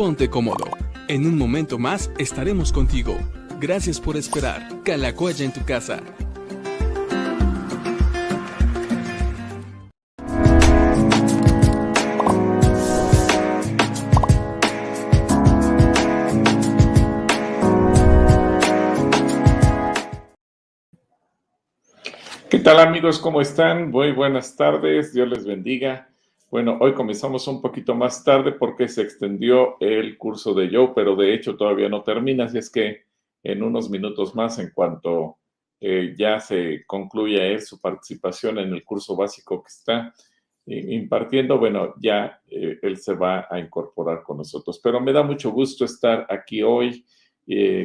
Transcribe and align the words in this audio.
ponte 0.00 0.30
cómodo. 0.30 0.64
En 1.08 1.26
un 1.26 1.36
momento 1.36 1.78
más 1.78 2.10
estaremos 2.16 2.72
contigo. 2.72 3.18
Gracias 3.60 4.00
por 4.00 4.16
esperar. 4.16 4.66
Calacoya 4.82 5.44
en 5.44 5.52
tu 5.52 5.62
casa. 5.66 6.00
¿Qué 22.48 22.58
tal 22.60 22.80
amigos? 22.80 23.18
¿Cómo 23.18 23.42
están? 23.42 23.90
Muy 23.90 24.12
buenas 24.12 24.56
tardes. 24.56 25.12
Dios 25.12 25.28
les 25.28 25.44
bendiga. 25.44 26.09
Bueno, 26.50 26.78
hoy 26.80 26.94
comenzamos 26.94 27.46
un 27.46 27.62
poquito 27.62 27.94
más 27.94 28.24
tarde 28.24 28.50
porque 28.50 28.88
se 28.88 29.02
extendió 29.02 29.76
el 29.78 30.18
curso 30.18 30.52
de 30.52 30.68
Joe, 30.68 30.90
pero 30.96 31.14
de 31.14 31.32
hecho 31.32 31.56
todavía 31.56 31.88
no 31.88 32.02
termina, 32.02 32.46
así 32.46 32.58
es 32.58 32.68
que 32.68 33.04
en 33.44 33.62
unos 33.62 33.88
minutos 33.88 34.34
más, 34.34 34.58
en 34.58 34.72
cuanto 34.74 35.38
eh, 35.80 36.12
ya 36.18 36.40
se 36.40 36.84
concluya 36.86 37.46
él 37.46 37.60
su 37.62 37.80
participación 37.80 38.58
en 38.58 38.72
el 38.74 38.82
curso 38.82 39.14
básico 39.14 39.62
que 39.62 39.68
está 39.68 40.12
eh, 40.66 40.86
impartiendo, 40.88 41.56
bueno, 41.56 41.94
ya 42.02 42.42
eh, 42.48 42.80
él 42.82 42.96
se 42.96 43.14
va 43.14 43.46
a 43.48 43.60
incorporar 43.60 44.24
con 44.24 44.38
nosotros. 44.38 44.80
Pero 44.82 45.00
me 45.00 45.12
da 45.12 45.22
mucho 45.22 45.52
gusto 45.52 45.84
estar 45.84 46.26
aquí 46.28 46.62
hoy 46.62 47.06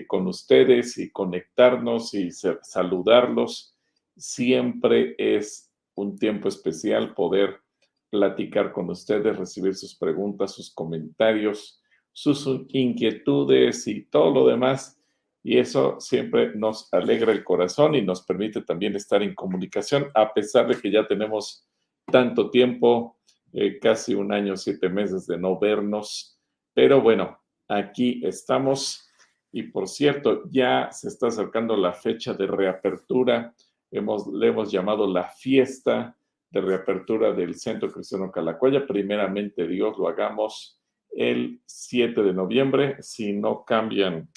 con 0.07 0.27
ustedes 0.27 0.97
y 0.99 1.11
conectarnos 1.11 2.13
y 2.13 2.29
saludarlos. 2.31 3.75
Siempre 4.15 5.15
es 5.17 5.71
un 5.95 6.19
tiempo 6.19 6.49
especial 6.49 7.15
poder 7.15 7.64
platicar 8.09 8.71
con 8.71 8.89
ustedes, 8.89 9.37
recibir 9.37 9.75
sus 9.75 9.95
preguntas, 9.95 10.53
sus 10.53 10.73
comentarios, 10.73 11.81
sus 12.11 12.47
inquietudes 12.69 13.87
y 13.87 14.05
todo 14.05 14.31
lo 14.31 14.47
demás. 14.47 14.99
Y 15.43 15.57
eso 15.57 15.97
siempre 15.99 16.55
nos 16.55 16.91
alegra 16.93 17.31
el 17.31 17.43
corazón 17.43 17.93
y 17.93 18.01
nos 18.01 18.23
permite 18.23 18.61
también 18.61 18.95
estar 18.95 19.21
en 19.21 19.35
comunicación, 19.35 20.07
a 20.15 20.33
pesar 20.33 20.67
de 20.67 20.79
que 20.79 20.89
ya 20.89 21.05
tenemos 21.07 21.67
tanto 22.11 22.49
tiempo, 22.49 23.17
eh, 23.53 23.79
casi 23.79 24.15
un 24.15 24.33
año, 24.33 24.57
siete 24.57 24.89
meses 24.89 25.27
de 25.27 25.37
no 25.37 25.59
vernos. 25.59 26.39
Pero 26.73 27.01
bueno, 27.01 27.39
aquí 27.67 28.21
estamos. 28.25 29.07
Y 29.51 29.63
por 29.63 29.87
cierto, 29.87 30.43
ya 30.49 30.89
se 30.91 31.07
está 31.07 31.27
acercando 31.27 31.77
la 31.77 31.93
fecha 31.93 32.33
de 32.33 32.47
reapertura. 32.47 33.53
Hemos, 33.91 34.27
le 34.27 34.47
hemos 34.47 34.71
llamado 34.71 35.07
la 35.07 35.23
fiesta 35.29 36.17
de 36.55 36.61
reapertura 36.61 37.33
del 37.33 37.55
Centro 37.55 37.91
Cristiano 37.91 38.31
Calacuaya. 38.31 38.87
Primeramente, 38.87 39.67
Dios, 39.67 39.97
lo 39.97 40.07
hagamos 40.07 40.79
el 41.11 41.61
7 41.65 42.23
de 42.23 42.33
noviembre, 42.33 42.95
si 43.01 43.33
no 43.33 43.65
cambian 43.65 44.29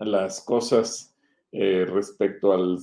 las 0.00 0.40
cosas 0.40 1.16
eh, 1.52 1.86
respecto 1.88 2.52
al, 2.52 2.80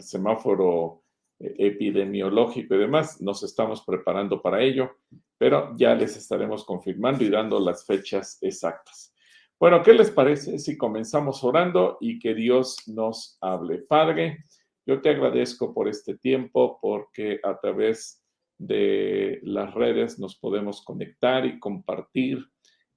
semáforo 0.00 1.02
eh, 1.38 1.54
epidemiológico 1.58 2.74
y 2.74 2.78
demás, 2.78 3.20
nos 3.20 3.42
estamos 3.42 3.82
preparando 3.82 4.40
para 4.40 4.62
ello, 4.62 4.96
pero 5.36 5.74
ya 5.76 5.94
les 5.94 6.16
estaremos 6.16 6.64
confirmando 6.64 7.22
y 7.22 7.28
dando 7.28 7.60
las 7.60 7.84
fechas 7.84 8.38
exactas. 8.40 9.14
Bueno, 9.58 9.82
¿qué 9.82 9.92
les 9.92 10.10
parece 10.10 10.58
si 10.58 10.78
comenzamos 10.78 11.44
orando 11.44 11.98
y 12.00 12.18
que 12.18 12.34
Dios 12.34 12.88
nos 12.88 13.36
hable? 13.42 13.78
Padre, 13.78 14.46
yo 14.86 15.00
te 15.00 15.10
agradezco 15.10 15.74
por 15.74 15.88
este 15.88 16.16
tiempo, 16.16 16.78
porque 16.80 17.40
a 17.42 17.58
través 17.58 18.24
de 18.58 19.40
las 19.42 19.72
redes 19.74 20.18
nos 20.18 20.36
podemos 20.36 20.82
conectar 20.82 21.46
y 21.46 21.58
compartir. 21.58 22.44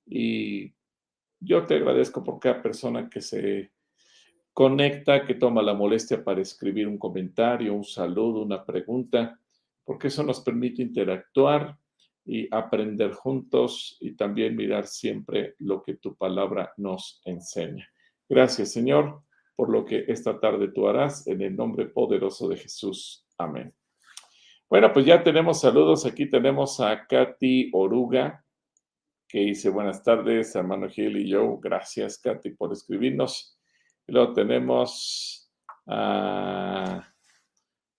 Y 0.06 0.74
yo 1.40 1.66
te 1.66 1.76
agradezco 1.76 2.24
por 2.24 2.40
cada 2.40 2.62
persona 2.62 3.10
que 3.10 3.22
se 3.22 3.72
conecta, 4.54 5.26
que 5.26 5.36
toma 5.36 5.62
la 5.62 5.74
molestia 5.74 6.24
para 6.24 6.42
escribir 6.42 6.88
un 6.88 6.98
comentario, 6.98 7.74
un 7.74 7.84
saludo, 7.84 8.44
una 8.44 8.66
pregunta, 8.66 9.40
porque 9.84 10.08
eso 10.08 10.24
nos 10.24 10.42
permite 10.42 10.82
interactuar 10.82 11.78
y 12.26 12.48
aprender 12.54 13.12
juntos 13.12 13.98
y 14.00 14.16
también 14.16 14.56
mirar 14.56 14.88
siempre 14.88 15.56
lo 15.60 15.84
que 15.84 15.96
tu 15.96 16.16
palabra 16.16 16.74
nos 16.78 17.22
enseña. 17.26 17.88
Gracias, 18.30 18.72
Señor 18.72 19.24
por 19.56 19.70
lo 19.70 19.86
que 19.86 20.06
esta 20.08 20.40
tarde 20.40 20.70
tú 20.70 20.88
harás, 20.88 21.28
en 21.28 21.42
el 21.42 21.56
nombre 21.56 21.86
poderoso 21.86 22.48
de 22.48 22.58
Jesús. 22.58 23.26
Amén. 23.38 23.74
Bueno, 24.70 24.92
pues 24.92 25.06
ya 25.06 25.24
tenemos 25.24 25.62
saludos. 25.62 26.06
Aquí 26.06 26.30
tenemos 26.30 26.80
a 26.80 27.06
Katy 27.06 27.70
Oruga, 27.74 28.44
que 29.28 29.40
dice 29.40 29.70
buenas 29.70 30.02
tardes, 30.02 30.56
hermano 30.56 30.90
Gil 30.90 31.18
y 31.18 31.30
yo. 31.30 31.58
Gracias, 31.58 32.18
Katy, 32.20 32.52
por 32.52 32.74
escribirnos. 32.74 33.60
Y 34.08 34.14
luego 34.14 34.34
tenemos 34.34 35.52
a 35.86 37.08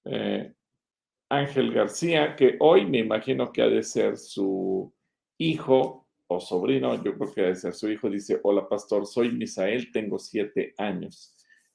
eh, 0.04 0.52
Ángel 1.28 1.72
García, 1.72 2.36
que 2.36 2.56
hoy 2.60 2.86
me 2.86 2.98
imagino 2.98 3.52
que 3.52 3.62
ha 3.62 3.68
de 3.68 3.82
ser 3.82 4.16
su 4.16 4.92
hijo 5.38 6.08
o 6.26 6.40
sobrino, 6.40 7.02
yo 7.02 7.16
creo 7.16 7.32
que 7.32 7.40
ha 7.42 7.46
de 7.48 7.56
ser 7.56 7.74
su 7.74 7.90
hijo. 7.90 8.08
Dice, 8.10 8.40
hola 8.42 8.68
pastor, 8.68 9.06
soy 9.06 9.32
Misael, 9.32 9.92
tengo 9.92 10.18
siete 10.18 10.74
años. 10.78 11.33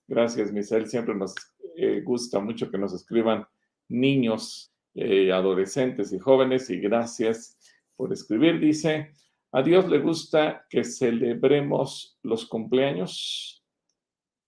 Gracias, 0.09 0.51
Misael. 0.51 0.87
Siempre 0.87 1.13
nos 1.13 1.35
eh, 1.75 2.01
gusta 2.01 2.39
mucho 2.39 2.71
que 2.71 2.79
nos 2.79 2.93
escriban 2.95 3.45
niños, 3.87 4.73
eh, 4.95 5.31
adolescentes 5.31 6.11
y 6.11 6.17
jóvenes. 6.17 6.67
Y 6.71 6.79
gracias 6.79 7.59
por 7.95 8.11
escribir. 8.11 8.59
Dice, 8.59 9.13
a 9.51 9.61
Dios 9.61 9.87
le 9.87 9.99
gusta 9.99 10.65
que 10.67 10.83
celebremos 10.83 12.17
los 12.23 12.47
cumpleaños. 12.47 13.63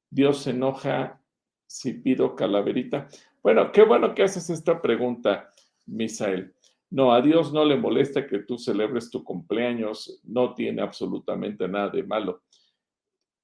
Dios 0.09 0.39
se 0.39 0.49
enoja 0.49 1.21
si 1.67 1.93
pido 1.93 2.35
calaverita. 2.35 3.07
Bueno, 3.43 3.71
qué 3.71 3.83
bueno 3.83 4.15
que 4.15 4.23
haces 4.23 4.49
esta 4.49 4.81
pregunta, 4.81 5.51
Misael. 5.85 6.55
No, 6.89 7.13
a 7.13 7.21
Dios 7.21 7.53
no 7.53 7.65
le 7.65 7.77
molesta 7.77 8.25
que 8.25 8.39
tú 8.39 8.57
celebres 8.57 9.11
tu 9.11 9.23
cumpleaños, 9.23 10.21
no 10.23 10.55
tiene 10.55 10.81
absolutamente 10.81 11.67
nada 11.67 11.89
de 11.89 12.01
malo 12.01 12.41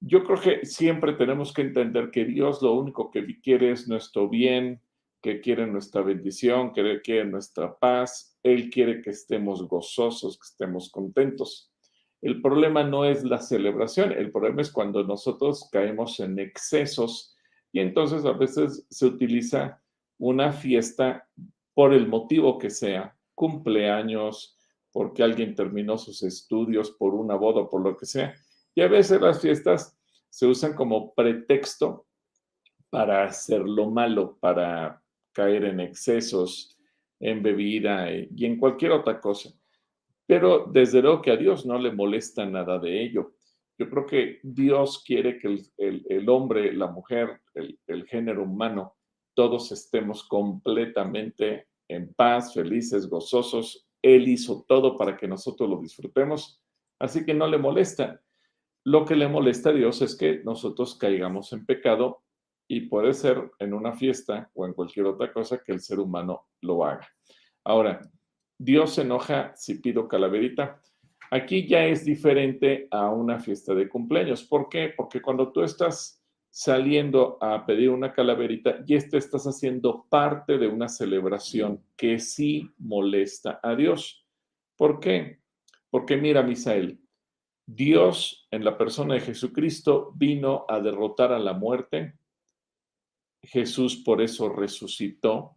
yo 0.00 0.24
creo 0.24 0.40
que 0.40 0.66
siempre 0.66 1.14
tenemos 1.14 1.52
que 1.52 1.62
entender 1.62 2.10
que 2.10 2.24
Dios 2.24 2.62
lo 2.62 2.74
único 2.74 3.10
que 3.10 3.40
quiere 3.40 3.72
es 3.72 3.88
nuestro 3.88 4.28
bien, 4.28 4.80
que 5.20 5.40
quiere 5.40 5.66
nuestra 5.66 6.02
bendición, 6.02 6.72
que 6.72 7.00
quiere 7.02 7.24
nuestra 7.24 7.76
paz. 7.76 8.38
Él 8.42 8.70
quiere 8.70 9.02
que 9.02 9.10
estemos 9.10 9.66
gozosos, 9.66 10.38
que 10.38 10.46
estemos 10.46 10.90
contentos. 10.90 11.72
El 12.20 12.40
problema 12.40 12.84
no 12.84 13.04
es 13.04 13.24
la 13.24 13.38
celebración, 13.38 14.12
el 14.12 14.30
problema 14.30 14.62
es 14.62 14.72
cuando 14.72 15.04
nosotros 15.04 15.68
caemos 15.70 16.18
en 16.20 16.38
excesos 16.38 17.36
y 17.72 17.80
entonces 17.80 18.24
a 18.24 18.32
veces 18.32 18.86
se 18.90 19.06
utiliza 19.06 19.80
una 20.18 20.52
fiesta 20.52 21.28
por 21.74 21.92
el 21.92 22.08
motivo 22.08 22.58
que 22.58 22.70
sea, 22.70 23.16
cumpleaños, 23.34 24.56
porque 24.90 25.22
alguien 25.22 25.54
terminó 25.54 25.96
sus 25.96 26.24
estudios, 26.24 26.90
por 26.90 27.14
una 27.14 27.36
boda, 27.36 27.68
por 27.68 27.82
lo 27.82 27.96
que 27.96 28.06
sea 28.06 28.34
y 28.78 28.80
a 28.80 28.86
veces 28.86 29.20
las 29.20 29.40
fiestas 29.40 29.98
se 30.30 30.46
usan 30.46 30.72
como 30.72 31.12
pretexto 31.12 32.06
para 32.88 33.24
hacer 33.24 33.60
lo 33.62 33.90
malo, 33.90 34.38
para 34.38 35.02
caer 35.32 35.64
en 35.64 35.80
excesos, 35.80 36.78
en 37.18 37.42
bebida 37.42 38.08
y 38.12 38.46
en 38.46 38.56
cualquier 38.56 38.92
otra 38.92 39.20
cosa. 39.20 39.50
Pero 40.28 40.70
desde 40.72 41.02
luego 41.02 41.22
que 41.22 41.32
a 41.32 41.36
Dios 41.36 41.66
no 41.66 41.76
le 41.76 41.90
molesta 41.90 42.46
nada 42.46 42.78
de 42.78 43.02
ello. 43.02 43.32
Yo 43.76 43.90
creo 43.90 44.06
que 44.06 44.38
Dios 44.44 45.02
quiere 45.04 45.40
que 45.40 45.58
el, 45.76 46.28
hombre, 46.28 46.72
la 46.72 46.86
mujer, 46.86 47.40
el, 47.54 47.80
el 47.88 48.06
género 48.06 48.44
humano, 48.44 48.94
todos 49.34 49.72
estemos 49.72 50.22
completamente 50.22 51.66
en 51.88 52.14
paz, 52.14 52.54
felices, 52.54 53.08
gozosos. 53.08 53.88
Él 54.00 54.28
hizo 54.28 54.64
todo 54.68 54.96
para 54.96 55.16
que 55.16 55.26
nosotros 55.26 55.68
lo 55.68 55.80
disfrutemos, 55.80 56.62
así 57.00 57.24
que 57.24 57.34
no 57.34 57.48
le 57.48 57.58
molesta. 57.58 58.22
Lo 58.88 59.04
que 59.04 59.16
le 59.16 59.28
molesta 59.28 59.68
a 59.68 59.74
Dios 59.74 60.00
es 60.00 60.16
que 60.16 60.40
nosotros 60.44 60.94
caigamos 60.94 61.52
en 61.52 61.66
pecado 61.66 62.22
y 62.66 62.88
puede 62.88 63.12
ser 63.12 63.50
en 63.58 63.74
una 63.74 63.92
fiesta 63.92 64.50
o 64.54 64.64
en 64.64 64.72
cualquier 64.72 65.04
otra 65.04 65.30
cosa 65.30 65.62
que 65.62 65.72
el 65.72 65.80
ser 65.80 66.00
humano 66.00 66.46
lo 66.62 66.82
haga. 66.86 67.06
Ahora, 67.64 68.00
Dios 68.56 68.94
se 68.94 69.02
enoja 69.02 69.52
si 69.56 69.74
pido 69.74 70.08
calaverita. 70.08 70.80
Aquí 71.30 71.68
ya 71.68 71.84
es 71.84 72.02
diferente 72.02 72.88
a 72.90 73.10
una 73.10 73.38
fiesta 73.38 73.74
de 73.74 73.90
cumpleaños. 73.90 74.42
¿Por 74.44 74.70
qué? 74.70 74.94
Porque 74.96 75.20
cuando 75.20 75.52
tú 75.52 75.62
estás 75.62 76.24
saliendo 76.48 77.36
a 77.42 77.66
pedir 77.66 77.90
una 77.90 78.14
calaverita, 78.14 78.78
y 78.86 78.98
te 79.06 79.18
estás 79.18 79.44
haciendo 79.46 80.06
parte 80.08 80.56
de 80.56 80.66
una 80.66 80.88
celebración 80.88 81.84
que 81.94 82.18
sí 82.18 82.70
molesta 82.78 83.60
a 83.62 83.76
Dios. 83.76 84.26
¿Por 84.78 84.98
qué? 84.98 85.40
Porque 85.90 86.16
mira, 86.16 86.42
Misael, 86.42 86.98
Dios 87.70 88.48
en 88.50 88.64
la 88.64 88.78
persona 88.78 89.12
de 89.12 89.20
Jesucristo 89.20 90.12
vino 90.16 90.64
a 90.70 90.80
derrotar 90.80 91.32
a 91.32 91.38
la 91.38 91.52
muerte. 91.52 92.14
Jesús 93.42 93.96
por 93.96 94.22
eso 94.22 94.48
resucitó, 94.48 95.54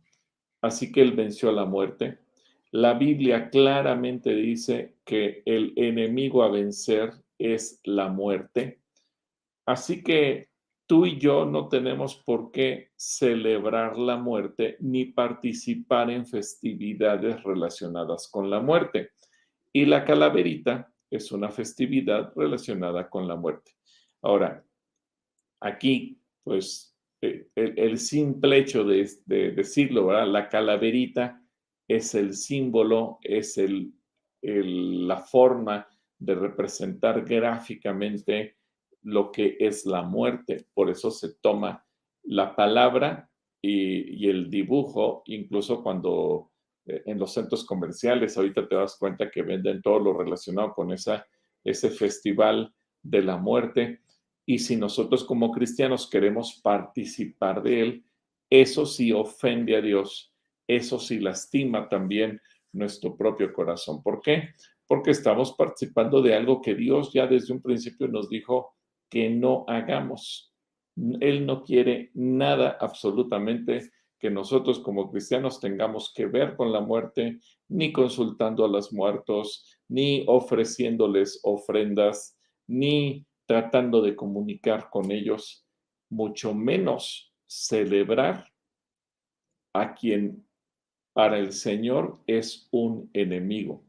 así 0.62 0.92
que 0.92 1.02
él 1.02 1.14
venció 1.14 1.48
a 1.48 1.54
la 1.54 1.64
muerte. 1.64 2.20
La 2.72 2.96
Biblia 2.96 3.50
claramente 3.50 4.36
dice 4.36 4.98
que 5.06 5.42
el 5.46 5.72
enemigo 5.78 6.44
a 6.44 6.52
vencer 6.52 7.14
es 7.38 7.80
la 7.86 8.10
muerte. 8.10 8.82
Así 9.66 10.04
que 10.04 10.50
tú 10.88 11.06
y 11.06 11.18
yo 11.18 11.46
no 11.46 11.70
tenemos 11.70 12.18
por 12.18 12.52
qué 12.52 12.92
celebrar 12.98 13.98
la 13.98 14.18
muerte 14.18 14.76
ni 14.82 15.06
participar 15.06 16.10
en 16.12 16.28
festividades 16.28 17.42
relacionadas 17.44 18.28
con 18.30 18.50
la 18.50 18.60
muerte. 18.60 19.12
Y 19.72 19.86
la 19.86 20.04
calaverita 20.04 20.91
es 21.12 21.32
una 21.32 21.52
festividad 21.52 22.34
relacionada 22.36 23.10
con 23.10 23.28
la 23.28 23.36
muerte. 23.36 23.74
Ahora, 24.22 24.66
aquí, 25.60 26.20
pues, 26.44 26.98
eh, 27.22 27.50
el, 27.56 28.00
simple 28.00 28.58
hecho 28.58 28.84
de, 28.84 29.08
decirlo, 29.28 30.08
¿verdad? 30.08 30.28
La 30.28 30.50
calaverita 30.50 31.40
es 31.88 32.16
el 32.16 32.34
símbolo, 32.34 33.20
es 33.22 33.60
la 34.42 35.18
forma 35.18 35.88
de 36.18 36.36
representar 36.36 37.24
gráficamente 37.26 38.58
lo 39.04 39.32
que 39.32 39.58
es 39.60 39.86
la 39.86 40.02
muerte. 40.04 40.68
Por 40.74 40.90
eso 40.90 41.12
se 41.12 41.36
toma 41.36 41.86
la 42.24 42.56
palabra 42.56 43.30
y, 43.62 44.30
el 44.30 44.50
dibujo, 44.50 45.24
incluso 45.26 45.84
cuando 45.84 46.51
en 46.86 47.20
los 47.20 47.34
centros 47.34 47.66
comerciales, 47.66 48.38
ahorita 48.38 48.68
te 48.68 48.76
das 48.76 48.98
cuenta 48.98 49.30
que 49.30 49.44
venden 49.44 49.82
todo 49.82 50.00
lo 50.00 50.18
relacionado 50.18 50.74
con 50.74 50.92
esa, 50.92 51.26
ese 51.64 51.90
festival 51.90 52.74
de 53.04 53.22
la 53.22 53.38
muerte. 53.38 54.02
Y 54.46 54.60
si 54.60 54.76
nosotros 54.76 55.24
como 55.24 55.52
cristianos 55.52 56.10
queremos 56.10 56.60
participar 56.64 57.62
de 57.62 57.82
él, 57.82 58.06
eso 58.50 58.86
sí 58.86 59.12
ofende 59.12 59.78
a 59.78 59.82
Dios, 59.82 60.34
eso 60.68 61.00
sí 61.00 61.20
lastima 61.20 61.88
también 61.88 62.42
nuestro 62.74 63.16
propio 63.16 63.54
corazón. 63.54 64.02
¿Por 64.02 64.22
qué? 64.22 64.50
Porque 64.88 65.12
estamos 65.12 65.54
participando 65.54 66.22
de 66.22 66.36
algo 66.36 66.62
que 66.62 66.76
Dios 66.76 67.14
ya 67.14 67.28
desde 67.28 67.54
un 67.54 67.62
principio 67.62 68.08
nos 68.08 68.30
dijo 68.30 68.76
que 69.10 69.30
no 69.30 69.66
hagamos. 69.68 70.54
Él 71.20 71.46
no 71.46 71.64
quiere 71.64 72.12
nada 72.14 72.78
absolutamente 72.80 73.92
que 74.22 74.30
nosotros 74.30 74.80
como 74.80 75.10
cristianos 75.10 75.60
tengamos 75.60 76.14
que 76.14 76.28
ver 76.28 76.56
con 76.56 76.72
la 76.72 76.80
muerte, 76.80 77.40
ni 77.68 77.92
consultando 77.92 78.64
a 78.64 78.68
los 78.68 78.94
muertos, 78.94 79.66
ni 79.90 80.24
ofreciéndoles 80.28 81.40
ofrendas, 81.44 82.38
ni 82.68 83.26
tratando 83.48 84.00
de 84.00 84.16
comunicar 84.16 84.92
con 84.92 85.12
ellos, 85.12 85.66
mucho 86.12 86.54
menos 86.54 87.34
celebrar 87.48 88.46
a 89.74 89.96
quien 89.96 90.46
para 91.14 91.40
el 91.40 91.52
Señor 91.52 92.20
es 92.28 92.70
un 92.72 93.10
enemigo. 93.14 93.84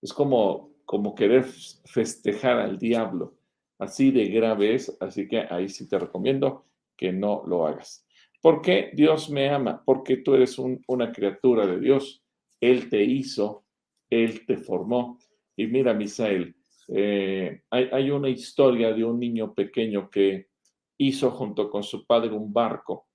Es 0.00 0.14
como, 0.14 0.72
como 0.86 1.14
querer 1.14 1.44
festejar 1.44 2.58
al 2.58 2.78
diablo. 2.78 3.36
Así 3.78 4.10
de 4.12 4.28
grave 4.28 4.74
es, 4.74 4.96
así 4.98 5.28
que 5.28 5.40
ahí 5.50 5.68
sí 5.68 5.86
te 5.86 5.98
recomiendo 5.98 6.64
que 6.96 7.12
no 7.12 7.44
lo 7.46 7.66
hagas. 7.66 8.07
¿Por 8.40 8.62
qué 8.62 8.90
Dios 8.94 9.30
me 9.30 9.48
ama? 9.48 9.82
Porque 9.84 10.18
tú 10.18 10.34
eres 10.34 10.58
una 10.58 11.12
criatura 11.12 11.66
de 11.66 11.80
Dios. 11.80 12.22
Él 12.60 12.88
te 12.88 13.02
hizo, 13.02 13.64
Él 14.08 14.46
te 14.46 14.56
formó. 14.56 15.18
Y 15.56 15.66
mira, 15.66 15.92
Misael, 15.92 16.54
eh, 16.88 17.62
hay, 17.70 18.10
una 18.10 18.30
historia 18.30 18.92
de 18.92 19.04
un 19.04 19.20
niño 19.20 19.52
pequeño 19.52 20.08
que 20.08 20.48
hizo 20.96 21.30
junto 21.32 21.68
con 21.70 21.82
su 21.82 22.06
padre 22.06 22.30
un 22.30 22.52
barco 22.52 23.08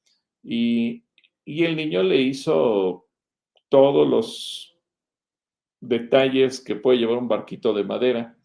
y, 0.44 1.04
el 1.46 1.76
niño 1.76 2.04
le 2.04 2.22
hizo 2.22 3.08
todos 3.68 4.08
los 4.08 4.78
detalles 5.82 6.62
que 6.62 6.76
puede 6.76 7.00
llevar 7.00 7.18
un 7.18 7.28
barquito 7.28 7.74
de 7.74 7.84
madera 7.84 8.38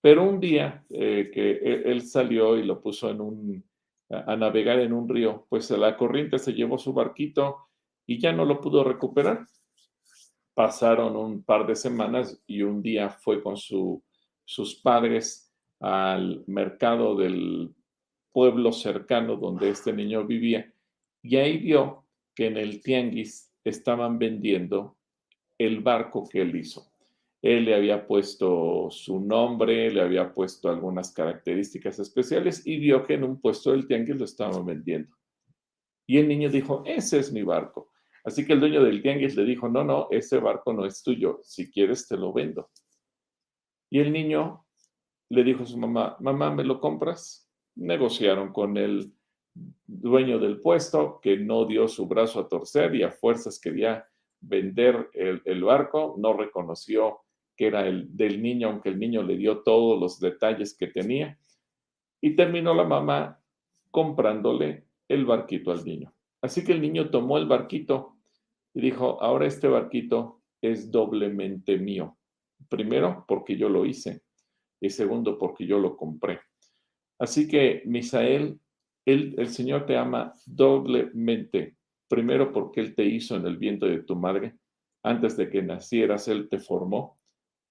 pero 0.00 0.24
un 0.24 0.40
día 0.40 0.84
eh, 0.90 1.30
que 1.32 1.52
e, 1.52 1.90
él 1.90 2.02
salió 2.02 2.58
y 2.58 2.64
lo 2.64 2.80
puso 2.80 3.08
en 3.08 3.20
un, 3.20 3.64
a 4.10 4.36
navegar 4.36 4.80
en 4.80 4.92
un 4.92 5.08
río, 5.08 5.46
pues 5.48 5.70
la 5.70 5.96
corriente 5.96 6.38
se 6.38 6.52
llevó 6.52 6.78
su 6.78 6.92
barquito 6.92 7.68
y 8.06 8.18
ya 8.18 8.32
no 8.32 8.44
lo 8.44 8.60
pudo 8.60 8.84
recuperar. 8.84 9.46
Pasaron 10.54 11.16
un 11.16 11.42
par 11.42 11.66
de 11.66 11.74
semanas 11.74 12.40
y 12.46 12.62
un 12.62 12.82
día 12.82 13.10
fue 13.10 13.42
con 13.42 13.56
su, 13.56 14.02
sus 14.44 14.76
padres 14.76 15.52
al 15.80 16.44
mercado 16.46 17.16
del 17.16 17.74
pueblo 18.32 18.72
cercano 18.72 19.36
donde 19.36 19.70
este 19.70 19.92
niño 19.92 20.24
vivía 20.24 20.72
y 21.22 21.36
ahí 21.36 21.58
vio 21.58 22.04
que 22.34 22.46
en 22.46 22.56
el 22.56 22.82
tianguis 22.82 23.52
estaban 23.64 24.18
vendiendo 24.18 24.96
el 25.56 25.80
barco 25.80 26.28
que 26.28 26.42
él 26.42 26.54
hizo. 26.56 26.93
Él 27.44 27.66
le 27.66 27.74
había 27.74 28.06
puesto 28.06 28.88
su 28.90 29.20
nombre, 29.20 29.90
le 29.90 30.00
había 30.00 30.32
puesto 30.32 30.70
algunas 30.70 31.12
características 31.12 31.98
especiales 31.98 32.66
y 32.66 32.78
vio 32.78 33.04
que 33.04 33.12
en 33.12 33.24
un 33.24 33.38
puesto 33.38 33.72
del 33.72 33.86
tianguis 33.86 34.16
lo 34.16 34.24
estaban 34.24 34.64
vendiendo. 34.64 35.14
Y 36.06 36.16
el 36.16 36.26
niño 36.26 36.48
dijo, 36.48 36.82
ese 36.86 37.18
es 37.18 37.30
mi 37.34 37.42
barco. 37.42 37.90
Así 38.24 38.46
que 38.46 38.54
el 38.54 38.60
dueño 38.60 38.82
del 38.82 39.02
tianguis 39.02 39.36
le 39.36 39.44
dijo, 39.44 39.68
no, 39.68 39.84
no, 39.84 40.08
ese 40.10 40.38
barco 40.38 40.72
no 40.72 40.86
es 40.86 41.02
tuyo, 41.02 41.40
si 41.42 41.70
quieres 41.70 42.08
te 42.08 42.16
lo 42.16 42.32
vendo. 42.32 42.70
Y 43.90 43.98
el 44.00 44.10
niño 44.10 44.64
le 45.28 45.44
dijo 45.44 45.64
a 45.64 45.66
su 45.66 45.76
mamá, 45.76 46.16
mamá, 46.20 46.50
¿me 46.50 46.64
lo 46.64 46.80
compras? 46.80 47.52
Negociaron 47.74 48.54
con 48.54 48.78
el 48.78 49.12
dueño 49.84 50.38
del 50.38 50.62
puesto, 50.62 51.20
que 51.20 51.36
no 51.36 51.66
dio 51.66 51.88
su 51.88 52.06
brazo 52.06 52.40
a 52.40 52.48
torcer 52.48 52.94
y 52.94 53.02
a 53.02 53.10
fuerzas 53.10 53.60
quería 53.60 54.08
vender 54.40 55.10
el, 55.12 55.42
el 55.44 55.62
barco, 55.62 56.14
no 56.16 56.32
reconoció 56.32 57.23
que 57.56 57.66
era 57.66 57.86
el 57.86 58.16
del 58.16 58.42
niño, 58.42 58.68
aunque 58.68 58.88
el 58.88 58.98
niño 58.98 59.22
le 59.22 59.36
dio 59.36 59.62
todos 59.62 60.00
los 60.00 60.20
detalles 60.20 60.76
que 60.76 60.88
tenía. 60.88 61.38
Y 62.20 62.36
terminó 62.36 62.74
la 62.74 62.84
mamá 62.84 63.40
comprándole 63.90 64.86
el 65.08 65.24
barquito 65.24 65.70
al 65.70 65.84
niño. 65.84 66.12
Así 66.42 66.64
que 66.64 66.72
el 66.72 66.80
niño 66.80 67.10
tomó 67.10 67.38
el 67.38 67.46
barquito 67.46 68.16
y 68.74 68.80
dijo, 68.80 69.22
ahora 69.22 69.46
este 69.46 69.68
barquito 69.68 70.42
es 70.60 70.90
doblemente 70.90 71.78
mío. 71.78 72.18
Primero, 72.68 73.24
porque 73.28 73.56
yo 73.56 73.68
lo 73.68 73.86
hice. 73.86 74.22
Y 74.80 74.90
segundo, 74.90 75.38
porque 75.38 75.66
yo 75.66 75.78
lo 75.78 75.96
compré. 75.96 76.40
Así 77.18 77.46
que, 77.46 77.82
Misael, 77.86 78.58
el, 79.06 79.48
Señor 79.48 79.86
te 79.86 79.96
ama 79.96 80.32
doblemente. 80.46 81.76
Primero, 82.08 82.52
porque 82.52 82.80
Él 82.80 82.94
te 82.94 83.04
hizo 83.04 83.36
en 83.36 83.46
el 83.46 83.56
vientre 83.56 83.90
de 83.90 84.02
tu 84.02 84.16
madre. 84.16 84.56
Antes 85.02 85.36
de 85.36 85.48
que 85.48 85.62
nacieras, 85.62 86.28
Él 86.28 86.48
te 86.48 86.58
formó. 86.58 87.18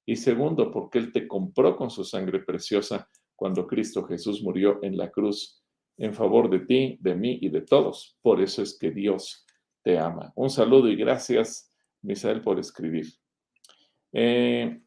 Y 0.05 0.15
segundo, 0.15 0.71
porque 0.71 0.99
Él 0.99 1.11
te 1.11 1.27
compró 1.27 1.75
con 1.75 1.89
su 1.89 2.03
sangre 2.03 2.39
preciosa 2.39 3.09
cuando 3.35 3.67
Cristo 3.67 4.03
Jesús 4.03 4.41
murió 4.43 4.79
en 4.83 4.97
la 4.97 5.11
cruz 5.11 5.63
en 5.97 6.13
favor 6.13 6.49
de 6.49 6.59
ti, 6.59 6.97
de 6.99 7.15
mí 7.15 7.39
y 7.41 7.49
de 7.49 7.61
todos. 7.61 8.17
Por 8.21 8.41
eso 8.41 8.61
es 8.61 8.77
que 8.77 8.91
Dios 8.91 9.45
te 9.83 9.97
ama. 9.97 10.31
Un 10.35 10.49
saludo 10.49 10.89
y 10.89 10.95
gracias, 10.95 11.71
Misael, 12.01 12.41
por 12.41 12.59
escribir. 12.59 13.07
Eh, 14.11 14.81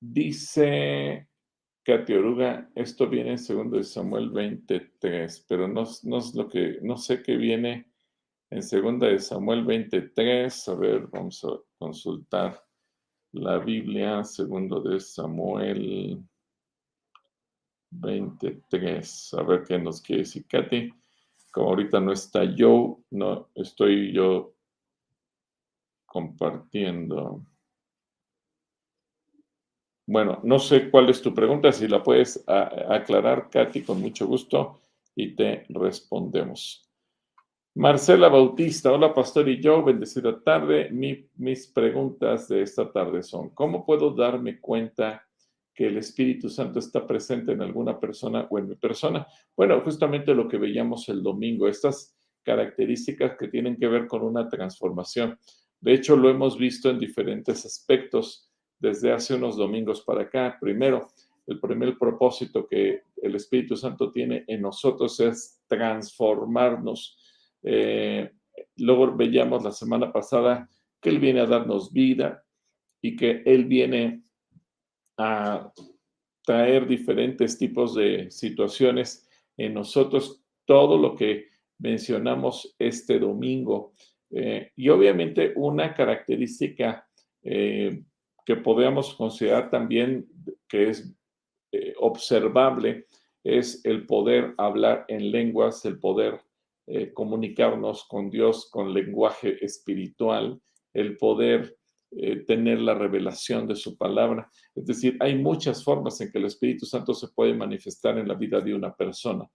dice 0.00 1.28
Katy 1.82 2.12
Oruga, 2.14 2.70
esto 2.74 3.08
viene 3.08 3.30
en 3.30 3.38
segundo 3.38 3.76
de 3.76 3.84
Samuel 3.84 4.30
23, 4.30 5.46
pero 5.48 5.68
no, 5.68 5.84
no, 6.04 6.18
es 6.18 6.34
lo 6.34 6.48
que, 6.48 6.78
no 6.82 6.96
sé 6.96 7.22
qué 7.22 7.36
viene 7.36 7.90
en 8.50 8.62
segunda 8.62 9.08
de 9.08 9.18
Samuel 9.18 9.64
23. 9.64 10.68
A 10.68 10.74
ver, 10.74 11.06
vamos 11.08 11.44
a 11.44 11.58
consultar 11.78 12.62
la 13.32 13.58
Biblia, 13.58 14.24
segundo 14.24 14.80
de 14.80 14.98
Samuel 15.00 16.22
23. 17.90 19.34
A 19.34 19.42
ver 19.42 19.64
qué 19.64 19.78
nos 19.78 20.00
quiere 20.00 20.22
decir 20.22 20.46
Katy. 20.46 20.90
Como 21.52 21.68
ahorita 21.68 22.00
no 22.00 22.12
está 22.12 22.44
yo, 22.44 23.00
no 23.10 23.48
estoy 23.54 24.12
yo 24.12 24.54
compartiendo. 26.06 27.44
Bueno, 30.06 30.40
no 30.42 30.58
sé 30.58 30.90
cuál 30.90 31.08
es 31.08 31.22
tu 31.22 31.32
pregunta, 31.32 31.70
si 31.70 31.86
la 31.86 32.02
puedes 32.02 32.42
aclarar, 32.46 33.48
Katy, 33.48 33.82
con 33.82 34.00
mucho 34.00 34.26
gusto 34.26 34.80
y 35.14 35.36
te 35.36 35.66
respondemos. 35.68 36.89
Marcela 37.76 38.28
Bautista, 38.28 38.92
hola 38.92 39.14
Pastor 39.14 39.48
y 39.48 39.62
yo, 39.62 39.84
bendecida 39.84 40.40
tarde. 40.42 40.90
mis 40.90 41.68
preguntas 41.68 42.48
de 42.48 42.62
esta 42.62 42.90
tarde 42.90 43.22
son, 43.22 43.50
¿cómo 43.50 43.86
puedo 43.86 44.10
darme 44.10 44.60
cuenta 44.60 45.24
que 45.72 45.86
el 45.86 45.96
Espíritu 45.96 46.48
Santo 46.48 46.80
está 46.80 47.06
presente 47.06 47.52
en 47.52 47.62
alguna 47.62 48.00
persona 48.00 48.48
o 48.50 48.58
en 48.58 48.68
mi 48.68 48.74
persona? 48.74 49.24
Bueno, 49.56 49.80
justamente 49.82 50.34
lo 50.34 50.48
que 50.48 50.58
veíamos 50.58 51.08
el 51.08 51.22
domingo, 51.22 51.68
estas 51.68 52.16
características 52.42 53.36
que 53.38 53.46
tienen 53.46 53.76
que 53.76 53.86
ver 53.86 54.08
con 54.08 54.22
una 54.22 54.48
transformación. 54.48 55.38
De 55.80 55.92
hecho, 55.92 56.16
lo 56.16 56.28
hemos 56.28 56.58
visto 56.58 56.90
en 56.90 56.98
diferentes 56.98 57.64
aspectos 57.64 58.50
desde 58.80 59.12
hace 59.12 59.36
unos 59.36 59.56
domingos 59.56 60.00
para 60.00 60.22
acá. 60.22 60.58
Primero, 60.60 61.06
el 61.46 61.60
primer 61.60 61.96
propósito 61.96 62.66
que 62.66 63.04
el 63.22 63.36
Espíritu 63.36 63.76
Santo 63.76 64.10
tiene 64.10 64.44
en 64.48 64.60
nosotros 64.60 65.20
es 65.20 65.62
transformarnos 65.68 67.16
eh, 67.62 68.30
luego 68.76 69.14
veíamos 69.16 69.62
la 69.64 69.72
semana 69.72 70.12
pasada 70.12 70.68
que 71.00 71.10
Él 71.10 71.18
viene 71.18 71.40
a 71.40 71.46
darnos 71.46 71.92
vida 71.92 72.44
y 73.02 73.16
que 73.16 73.42
Él 73.44 73.64
viene 73.64 74.22
a 75.18 75.72
traer 76.44 76.86
diferentes 76.86 77.58
tipos 77.58 77.94
de 77.94 78.30
situaciones 78.30 79.28
en 79.56 79.74
nosotros, 79.74 80.42
todo 80.64 80.98
lo 80.98 81.14
que 81.14 81.48
mencionamos 81.78 82.74
este 82.78 83.18
domingo. 83.18 83.92
Eh, 84.30 84.72
y 84.76 84.88
obviamente 84.88 85.52
una 85.56 85.94
característica 85.94 87.06
eh, 87.42 88.02
que 88.44 88.56
podemos 88.56 89.14
considerar 89.14 89.70
también 89.70 90.26
que 90.68 90.90
es 90.90 91.14
observable 91.98 93.06
es 93.44 93.84
el 93.84 94.06
poder 94.06 94.54
hablar 94.58 95.04
en 95.08 95.30
lenguas, 95.30 95.84
el 95.84 96.00
poder 96.00 96.40
comunicarnos 97.14 98.06
con 98.08 98.30
Dios 98.30 98.68
con 98.70 98.92
lenguaje 98.92 99.64
espiritual, 99.64 100.60
el 100.92 101.16
poder 101.16 101.76
tener 102.46 102.80
la 102.80 102.94
revelación 102.94 103.68
de 103.68 103.76
su 103.76 103.96
palabra. 103.96 104.50
Es 104.74 104.86
decir, 104.86 105.16
hay 105.20 105.36
muchas 105.36 105.84
formas 105.84 106.20
en 106.20 106.32
que 106.32 106.38
el 106.38 106.46
Espíritu 106.46 106.84
Santo 106.86 107.14
se 107.14 107.28
puede 107.28 107.54
manifestar 107.54 108.18
en 108.18 108.26
la 108.26 108.34
vida 108.34 108.60
de 108.60 108.74
una 108.74 108.94
persona. 108.94 109.48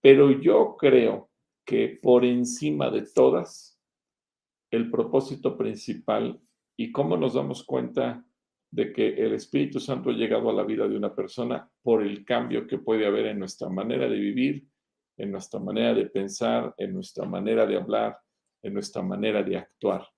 Pero 0.00 0.30
yo 0.30 0.76
creo 0.76 1.30
que 1.64 1.98
por 2.02 2.24
encima 2.24 2.90
de 2.90 3.02
todas, 3.14 3.78
el 4.70 4.90
propósito 4.90 5.56
principal 5.56 6.40
y 6.76 6.92
cómo 6.92 7.16
nos 7.16 7.34
damos 7.34 7.64
cuenta 7.64 8.24
de 8.70 8.92
que 8.92 9.08
el 9.08 9.32
Espíritu 9.34 9.80
Santo 9.80 10.10
ha 10.10 10.12
llegado 10.12 10.50
a 10.50 10.52
la 10.52 10.64
vida 10.64 10.86
de 10.86 10.96
una 10.96 11.14
persona 11.14 11.70
por 11.82 12.02
el 12.02 12.24
cambio 12.24 12.66
que 12.66 12.78
puede 12.78 13.06
haber 13.06 13.26
en 13.26 13.38
nuestra 13.38 13.68
manera 13.68 14.08
de 14.08 14.18
vivir, 14.18 14.67
en 15.18 15.32
nuestra 15.32 15.60
manera 15.60 15.92
de 15.92 16.06
pensar, 16.06 16.74
en 16.78 16.94
nuestra 16.94 17.26
manera 17.26 17.66
de 17.66 17.76
hablar, 17.76 18.18
en 18.62 18.72
nuestra 18.72 19.02
manera 19.02 19.42
de 19.42 19.56
actuar. 19.56 20.08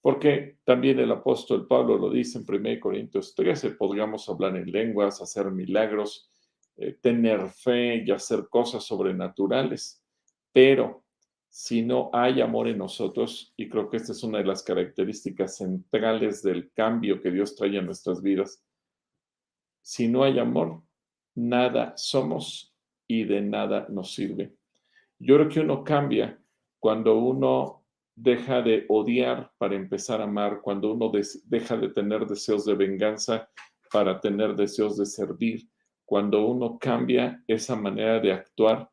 Porque 0.00 0.58
también 0.64 0.98
el 0.98 1.10
apóstol 1.10 1.66
Pablo 1.66 1.96
lo 1.96 2.10
dice 2.10 2.38
en 2.38 2.44
1 2.46 2.80
Corintios 2.80 3.34
13, 3.34 3.70
podríamos 3.70 4.28
hablar 4.28 4.56
en 4.56 4.70
lenguas, 4.70 5.20
hacer 5.20 5.50
milagros, 5.50 6.30
eh, 6.76 6.96
tener 7.00 7.48
fe 7.50 8.04
y 8.06 8.10
hacer 8.10 8.48
cosas 8.48 8.84
sobrenaturales, 8.84 10.02
pero 10.52 11.04
si 11.48 11.82
no 11.82 12.10
hay 12.12 12.40
amor 12.40 12.68
en 12.68 12.78
nosotros, 12.78 13.52
y 13.56 13.68
creo 13.68 13.88
que 13.88 13.96
esta 13.96 14.12
es 14.12 14.22
una 14.22 14.38
de 14.38 14.44
las 14.44 14.62
características 14.62 15.56
centrales 15.56 16.42
del 16.42 16.70
cambio 16.72 17.20
que 17.20 17.30
Dios 17.30 17.56
trae 17.56 17.78
a 17.78 17.82
nuestras 17.82 18.22
vidas, 18.22 18.62
si 19.82 20.06
no 20.06 20.22
hay 20.22 20.38
amor, 20.38 20.82
nada 21.34 21.94
somos 21.96 22.67
y 23.08 23.24
de 23.24 23.40
nada 23.40 23.86
nos 23.88 24.14
sirve. 24.14 24.54
Yo 25.18 25.34
creo 25.36 25.48
que 25.48 25.60
uno 25.60 25.82
cambia 25.82 26.40
cuando 26.78 27.18
uno 27.18 27.84
deja 28.14 28.62
de 28.62 28.84
odiar 28.88 29.50
para 29.58 29.74
empezar 29.74 30.20
a 30.20 30.24
amar, 30.24 30.60
cuando 30.62 30.92
uno 30.92 31.10
deja 31.44 31.76
de 31.76 31.88
tener 31.88 32.26
deseos 32.26 32.64
de 32.64 32.74
venganza 32.74 33.48
para 33.90 34.20
tener 34.20 34.54
deseos 34.54 34.96
de 34.96 35.06
servir, 35.06 35.68
cuando 36.04 36.46
uno 36.46 36.78
cambia 36.78 37.42
esa 37.48 37.74
manera 37.74 38.20
de 38.20 38.32
actuar 38.32 38.88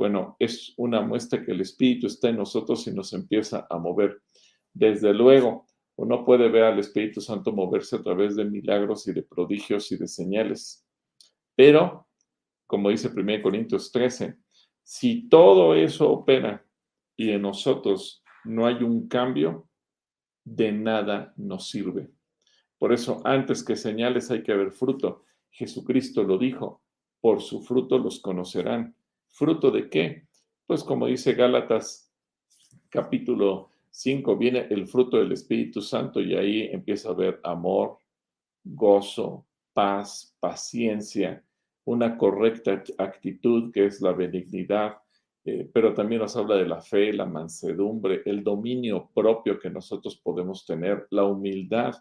bueno, 0.00 0.34
es 0.38 0.72
una 0.78 1.02
muestra 1.02 1.44
que 1.44 1.52
el 1.52 1.60
Espíritu 1.60 2.06
está 2.06 2.30
en 2.30 2.38
nosotros 2.38 2.86
y 2.86 2.90
nos 2.90 3.12
empieza 3.12 3.66
a 3.68 3.76
mover. 3.76 4.22
Desde 4.72 5.12
luego, 5.12 5.66
uno 5.96 6.24
puede 6.24 6.48
ver 6.48 6.62
al 6.62 6.78
Espíritu 6.78 7.20
Santo 7.20 7.52
moverse 7.52 7.96
a 7.96 8.02
través 8.02 8.34
de 8.34 8.46
milagros 8.46 9.06
y 9.08 9.12
de 9.12 9.22
prodigios 9.22 9.92
y 9.92 9.98
de 9.98 10.08
señales. 10.08 10.86
Pero, 11.54 12.08
como 12.70 12.90
dice 12.90 13.08
1 13.08 13.42
Corintios 13.42 13.90
13, 13.90 14.36
si 14.84 15.28
todo 15.28 15.74
eso 15.74 16.08
opera 16.08 16.64
y 17.16 17.30
en 17.30 17.42
nosotros 17.42 18.22
no 18.44 18.64
hay 18.64 18.84
un 18.84 19.08
cambio, 19.08 19.66
de 20.44 20.70
nada 20.70 21.34
nos 21.36 21.68
sirve. 21.68 22.10
Por 22.78 22.92
eso, 22.92 23.22
antes 23.24 23.64
que 23.64 23.74
señales 23.74 24.30
hay 24.30 24.44
que 24.44 24.52
haber 24.52 24.70
fruto. 24.70 25.24
Jesucristo 25.50 26.22
lo 26.22 26.38
dijo, 26.38 26.80
por 27.20 27.42
su 27.42 27.60
fruto 27.60 27.98
los 27.98 28.20
conocerán. 28.20 28.94
¿Fruto 29.26 29.72
de 29.72 29.90
qué? 29.90 30.28
Pues 30.64 30.84
como 30.84 31.08
dice 31.08 31.32
Gálatas 31.32 32.14
capítulo 32.88 33.70
5, 33.90 34.36
viene 34.36 34.68
el 34.70 34.86
fruto 34.86 35.16
del 35.16 35.32
Espíritu 35.32 35.82
Santo 35.82 36.20
y 36.20 36.36
ahí 36.36 36.68
empieza 36.70 37.08
a 37.08 37.12
haber 37.12 37.40
amor, 37.42 37.98
gozo, 38.62 39.44
paz, 39.72 40.36
paciencia, 40.38 41.44
una 41.90 42.16
correcta 42.16 42.84
actitud 42.98 43.72
que 43.72 43.86
es 43.86 44.00
la 44.00 44.12
benignidad, 44.12 44.98
eh, 45.44 45.68
pero 45.72 45.92
también 45.92 46.20
nos 46.20 46.36
habla 46.36 46.54
de 46.54 46.66
la 46.66 46.80
fe, 46.80 47.12
la 47.12 47.26
mansedumbre, 47.26 48.22
el 48.26 48.44
dominio 48.44 49.10
propio 49.12 49.58
que 49.58 49.70
nosotros 49.70 50.16
podemos 50.16 50.64
tener, 50.64 51.08
la 51.10 51.24
humildad. 51.24 51.96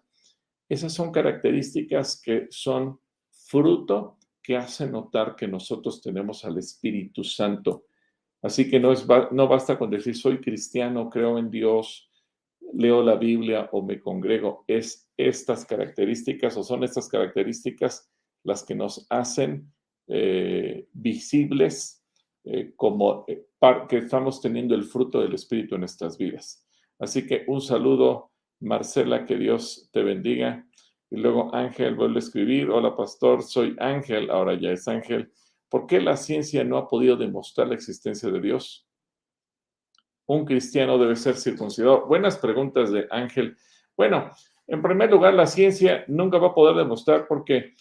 Esas 0.67 0.93
son 0.93 1.11
características 1.11 2.21
que 2.21 2.45
son 2.51 2.99
fruto 3.31 4.17
que 4.43 4.57
hace 4.57 4.87
notar 4.87 5.35
que 5.35 5.47
nosotros 5.47 6.01
tenemos 6.01 6.45
al 6.45 6.59
Espíritu 6.59 7.23
Santo. 7.23 7.85
Así 8.43 8.69
que 8.69 8.79
no, 8.79 8.91
es, 8.91 9.07
no 9.31 9.47
basta 9.47 9.79
con 9.79 9.89
decir 9.89 10.15
soy 10.15 10.39
cristiano, 10.39 11.09
creo 11.09 11.39
en 11.39 11.49
Dios, 11.49 12.11
leo 12.73 13.01
la 13.01 13.15
Biblia 13.15 13.69
o 13.71 13.81
me 13.81 13.99
congrego. 13.99 14.65
Es 14.67 15.09
estas 15.17 15.65
características 15.65 16.55
o 16.57 16.63
son 16.63 16.83
estas 16.83 17.09
características 17.09 18.07
las 18.43 18.63
que 18.63 18.75
nos 18.75 19.07
hacen 19.09 19.73
eh, 20.11 20.87
visibles 20.91 22.03
eh, 22.43 22.73
como 22.75 23.25
eh, 23.27 23.45
que 23.87 23.97
estamos 23.97 24.41
teniendo 24.41 24.73
el 24.73 24.83
fruto 24.83 25.21
del 25.21 25.35
Espíritu 25.35 25.75
en 25.75 25.81
nuestras 25.81 26.17
vidas. 26.17 26.65
Así 26.97 27.27
que 27.27 27.43
un 27.47 27.61
saludo, 27.61 28.31
Marcela, 28.59 29.25
que 29.25 29.37
Dios 29.37 29.87
te 29.93 30.01
bendiga. 30.01 30.67
Y 31.11 31.17
luego 31.17 31.53
Ángel 31.53 31.95
vuelve 31.95 32.15
a 32.15 32.19
escribir, 32.19 32.71
hola 32.71 32.95
pastor, 32.95 33.43
soy 33.43 33.75
Ángel, 33.79 34.31
ahora 34.31 34.59
ya 34.59 34.71
es 34.71 34.87
Ángel. 34.87 35.31
¿Por 35.69 35.85
qué 35.85 36.01
la 36.01 36.17
ciencia 36.17 36.63
no 36.63 36.77
ha 36.77 36.87
podido 36.87 37.15
demostrar 37.15 37.67
la 37.67 37.75
existencia 37.75 38.31
de 38.31 38.41
Dios? 38.41 38.87
Un 40.25 40.43
cristiano 40.43 40.97
debe 40.97 41.15
ser 41.15 41.35
circuncidado. 41.35 42.07
Buenas 42.07 42.37
preguntas 42.37 42.91
de 42.91 43.07
Ángel. 43.11 43.55
Bueno, 43.95 44.31
en 44.65 44.81
primer 44.81 45.11
lugar, 45.11 45.35
la 45.35 45.45
ciencia 45.45 46.03
nunca 46.07 46.39
va 46.39 46.47
a 46.47 46.53
poder 46.55 46.75
demostrar 46.75 47.27
porque 47.27 47.75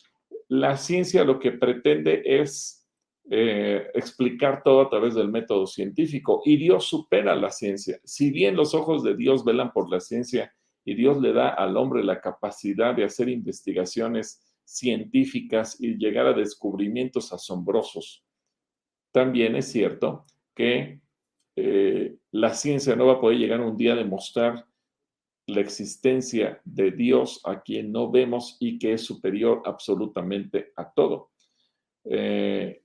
la 0.48 0.76
ciencia 0.76 1.24
lo 1.24 1.38
que 1.38 1.52
pretende 1.52 2.22
es 2.24 2.86
eh, 3.30 3.86
explicar 3.94 4.62
todo 4.62 4.80
a 4.80 4.88
través 4.88 5.14
del 5.14 5.28
método 5.28 5.66
científico 5.66 6.42
y 6.44 6.56
Dios 6.56 6.86
supera 6.86 7.36
la 7.36 7.50
ciencia. 7.50 8.00
Si 8.04 8.30
bien 8.30 8.56
los 8.56 8.74
ojos 8.74 9.02
de 9.02 9.16
Dios 9.16 9.44
velan 9.44 9.72
por 9.72 9.90
la 9.90 10.00
ciencia, 10.00 10.52
y 10.88 10.94
Dios 10.94 11.20
le 11.20 11.34
da 11.34 11.50
al 11.50 11.76
hombre 11.76 12.02
la 12.02 12.18
capacidad 12.18 12.94
de 12.94 13.04
hacer 13.04 13.28
investigaciones 13.28 14.40
científicas 14.64 15.78
y 15.78 15.98
llegar 15.98 16.24
a 16.24 16.32
descubrimientos 16.32 17.30
asombrosos. 17.30 18.24
También 19.12 19.54
es 19.54 19.70
cierto 19.70 20.24
que 20.54 21.00
eh, 21.56 22.16
la 22.30 22.54
ciencia 22.54 22.96
no 22.96 23.04
va 23.04 23.14
a 23.14 23.20
poder 23.20 23.36
llegar 23.36 23.60
un 23.60 23.76
día 23.76 23.92
a 23.92 23.96
demostrar 23.96 24.64
la 25.48 25.60
existencia 25.60 26.60
de 26.64 26.90
Dios 26.90 27.40
a 27.44 27.62
quien 27.62 27.90
no 27.90 28.10
vemos 28.10 28.58
y 28.60 28.78
que 28.78 28.92
es 28.92 29.02
superior 29.02 29.62
absolutamente 29.64 30.72
a 30.76 30.92
todo. 30.92 31.30
Eh, 32.04 32.82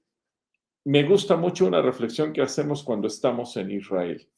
me 0.86 1.04
gusta 1.04 1.36
mucho 1.36 1.66
una 1.66 1.82
reflexión 1.82 2.32
que 2.32 2.42
hacemos 2.42 2.84
cuando 2.84 3.08
estamos 3.08 3.58
en 3.58 3.72
Israel. 3.72 4.30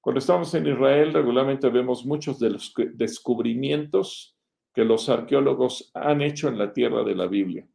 Cuando 0.00 0.18
estamos 0.18 0.52
en 0.54 0.66
Israel, 0.66 1.12
regularmente 1.12 1.68
vemos 1.70 2.04
muchos 2.04 2.40
de 2.40 2.50
los 2.50 2.74
descubrimientos 2.94 4.36
que 4.74 4.84
los 4.84 5.08
arqueólogos 5.08 5.92
han 5.94 6.20
hecho 6.20 6.48
en 6.48 6.58
la 6.58 6.72
tierra 6.72 7.04
de 7.04 7.14
la 7.14 7.28
Biblia. 7.28 7.66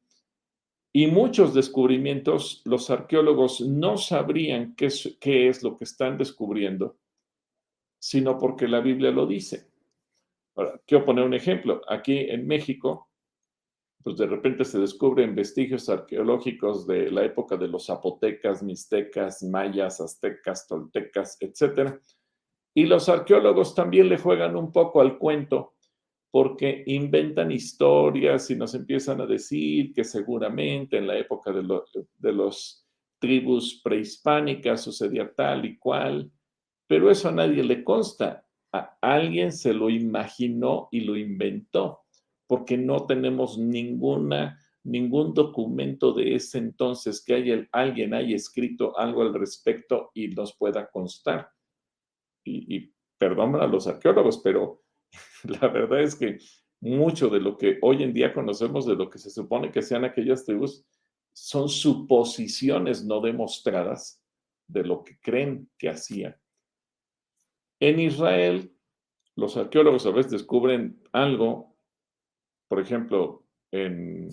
Y 0.92 1.08
muchos 1.08 1.54
descubrimientos 1.54 2.62
los 2.66 2.90
arqueólogos 2.90 3.62
no 3.62 3.98
sabrían 3.98 4.76
qué 4.76 4.88
es, 4.88 5.18
qué 5.22 5.48
es 5.48 5.64
lo 5.64 5.78
que 5.78 5.86
están 5.86 6.18
descubriendo, 6.18 6.98
sino 8.00 8.38
porque 8.38 8.68
la 8.68 8.82
Biblia 8.82 9.12
lo 9.12 9.26
dice. 9.26 9.77
Ahora, 10.58 10.82
quiero 10.86 11.06
poner 11.06 11.24
un 11.24 11.34
ejemplo. 11.34 11.82
Aquí 11.88 12.18
en 12.18 12.46
México, 12.46 13.10
pues 14.04 14.18
de 14.18 14.26
repente 14.26 14.66
se 14.66 14.80
descubren 14.80 15.36
vestigios 15.36 15.88
arqueológicos 15.88 16.86
de 16.86 17.10
la 17.12 17.24
época 17.24 17.56
de 17.56 17.70
los 17.70 17.86
zapotecas, 17.86 18.62
mixtecas, 18.62 19.44
mayas, 19.44 20.02
aztecas, 20.02 20.68
toltecas, 20.68 21.38
etcétera 21.40 22.02
y 22.78 22.86
los 22.86 23.10
arqueólogos 23.10 23.74
también 23.74 24.08
le 24.08 24.20
juegan 24.20 24.56
un 24.56 24.72
poco 24.72 25.02
al 25.02 25.18
cuento 25.18 25.74
porque 26.30 26.84
inventan 26.86 27.52
historias 27.52 28.52
y 28.52 28.56
nos 28.56 28.76
empiezan 28.76 29.20
a 29.20 29.26
decir 29.26 29.92
que 29.96 30.04
seguramente 30.04 31.00
en 31.00 31.08
la 31.08 31.18
época 31.18 31.52
de, 31.52 31.64
de 32.18 32.32
los 32.32 32.86
tribus 33.18 33.82
prehispánicas 33.84 34.84
sucedía 34.84 35.34
tal 35.34 35.66
y 35.66 35.80
cual, 35.80 36.32
pero 36.86 37.10
eso 37.10 37.30
a 37.30 37.32
nadie 37.32 37.64
le 37.64 37.84
consta. 37.84 38.47
Alguien 39.02 39.52
se 39.52 39.74
lo 39.74 39.90
imaginó 39.90 40.90
y 40.92 41.02
lo 41.02 41.16
inventó, 41.16 42.02
porque 42.48 42.78
no 42.78 43.06
tenemos 43.06 43.58
ninguna, 43.58 44.60
ningún 44.84 45.34
documento 45.34 46.14
de 46.14 46.36
ese 46.36 46.58
entonces 46.58 47.24
que 47.24 47.36
haya, 47.36 47.68
alguien 47.72 48.14
haya 48.14 48.36
escrito 48.36 48.98
algo 48.98 49.22
al 49.22 49.34
respecto 49.34 50.12
y 50.14 50.28
nos 50.30 50.56
pueda 50.58 50.90
constar 50.90 51.50
y, 52.48 52.94
perdón 53.18 53.56
a 53.56 53.68
los 53.68 53.88
arqueólogos, 53.88 54.40
pero 54.44 54.84
la 55.44 55.68
verdad 55.68 56.02
es 56.02 56.16
que 56.16 56.38
mucho 56.80 57.30
de 57.30 57.40
lo 57.40 57.58
que 57.58 57.80
hoy 57.82 58.04
en 58.04 58.14
día 58.14 58.34
conocemos 58.34 58.86
de 58.86 58.96
lo 58.96 59.10
que 59.10 59.18
se 59.18 59.30
supone 59.30 59.72
que 59.72 59.82
sean 59.82 60.06
aquellas 60.06 60.46
tribus 60.46 60.86
son 61.34 61.70
suposiciones 61.70 63.04
no 63.04 63.20
demostradas 63.22 64.22
de 64.68 64.84
lo 64.84 65.04
que 65.04 65.20
creen 65.20 65.70
que 65.78 65.90
hacían. 65.90 66.36
En 67.80 68.00
Israel, 68.00 68.72
los 69.36 69.56
arqueólogos 69.56 70.06
a 70.06 70.12
veces 70.12 70.32
descubren 70.32 71.02
algo, 71.12 71.76
por 72.68 72.80
ejemplo, 72.80 73.44
en, 73.72 74.30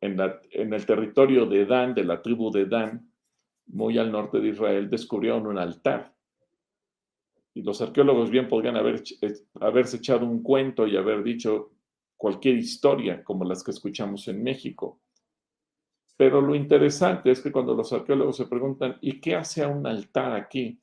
el 0.00 0.86
territorio 0.86 1.46
de 1.46 1.66
Dan, 1.66 1.94
de 1.94 2.04
la 2.04 2.20
tribu 2.20 2.50
de 2.50 2.66
Dan, 2.66 3.12
muy 3.66 3.98
al 3.98 4.12
norte 4.12 4.40
de 4.40 4.48
Israel, 4.48 4.90
descubrieron 4.90 5.46
un 5.46 5.58
altar. 5.58 6.14
Y 7.54 7.62
los 7.62 7.80
arqueólogos 7.80 8.30
bien 8.30 8.48
podrían 8.48 8.76
haber, 8.76 9.02
eh, 9.22 9.34
haberse 9.60 9.96
echado 9.96 10.26
un 10.26 10.42
cuento 10.42 10.86
y 10.86 10.96
haber 10.96 11.22
dicho 11.22 11.72
cualquier 12.16 12.56
historia 12.56 13.24
como 13.24 13.44
las 13.44 13.64
que 13.64 13.70
escuchamos 13.70 14.28
en 14.28 14.42
México. 14.42 15.00
Pero 16.16 16.40
lo 16.40 16.54
interesante 16.54 17.30
es 17.30 17.40
que 17.40 17.52
cuando 17.52 17.74
los 17.74 17.92
arqueólogos 17.92 18.36
se 18.36 18.46
preguntan, 18.46 18.98
¿y 19.00 19.20
qué 19.20 19.36
hace 19.36 19.64
un 19.64 19.86
altar 19.86 20.32
aquí? 20.32 20.80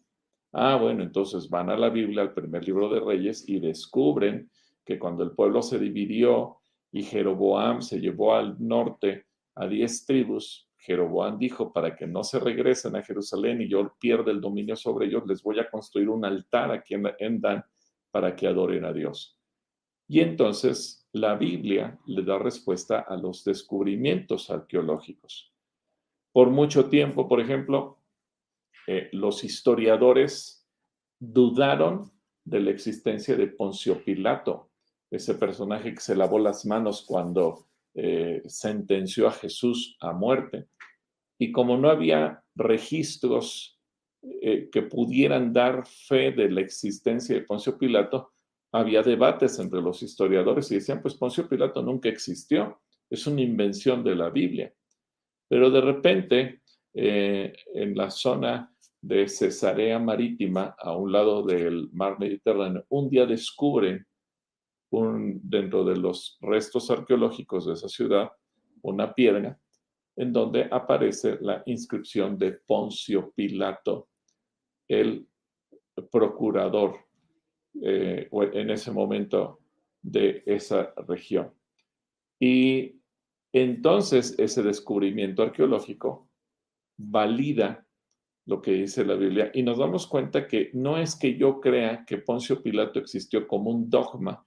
Ah, 0.57 0.77
bueno, 0.77 1.03
entonces 1.03 1.49
van 1.49 1.69
a 1.69 1.75
la 1.75 1.89
Biblia, 1.89 2.21
al 2.21 2.33
primer 2.33 2.65
libro 2.65 2.87
de 2.87 3.01
Reyes, 3.01 3.43
y 3.45 3.59
descubren 3.59 4.49
que 4.85 4.97
cuando 4.97 5.21
el 5.21 5.31
pueblo 5.31 5.61
se 5.61 5.77
dividió 5.77 6.59
y 6.93 7.03
Jeroboam 7.03 7.81
se 7.81 7.99
llevó 7.99 8.35
al 8.35 8.55
norte 8.57 9.25
a 9.55 9.67
diez 9.67 10.05
tribus, 10.05 10.69
Jeroboam 10.77 11.37
dijo, 11.37 11.73
para 11.73 11.93
que 11.93 12.07
no 12.07 12.23
se 12.23 12.39
regresen 12.39 12.95
a 12.95 13.03
Jerusalén 13.03 13.61
y 13.63 13.67
yo 13.67 13.95
pierda 13.99 14.31
el 14.31 14.39
dominio 14.39 14.77
sobre 14.77 15.07
ellos, 15.07 15.27
les 15.27 15.43
voy 15.43 15.59
a 15.59 15.69
construir 15.69 16.07
un 16.07 16.23
altar 16.23 16.71
aquí 16.71 16.93
en 16.93 17.41
Dan 17.41 17.61
para 18.09 18.33
que 18.33 18.47
adoren 18.47 18.85
a 18.85 18.93
Dios. 18.93 19.37
Y 20.07 20.21
entonces 20.21 21.05
la 21.11 21.35
Biblia 21.35 21.99
le 22.05 22.23
da 22.23 22.39
respuesta 22.39 23.01
a 23.01 23.17
los 23.17 23.43
descubrimientos 23.43 24.49
arqueológicos. 24.49 25.51
Por 26.31 26.49
mucho 26.49 26.85
tiempo, 26.87 27.27
por 27.27 27.41
ejemplo, 27.41 27.97
eh, 28.87 29.09
los 29.13 29.43
historiadores 29.43 30.67
dudaron 31.19 32.11
de 32.43 32.59
la 32.59 32.71
existencia 32.71 33.35
de 33.35 33.47
Poncio 33.47 34.03
Pilato, 34.03 34.69
ese 35.09 35.35
personaje 35.35 35.93
que 35.93 36.01
se 36.01 36.15
lavó 36.15 36.37
las 36.37 36.65
manos 36.65 37.03
cuando 37.07 37.67
eh, 37.95 38.43
sentenció 38.45 39.27
a 39.27 39.31
Jesús 39.31 39.97
a 39.99 40.11
muerte. 40.11 40.67
Y 41.39 41.51
como 41.51 41.77
no 41.77 41.89
había 41.89 42.43
registros 42.53 43.79
eh, 44.21 44.69
que 44.71 44.83
pudieran 44.83 45.51
dar 45.51 45.85
fe 45.87 46.31
de 46.31 46.51
la 46.51 46.61
existencia 46.61 47.35
de 47.35 47.41
Poncio 47.41 47.77
Pilato, 47.77 48.33
había 48.71 49.01
debates 49.01 49.57
entre 49.59 49.81
los 49.81 50.03
historiadores 50.03 50.69
y 50.71 50.75
decían, 50.75 51.01
pues 51.01 51.15
Poncio 51.15 51.47
Pilato 51.47 51.81
nunca 51.81 52.09
existió, 52.09 52.81
es 53.09 53.25
una 53.25 53.41
invención 53.41 54.03
de 54.03 54.15
la 54.15 54.29
Biblia. 54.29 54.73
Pero 55.47 55.69
de 55.71 55.81
repente, 55.81 56.61
en 56.93 57.95
la 57.95 58.09
zona 58.09 58.74
de 59.05 59.27
Cesarea 59.27 59.99
Marítima, 59.99 60.75
a 60.79 60.97
un 60.97 61.11
lado 61.11 61.43
del 61.43 61.91
mar 61.93 62.19
Mediterráneo, 62.19 62.85
un 62.89 63.07
día 63.07 63.27
descubren 63.27 64.03
un, 64.89 65.39
dentro 65.43 65.83
de 65.83 65.95
los 65.95 66.39
restos 66.41 66.89
arqueológicos 66.89 67.67
de 67.67 67.73
esa 67.73 67.87
ciudad 67.87 68.31
una 68.81 69.13
piedra 69.13 69.59
en 70.15 70.33
donde 70.33 70.67
aparece 70.71 71.37
la 71.41 71.61
inscripción 71.67 72.35
de 72.37 72.53
Poncio 72.53 73.31
Pilato, 73.35 74.07
el 74.87 75.27
procurador 76.11 76.95
eh, 77.83 78.27
en 78.31 78.69
ese 78.71 78.91
momento 78.91 79.59
de 80.01 80.41
esa 80.47 80.93
región. 81.07 81.53
Y 82.39 83.01
entonces 83.53 84.33
ese 84.39 84.63
descubrimiento 84.63 85.43
arqueológico 85.43 86.27
valida 86.97 87.84
lo 88.45 88.61
que 88.61 88.71
dice 88.71 89.03
la 89.03 89.15
Biblia 89.15 89.51
y 89.53 89.63
nos 89.63 89.77
damos 89.77 90.07
cuenta 90.07 90.47
que 90.47 90.69
no 90.73 90.97
es 90.97 91.15
que 91.15 91.35
yo 91.35 91.59
crea 91.59 92.05
que 92.05 92.19
Poncio 92.19 92.61
Pilato 92.61 92.99
existió 92.99 93.47
como 93.47 93.71
un 93.71 93.89
dogma, 93.89 94.45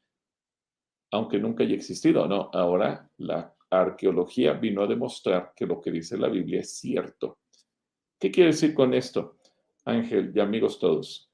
aunque 1.11 1.39
nunca 1.39 1.65
haya 1.65 1.75
existido, 1.75 2.27
no, 2.27 2.51
ahora 2.53 3.11
la 3.19 3.55
arqueología 3.71 4.53
vino 4.55 4.83
a 4.83 4.87
demostrar 4.87 5.53
que 5.55 5.67
lo 5.67 5.81
que 5.81 5.91
dice 5.91 6.17
la 6.17 6.29
Biblia 6.29 6.61
es 6.61 6.77
cierto. 6.77 7.39
¿Qué 8.19 8.31
quiere 8.31 8.51
decir 8.51 8.75
con 8.75 8.95
esto, 8.95 9.37
Ángel 9.85 10.33
y 10.35 10.41
amigos 10.41 10.79
todos? 10.79 11.31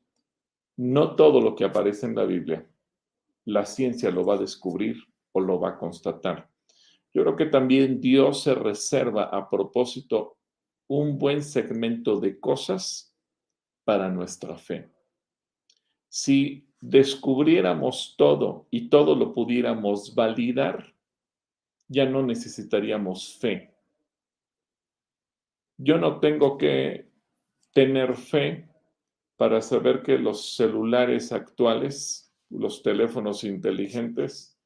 No 0.76 1.14
todo 1.16 1.40
lo 1.40 1.54
que 1.54 1.64
aparece 1.64 2.06
en 2.06 2.14
la 2.14 2.24
Biblia, 2.24 2.66
la 3.44 3.66
ciencia 3.66 4.10
lo 4.10 4.24
va 4.24 4.34
a 4.34 4.38
descubrir 4.38 4.96
o 5.32 5.40
lo 5.40 5.60
va 5.60 5.70
a 5.70 5.78
constatar. 5.78 6.48
Yo 7.12 7.22
creo 7.22 7.36
que 7.36 7.46
también 7.46 8.00
Dios 8.00 8.42
se 8.42 8.54
reserva 8.54 9.24
a 9.24 9.48
propósito 9.48 10.38
un 10.86 11.18
buen 11.18 11.42
segmento 11.42 12.20
de 12.20 12.38
cosas 12.38 13.14
para 13.84 14.08
nuestra 14.08 14.56
fe. 14.56 14.90
Si 16.08 16.68
descubriéramos 16.80 18.14
todo 18.16 18.66
y 18.70 18.88
todo 18.88 19.14
lo 19.14 19.32
pudiéramos 19.32 20.14
validar, 20.14 20.94
ya 21.88 22.06
no 22.06 22.22
necesitaríamos 22.22 23.36
fe. 23.38 23.74
Yo 25.76 25.98
no 25.98 26.20
tengo 26.20 26.56
que 26.56 27.08
tener 27.72 28.14
fe 28.14 28.68
para 29.36 29.60
saber 29.60 30.02
que 30.02 30.18
los 30.18 30.54
celulares 30.54 31.32
actuales, 31.32 32.32
los 32.48 32.82
teléfonos 32.82 33.42
inteligentes, 33.44 34.56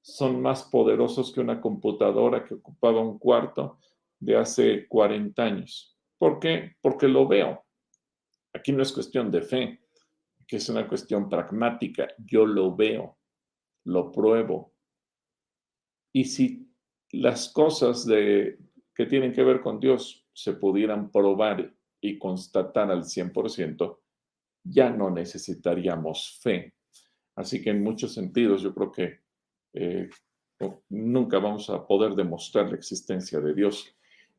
son 0.00 0.40
más 0.40 0.64
poderosos 0.64 1.32
que 1.32 1.40
una 1.40 1.60
computadora 1.60 2.44
que 2.44 2.54
ocupaba 2.54 3.00
un 3.00 3.18
cuarto 3.18 3.78
de 4.20 4.36
hace 4.36 4.86
40 4.88 5.42
años. 5.42 5.96
¿Por 6.18 6.38
qué? 6.38 6.76
Porque 6.80 7.08
lo 7.08 7.26
veo. 7.26 7.64
Aquí 8.52 8.72
no 8.72 8.82
es 8.82 8.92
cuestión 8.92 9.30
de 9.30 9.42
fe, 9.42 9.80
que 10.46 10.56
es 10.56 10.68
una 10.68 10.88
cuestión 10.88 11.28
pragmática. 11.28 12.08
Yo 12.18 12.46
lo 12.46 12.74
veo, 12.74 13.18
lo 13.84 14.10
pruebo. 14.10 14.74
Y 16.12 16.24
si 16.24 16.68
las 17.12 17.50
cosas 17.52 18.06
de, 18.06 18.58
que 18.94 19.06
tienen 19.06 19.32
que 19.32 19.44
ver 19.44 19.60
con 19.60 19.78
Dios 19.78 20.26
se 20.32 20.54
pudieran 20.54 21.10
probar 21.10 21.72
y 22.00 22.18
constatar 22.18 22.90
al 22.90 23.04
100%, 23.04 23.98
ya 24.64 24.90
no 24.90 25.10
necesitaríamos 25.10 26.38
fe. 26.42 26.74
Así 27.36 27.62
que 27.62 27.70
en 27.70 27.82
muchos 27.82 28.14
sentidos 28.14 28.62
yo 28.62 28.74
creo 28.74 28.92
que 28.92 29.20
eh, 29.74 30.08
nunca 30.88 31.38
vamos 31.38 31.70
a 31.70 31.86
poder 31.86 32.14
demostrar 32.14 32.68
la 32.68 32.76
existencia 32.76 33.40
de 33.40 33.54
Dios. 33.54 33.94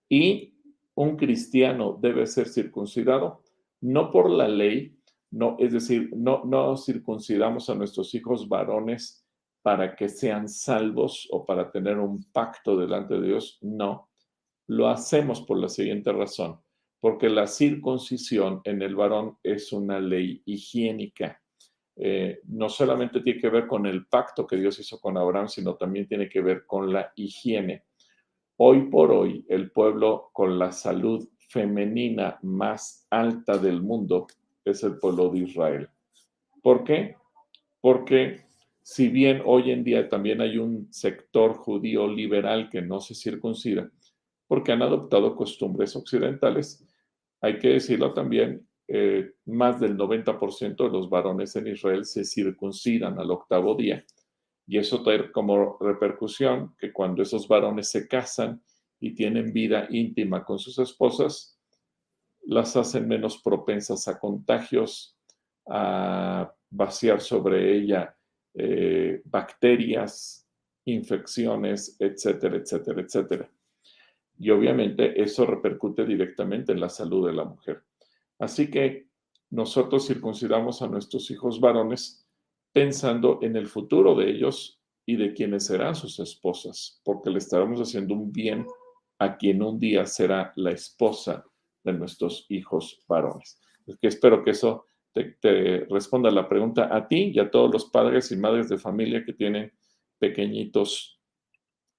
Y 0.09 0.55
un 0.95 1.15
cristiano 1.15 1.97
debe 2.01 2.25
ser 2.25 2.49
circuncidado, 2.49 3.43
no 3.81 4.11
por 4.11 4.29
la 4.29 4.47
ley, 4.47 4.97
no, 5.31 5.55
es 5.59 5.71
decir, 5.71 6.09
no, 6.15 6.43
no 6.43 6.75
circuncidamos 6.75 7.69
a 7.69 7.75
nuestros 7.75 8.13
hijos 8.15 8.49
varones 8.49 9.23
para 9.61 9.95
que 9.95 10.09
sean 10.09 10.49
salvos 10.49 11.27
o 11.31 11.45
para 11.45 11.71
tener 11.71 11.99
un 11.99 12.23
pacto 12.31 12.75
delante 12.75 13.15
de 13.15 13.27
Dios, 13.27 13.59
no. 13.61 14.09
Lo 14.67 14.87
hacemos 14.87 15.41
por 15.41 15.59
la 15.59 15.69
siguiente 15.69 16.11
razón, 16.11 16.59
porque 16.99 17.29
la 17.29 17.47
circuncisión 17.47 18.61
en 18.63 18.81
el 18.81 18.95
varón 18.95 19.37
es 19.43 19.71
una 19.71 19.99
ley 19.99 20.41
higiénica. 20.45 21.41
Eh, 21.95 22.39
no 22.45 22.69
solamente 22.69 23.21
tiene 23.21 23.39
que 23.39 23.49
ver 23.49 23.67
con 23.67 23.85
el 23.85 24.07
pacto 24.07 24.47
que 24.47 24.55
Dios 24.55 24.79
hizo 24.79 24.99
con 24.99 25.17
Abraham, 25.17 25.49
sino 25.49 25.75
también 25.75 26.07
tiene 26.07 26.29
que 26.29 26.41
ver 26.41 26.65
con 26.65 26.91
la 26.91 27.11
higiene. 27.15 27.83
Hoy 28.61 28.89
por 28.89 29.13
hoy, 29.13 29.45
el 29.47 29.71
pueblo 29.71 30.31
con 30.33 30.59
la 30.59 30.73
salud 30.73 31.25
femenina 31.47 32.39
más 32.41 33.07
alta 33.09 33.57
del 33.57 33.81
mundo 33.81 34.27
es 34.65 34.83
el 34.83 34.97
pueblo 34.97 35.29
de 35.29 35.39
Israel. 35.39 35.87
¿Por 36.61 36.83
qué? 36.83 37.15
Porque 37.79 38.41
si 38.81 39.07
bien 39.07 39.41
hoy 39.45 39.71
en 39.71 39.85
día 39.85 40.09
también 40.09 40.41
hay 40.41 40.57
un 40.57 40.91
sector 40.91 41.53
judío 41.53 42.05
liberal 42.09 42.69
que 42.69 42.81
no 42.81 42.99
se 42.99 43.15
circuncida, 43.15 43.89
porque 44.45 44.73
han 44.73 44.81
adoptado 44.81 45.37
costumbres 45.37 45.95
occidentales, 45.95 46.85
hay 47.39 47.59
que 47.59 47.69
decirlo 47.69 48.13
también, 48.13 48.67
eh, 48.89 49.35
más 49.45 49.79
del 49.79 49.95
90% 49.95 50.83
de 50.83 50.89
los 50.89 51.09
varones 51.09 51.55
en 51.55 51.67
Israel 51.67 52.03
se 52.03 52.25
circuncidan 52.25 53.19
al 53.19 53.31
octavo 53.31 53.75
día. 53.75 54.03
Y 54.69 54.77
eso 54.77 55.01
trae 55.01 55.31
como 55.31 55.79
repercusión 55.79 56.75
que 56.77 56.93
cuando 56.93 57.23
esos 57.23 57.47
varones 57.47 57.89
se 57.89 58.07
casan 58.07 58.61
y 58.99 59.15
tienen 59.15 59.51
vida 59.51 59.87
íntima 59.89 60.45
con 60.45 60.59
sus 60.59 60.77
esposas, 60.77 61.57
las 62.43 62.77
hacen 62.77 63.07
menos 63.07 63.41
propensas 63.41 64.07
a 64.07 64.19
contagios, 64.19 65.17
a 65.67 66.53
vaciar 66.69 67.19
sobre 67.19 67.75
ella 67.75 68.15
eh, 68.53 69.23
bacterias, 69.25 70.47
infecciones, 70.85 71.95
etcétera, 71.97 72.57
etcétera, 72.57 73.01
etcétera. 73.01 73.51
Y 74.37 74.51
obviamente 74.51 75.19
eso 75.19 75.47
repercute 75.47 76.05
directamente 76.05 76.73
en 76.73 76.79
la 76.79 76.89
salud 76.89 77.25
de 77.25 77.33
la 77.33 77.45
mujer. 77.45 77.81
Así 78.37 78.69
que 78.69 79.07
nosotros 79.49 80.05
circuncidamos 80.05 80.83
a 80.83 80.87
nuestros 80.87 81.31
hijos 81.31 81.59
varones 81.59 82.28
pensando 82.71 83.39
en 83.41 83.55
el 83.55 83.67
futuro 83.67 84.15
de 84.15 84.29
ellos 84.29 84.79
y 85.05 85.15
de 85.15 85.33
quienes 85.33 85.65
serán 85.65 85.95
sus 85.95 86.19
esposas, 86.19 87.01
porque 87.03 87.29
le 87.29 87.39
estaremos 87.39 87.79
haciendo 87.79 88.13
un 88.13 88.31
bien 88.31 88.65
a 89.17 89.37
quien 89.37 89.61
un 89.61 89.79
día 89.79 90.05
será 90.05 90.53
la 90.55 90.71
esposa 90.71 91.43
de 91.83 91.93
nuestros 91.93 92.45
hijos 92.49 93.03
varones. 93.07 93.59
Es 93.87 93.97
que 93.97 94.07
espero 94.07 94.43
que 94.43 94.51
eso 94.51 94.85
te, 95.13 95.37
te, 95.41 95.85
responda 95.89 96.29
la 96.29 96.47
pregunta 96.47 96.95
a 96.95 97.07
ti 97.07 97.31
y 97.33 97.39
a 97.39 97.49
todos 97.49 97.71
los 97.71 97.85
padres 97.85 98.31
y 98.31 98.37
madres 98.37 98.69
de 98.69 98.77
familia 98.77 99.25
que 99.25 99.33
tienen 99.33 99.71
pequeñitos 100.19 101.19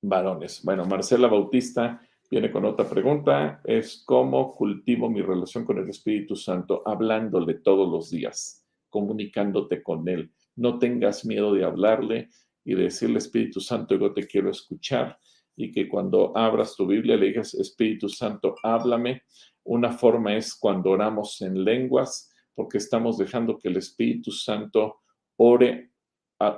varones. 0.02 0.62
Bueno, 0.64 0.84
Marcela 0.84 1.28
Bautista 1.28 2.00
viene 2.30 2.50
con 2.50 2.64
otra 2.64 2.88
pregunta, 2.88 3.60
es 3.64 4.04
cómo 4.06 4.54
cultivo 4.54 5.10
mi 5.10 5.20
relación 5.20 5.64
con 5.64 5.78
el 5.78 5.88
Espíritu 5.88 6.36
Santo, 6.36 6.82
hablándole 6.86 7.54
todos 7.54 7.90
los 7.90 8.10
días, 8.10 8.64
comunicándote 8.88 9.82
con 9.82 10.08
Él. 10.08 10.32
No 10.56 10.78
tengas 10.78 11.24
miedo 11.24 11.52
de 11.54 11.64
hablarle 11.64 12.28
y 12.64 12.74
decirle, 12.74 13.18
Espíritu 13.18 13.60
Santo, 13.60 13.96
yo 13.96 14.12
te 14.12 14.26
quiero 14.26 14.50
escuchar. 14.50 15.18
Y 15.56 15.72
que 15.72 15.88
cuando 15.88 16.36
abras 16.36 16.76
tu 16.76 16.86
Biblia 16.86 17.16
le 17.16 17.26
digas, 17.26 17.54
Espíritu 17.54 18.08
Santo, 18.08 18.54
háblame. 18.62 19.22
Una 19.64 19.92
forma 19.92 20.36
es 20.36 20.54
cuando 20.54 20.90
oramos 20.90 21.40
en 21.42 21.64
lenguas, 21.64 22.30
porque 22.54 22.78
estamos 22.78 23.18
dejando 23.18 23.58
que 23.58 23.68
el 23.68 23.76
Espíritu 23.76 24.30
Santo 24.30 25.00
ore 25.36 25.90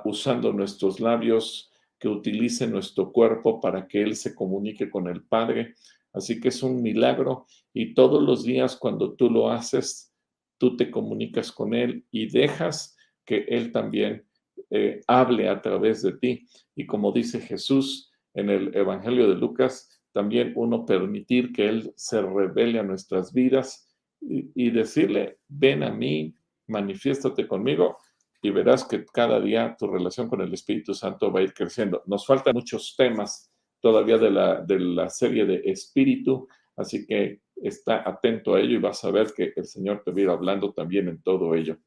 usando 0.05 0.53
nuestros 0.53 0.99
labios, 0.99 1.69
que 1.99 2.09
utilice 2.09 2.67
nuestro 2.67 3.13
cuerpo 3.13 3.61
para 3.61 3.87
que 3.87 4.01
Él 4.01 4.17
se 4.17 4.35
comunique 4.35 4.89
con 4.89 5.07
el 5.07 5.23
Padre. 5.23 5.75
Así 6.11 6.39
que 6.39 6.49
es 6.49 6.61
un 6.61 6.81
milagro 6.81 7.45
y 7.73 7.93
todos 7.93 8.21
los 8.21 8.43
días 8.43 8.75
cuando 8.75 9.13
tú 9.13 9.29
lo 9.29 9.49
haces, 9.49 10.13
tú 10.57 10.75
te 10.75 10.91
comunicas 10.91 11.51
con 11.51 11.73
Él 11.73 12.05
y 12.11 12.29
dejas 12.29 12.97
que 13.25 13.45
Él 13.47 13.71
también 13.71 14.25
eh, 14.69 15.01
hable 15.07 15.49
a 15.49 15.61
través 15.61 16.01
de 16.01 16.13
ti. 16.13 16.47
Y 16.75 16.85
como 16.85 17.11
dice 17.11 17.39
Jesús 17.39 18.11
en 18.33 18.49
el 18.49 18.75
Evangelio 18.75 19.29
de 19.29 19.35
Lucas, 19.35 20.01
también 20.11 20.53
uno 20.55 20.85
permitir 20.85 21.51
que 21.51 21.67
Él 21.67 21.93
se 21.95 22.21
revele 22.21 22.79
a 22.79 22.83
nuestras 22.83 23.33
vidas 23.33 23.89
y, 24.21 24.69
decirle, 24.71 25.39
ven 25.49 25.83
a 25.83 25.91
mí, 25.91 26.33
manifiéstate 26.67 27.45
conmigo 27.45 27.97
y 28.41 28.51
verás 28.51 28.85
que 28.85 29.03
cada 29.05 29.39
día 29.41 29.75
tu 29.77 29.87
relación 29.87 30.29
con 30.29 30.41
el 30.41 30.53
Espíritu 30.53 30.93
Santo 30.93 31.31
va 31.31 31.41
a 31.41 31.43
ir 31.43 31.53
creciendo. 31.53 32.01
Nos 32.05 32.25
faltan 32.25 32.53
muchos 32.53 32.95
temas 32.97 33.51
todavía 33.81 34.17
de 34.17 34.31
la, 34.31 34.61
de 34.61 34.79
la 34.79 35.09
serie 35.09 35.45
de 35.45 35.61
Espíritu, 35.65 36.47
así 36.77 37.05
que 37.05 37.41
está 37.55 38.07
atento 38.07 38.55
a 38.55 38.61
ello 38.61 38.77
y 38.77 38.81
vas 38.81 39.03
a 39.03 39.11
ver 39.11 39.33
que 39.33 39.53
el 39.55 39.65
Señor 39.65 40.03
te 40.03 40.11
va 40.11 40.17
a 40.17 40.21
ir 40.21 40.29
hablando 40.29 40.73
también 40.73 41.09
en 41.09 41.21
todo 41.21 41.53
ello. 41.53 41.77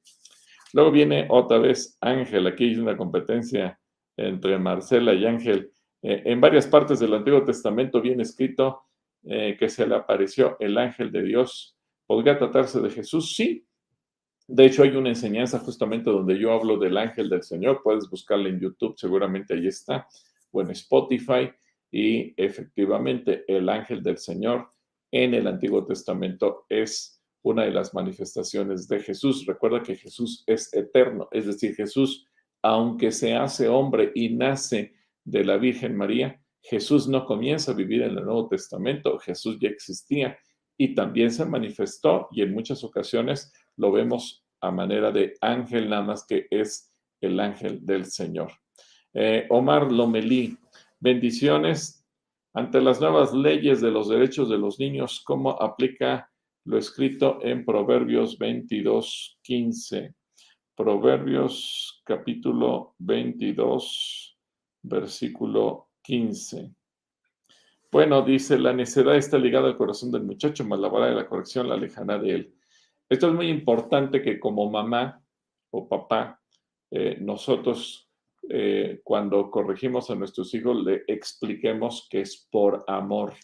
Luego 0.77 0.91
viene 0.91 1.27
otra 1.31 1.57
vez 1.57 1.97
Ángel, 2.03 2.47
aquí 2.47 2.65
hay 2.65 2.77
una 2.77 2.99
competencia 2.99 3.81
entre 4.15 4.59
Marcela 4.59 5.15
y 5.15 5.25
Ángel. 5.25 5.73
Eh, 6.03 6.25
en 6.27 6.39
varias 6.39 6.67
partes 6.67 7.01
del 7.01 7.15
Antiguo 7.15 7.43
Testamento 7.45 8.03
viene 8.03 8.25
escrito 8.25 8.83
eh, 9.25 9.57
que 9.59 9.71
se 9.71 9.87
le 9.87 9.95
apareció 9.95 10.59
el 10.61 10.77
ángel 10.77 11.11
de 11.11 11.23
Dios. 11.23 11.79
¿Podría 12.07 12.37
tratarse 12.37 12.79
de 12.83 12.91
Jesús? 12.91 13.35
Sí, 13.35 13.67
de 14.47 14.67
hecho, 14.67 14.83
hay 14.83 14.91
una 14.91 15.09
enseñanza 15.09 15.61
justamente 15.61 16.11
donde 16.11 16.39
yo 16.39 16.53
hablo 16.53 16.77
del 16.77 16.99
ángel 16.99 17.31
del 17.31 17.43
Señor. 17.43 17.81
Puedes 17.83 18.11
buscarla 18.11 18.51
en 18.51 18.61
YouTube, 18.61 18.99
seguramente 18.99 19.55
ahí 19.55 19.69
está, 19.69 20.07
o 20.51 20.61
en 20.61 20.73
Spotify. 20.73 21.51
Y 21.91 22.35
efectivamente, 22.37 23.45
el 23.49 23.71
ángel 23.71 24.03
del 24.03 24.19
Señor 24.19 24.69
en 25.11 25.33
el 25.33 25.47
Antiguo 25.47 25.87
Testamento 25.87 26.67
es 26.69 27.16
una 27.43 27.65
de 27.65 27.71
las 27.71 27.95
manifestaciones 27.95 28.89
de 28.89 29.01
Jesús. 29.01 29.45
Recuerda 29.47 29.83
que 29.83 29.97
Jesús 29.97 30.43
es 30.47 30.73
eterno, 30.75 31.29
es 31.31 31.47
decir, 31.47 31.75
Jesús, 31.75 32.27
aunque 32.63 33.13
se 33.13 33.35
hace 33.35 33.69
hombre 33.69 34.13
y 34.15 34.31
nace 34.31 34.95
de 35.25 35.45
la 35.45 35.57
Virgen 35.57 35.97
María, 35.97 36.41
Jesús 36.63 37.07
no 37.09 37.25
comienza 37.25 37.73
a 37.73 37.75
vivir 37.75 38.03
en 38.03 38.19
el 38.19 38.25
Nuevo 38.25 38.49
Testamento, 38.49 39.19
Jesús 39.19 39.59
ya 39.61 39.69
existía 39.69 40.37
y 40.77 40.95
también 40.95 41.31
se 41.31 41.45
manifestó 41.45 42.29
y 42.33 42.43
en 42.43 42.53
muchas 42.53 42.83
ocasiones 42.83 43.53
lo 43.77 43.93
vemos 43.93 44.45
a 44.61 44.71
manera 44.71 45.13
de 45.13 45.35
ángel, 45.41 45.89
nada 45.89 46.03
más 46.03 46.27
que 46.27 46.47
es 46.51 46.93
el 47.21 47.39
ángel 47.39 47.85
del 47.85 48.07
Señor. 48.07 48.53
Eh, 49.15 49.47
Omar 49.49 49.91
Lomelí, 49.91 50.59
bendiciones 50.99 52.05
ante 52.53 52.81
las 52.81 53.01
nuevas 53.01 53.33
leyes 53.33 53.81
de 53.81 53.91
los 53.91 54.09
derechos 54.09 54.49
de 54.49 54.59
los 54.59 54.79
niños, 54.81 55.23
¿cómo 55.25 55.51
aplica 55.51 56.31
lo 56.67 56.79
escrito 56.79 57.39
en 57.43 57.65
Proverbios 57.65 58.39
22, 58.39 59.39
15? 59.43 60.15
Proverbios 60.75 62.03
capítulo 62.05 62.95
22, 62.99 64.37
versículo 64.83 65.91
15. 66.03 66.73
Bueno, 67.91 68.23
dice, 68.23 68.59
la 68.59 68.73
necedad 68.73 69.17
está 69.17 69.39
ligada 69.39 69.69
al 69.69 69.77
corazón 69.77 70.11
del 70.11 70.25
muchacho, 70.25 70.65
mas 70.65 70.81
la 70.81 70.89
vara 70.89 71.07
de 71.07 71.15
la 71.15 71.29
corrección 71.29 71.69
la 71.69 71.77
alejará 71.77 72.19
de 72.19 72.31
él. 72.35 72.55
Esto 73.09 73.29
es 73.29 73.35
muy 73.35 73.49
importante 73.49 74.21
que 74.21 74.41
como 74.41 74.69
mamá 74.69 75.23
o 75.71 75.89
papá, 75.89 76.41
eh, 76.91 77.17
nosotros 77.21 78.11
eh, 78.49 79.01
cuando 79.05 79.51
corregimos 79.53 80.11
a 80.11 80.17
nuestros 80.17 80.53
hijos 80.55 80.85
le 80.85 81.05
expliquemos 81.07 82.09
que 82.11 82.23
es 82.23 82.49
por 82.51 82.85
amor. 82.89 83.35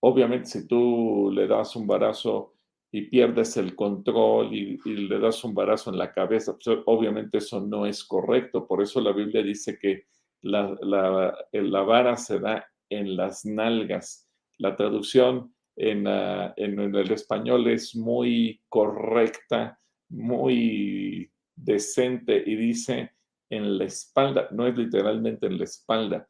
Obviamente 0.00 0.46
si 0.46 0.66
tú 0.66 1.30
le 1.32 1.46
das 1.46 1.76
un 1.76 1.86
barazo 1.86 2.54
y 2.90 3.02
pierdes 3.02 3.56
el 3.56 3.76
control 3.76 4.52
y, 4.54 4.78
le 4.84 5.18
das 5.18 5.44
un 5.44 5.54
barazo 5.54 5.90
en 5.90 5.98
la 5.98 6.12
cabeza, 6.12 6.56
pues, 6.56 6.78
obviamente 6.86 7.38
eso 7.38 7.60
no 7.60 7.86
es 7.86 8.04
correcto. 8.04 8.66
Por 8.66 8.82
eso 8.82 9.00
la 9.00 9.12
Biblia 9.12 9.42
dice 9.42 9.78
que 9.78 10.04
la, 10.42 10.76
la, 10.80 11.34
la 11.52 11.82
vara 11.82 12.16
se 12.16 12.38
da 12.40 12.66
en 12.88 13.16
las 13.16 13.44
nalgas. 13.44 14.28
La 14.58 14.76
traducción 14.76 15.54
en, 15.76 16.06
el 16.06 17.12
español 17.12 17.68
es 17.68 17.96
muy 17.96 18.60
correcta, 18.68 19.78
muy 20.10 21.30
decente 21.56 22.42
y 22.44 22.56
dice 22.56 23.12
en 23.48 23.78
la 23.78 23.84
espalda, 23.84 24.48
no 24.52 24.66
es 24.66 24.76
literalmente 24.76 25.46
en 25.46 25.58
la 25.58 25.64
espalda, 25.64 26.28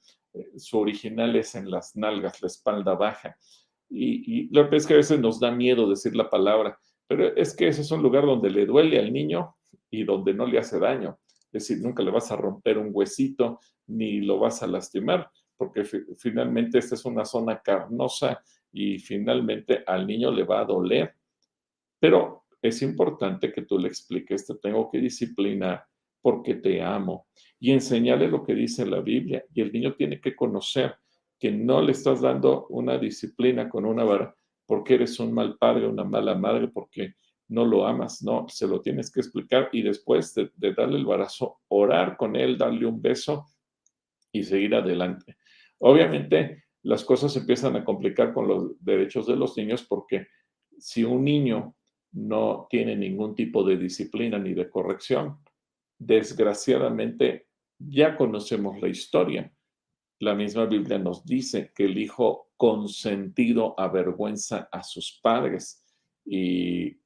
su 0.57 0.79
original 0.79 1.35
es 1.37 1.55
en 1.55 1.71
las 1.71 1.97
nalgas, 1.97 2.41
la 2.43 2.47
espalda 2.47 2.95
baja. 2.95 3.37
Y, 3.89 4.49
lo 4.55 4.71
que 4.71 4.77
es 4.77 4.87
que 4.87 4.95
a 4.95 4.99
veces 4.99 5.19
nos 5.19 5.41
da 5.41 5.51
miedo 5.51 5.89
decir 5.89 6.15
la 6.15 6.31
palabra, 6.31 6.79
pero 7.07 7.35
es 7.35 7.57
que 7.57 7.67
ese 7.67 7.83
es 7.83 7.91
un 7.91 8.03
lugar 8.03 8.25
donde 8.25 8.51
le 8.51 8.67
duele 8.67 8.99
al 8.99 9.13
niño 9.13 9.57
y 9.91 10.05
donde 10.05 10.33
no 10.33 10.47
le 10.47 10.59
hace 10.59 10.79
daño. 10.79 11.19
Es 11.53 11.67
decir, 11.67 11.83
nunca 11.83 12.03
le 12.03 12.13
vas 12.13 12.31
a 12.31 12.37
romper 12.37 12.79
un 12.79 12.91
huesito 12.93 13.59
ni 13.89 14.21
lo 14.21 14.39
vas 14.39 14.63
a 14.63 14.69
lastimar, 14.69 15.29
porque 15.57 15.83
finalmente 16.17 16.79
esta 16.79 16.95
es 16.95 17.05
una 17.05 17.25
zona 17.25 17.61
carnosa 17.61 18.41
y 18.73 18.99
finalmente 19.01 19.83
al 19.85 20.07
niño 20.07 20.31
le 20.31 20.45
va 20.45 20.61
a 20.61 20.65
doler. 20.65 21.17
Pero 21.99 22.45
es 22.63 22.83
importante 22.83 23.53
que 23.53 23.63
tú 23.63 23.79
le 23.79 23.89
expliques, 23.89 24.47
te 24.47 24.55
tengo 24.55 24.89
que 24.89 24.99
disciplinar 24.99 25.85
porque 26.21 26.55
te 26.55 26.83
amo 26.83 27.27
y 27.59 27.73
enseñarle 27.73 28.29
lo 28.29 28.43
que 28.45 28.55
dice 28.55 28.87
la 28.87 29.01
Biblia. 29.01 29.45
Y 29.55 29.61
el 29.61 29.73
niño 29.73 29.95
tiene 29.95 30.21
que 30.21 30.35
conocer 30.35 30.95
que 31.39 31.51
no 31.51 31.81
le 31.81 31.93
estás 31.93 32.21
dando 32.21 32.67
una 32.69 32.99
disciplina 32.99 33.69
con 33.69 33.85
una 33.85 34.05
vara 34.05 34.35
porque 34.71 34.95
eres 34.95 35.19
un 35.19 35.33
mal 35.33 35.59
padre, 35.59 35.89
una 35.89 36.05
mala 36.05 36.37
madre, 36.37 36.69
porque 36.69 37.15
no 37.49 37.65
lo 37.65 37.89
amas, 37.89 38.23
no, 38.23 38.47
se 38.49 38.69
lo 38.69 38.81
tienes 38.81 39.11
que 39.11 39.19
explicar 39.19 39.69
y 39.73 39.83
después 39.83 40.33
de, 40.33 40.49
darle 40.77 40.97
el 40.97 41.05
barazo, 41.05 41.59
orar 41.67 42.17
con 42.17 42.37
él, 42.37 42.57
darle 42.57 42.87
un 42.87 43.03
beso 43.03 43.47
y 44.31 44.45
seguir 44.45 44.77
adelante. 44.77 45.39
Obviamente, 45.79 46.67
las 46.83 47.05
cosas 47.05 47.35
empiezan 47.35 47.75
a 47.75 47.85
complicar 47.85 48.33
con 48.33 48.47
los 48.47 48.85
derechos 48.85 49.27
de 49.27 49.35
los 49.35 49.57
niños 49.57 49.85
porque 49.89 50.29
si 50.79 51.03
un 51.03 51.25
niño 51.25 51.75
no 52.13 52.69
tiene 52.71 52.95
ningún 52.95 53.35
tipo 53.35 53.65
de 53.65 53.77
disciplina 53.77 54.39
ni 54.39 54.55
de 54.55 54.71
corrección, 54.71 55.39
desgraciadamente 56.01 57.47
ya 57.79 58.17
conocemos 58.17 58.81
la 58.81 58.89
historia. 58.89 59.53
La 60.19 60.35
misma 60.35 60.67
Biblia 60.67 60.99
nos 60.99 61.25
dice 61.25 61.71
que 61.75 61.85
el 61.85 61.99
hijo 61.99 62.51
consentido 62.57 63.79
avergüenza 63.79 64.69
a 64.73 64.83
sus 64.83 65.21
padres 65.23 65.85
y 66.25 67.01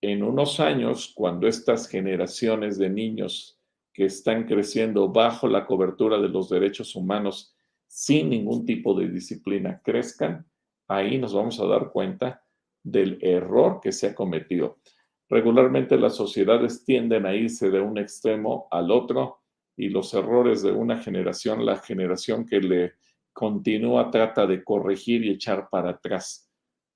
en 0.00 0.22
unos 0.22 0.60
años, 0.60 1.12
cuando 1.14 1.48
estas 1.48 1.88
generaciones 1.88 2.78
de 2.78 2.88
niños 2.88 3.60
que 3.92 4.04
están 4.04 4.44
creciendo 4.44 5.08
bajo 5.08 5.48
la 5.48 5.66
cobertura 5.66 6.18
de 6.18 6.28
los 6.28 6.48
derechos 6.48 6.94
humanos 6.94 7.56
sin 7.88 8.30
ningún 8.30 8.64
tipo 8.64 8.94
de 8.94 9.08
disciplina 9.08 9.80
crezcan, 9.82 10.46
ahí 10.86 11.18
nos 11.18 11.34
vamos 11.34 11.58
a 11.58 11.66
dar 11.66 11.90
cuenta 11.90 12.44
del 12.84 13.18
error 13.22 13.80
que 13.82 13.90
se 13.90 14.08
ha 14.08 14.14
cometido. 14.14 14.78
Regularmente 15.28 15.98
las 15.98 16.16
sociedades 16.16 16.84
tienden 16.84 17.26
a 17.26 17.34
irse 17.34 17.70
de 17.70 17.80
un 17.80 17.98
extremo 17.98 18.66
al 18.70 18.90
otro 18.90 19.40
y 19.76 19.90
los 19.90 20.14
errores 20.14 20.62
de 20.62 20.72
una 20.72 21.02
generación, 21.02 21.66
la 21.66 21.76
generación 21.76 22.46
que 22.46 22.60
le 22.60 22.92
continúa 23.32 24.10
trata 24.10 24.46
de 24.46 24.64
corregir 24.64 25.24
y 25.24 25.30
echar 25.30 25.68
para 25.70 25.90
atrás. 25.90 26.50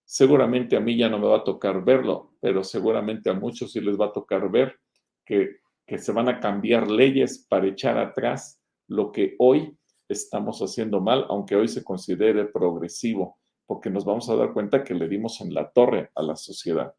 Seguramente 0.04 0.76
a 0.76 0.80
mí 0.80 0.96
ya 0.96 1.08
no 1.08 1.18
me 1.18 1.26
va 1.26 1.38
a 1.38 1.44
tocar 1.44 1.84
verlo, 1.84 2.32
pero 2.40 2.64
seguramente 2.64 3.30
a 3.30 3.34
muchos 3.34 3.72
sí 3.72 3.80
les 3.80 4.00
va 4.00 4.06
a 4.06 4.12
tocar 4.12 4.50
ver 4.50 4.80
que, 5.24 5.60
que 5.86 5.98
se 5.98 6.10
van 6.12 6.28
a 6.28 6.40
cambiar 6.40 6.90
leyes 6.90 7.46
para 7.48 7.68
echar 7.68 7.98
atrás 7.98 8.60
lo 8.88 9.12
que 9.12 9.36
hoy 9.38 9.76
estamos 10.08 10.60
haciendo 10.60 11.00
mal, 11.00 11.26
aunque 11.28 11.54
hoy 11.54 11.68
se 11.68 11.84
considere 11.84 12.46
progresivo, 12.46 13.38
porque 13.66 13.90
nos 13.90 14.04
vamos 14.04 14.28
a 14.28 14.36
dar 14.36 14.52
cuenta 14.52 14.82
que 14.82 14.94
le 14.94 15.08
dimos 15.08 15.40
en 15.40 15.54
la 15.54 15.70
torre 15.70 16.10
a 16.14 16.22
la 16.22 16.36
sociedad. 16.36 16.94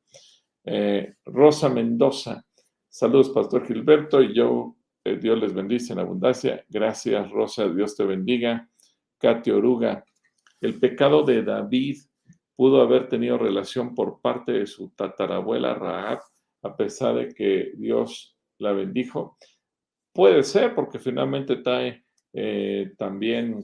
Eh, 0.65 1.15
Rosa 1.25 1.67
Mendoza, 1.67 2.45
saludos, 2.87 3.29
Pastor 3.29 3.67
Gilberto, 3.67 4.21
y 4.21 4.33
yo, 4.33 4.77
eh, 5.03 5.17
Dios 5.17 5.39
les 5.39 5.53
bendice 5.53 5.93
en 5.93 5.99
abundancia. 5.99 6.63
Gracias, 6.69 7.29
Rosa, 7.31 7.67
Dios 7.67 7.95
te 7.95 8.05
bendiga. 8.05 8.69
Katy 9.17 9.51
Oruga, 9.51 10.03
el 10.61 10.79
pecado 10.79 11.23
de 11.23 11.43
David 11.43 11.97
pudo 12.55 12.81
haber 12.81 13.07
tenido 13.07 13.37
relación 13.37 13.95
por 13.95 14.21
parte 14.21 14.51
de 14.51 14.67
su 14.67 14.89
tatarabuela 14.91 15.73
Raab, 15.73 16.19
a 16.61 16.75
pesar 16.75 17.15
de 17.15 17.33
que 17.33 17.71
Dios 17.75 18.37
la 18.59 18.73
bendijo. 18.73 19.37
Puede 20.13 20.43
ser, 20.43 20.75
porque 20.75 20.99
finalmente 20.99 21.57
trae 21.57 22.05
eh, 22.33 22.93
también 22.97 23.63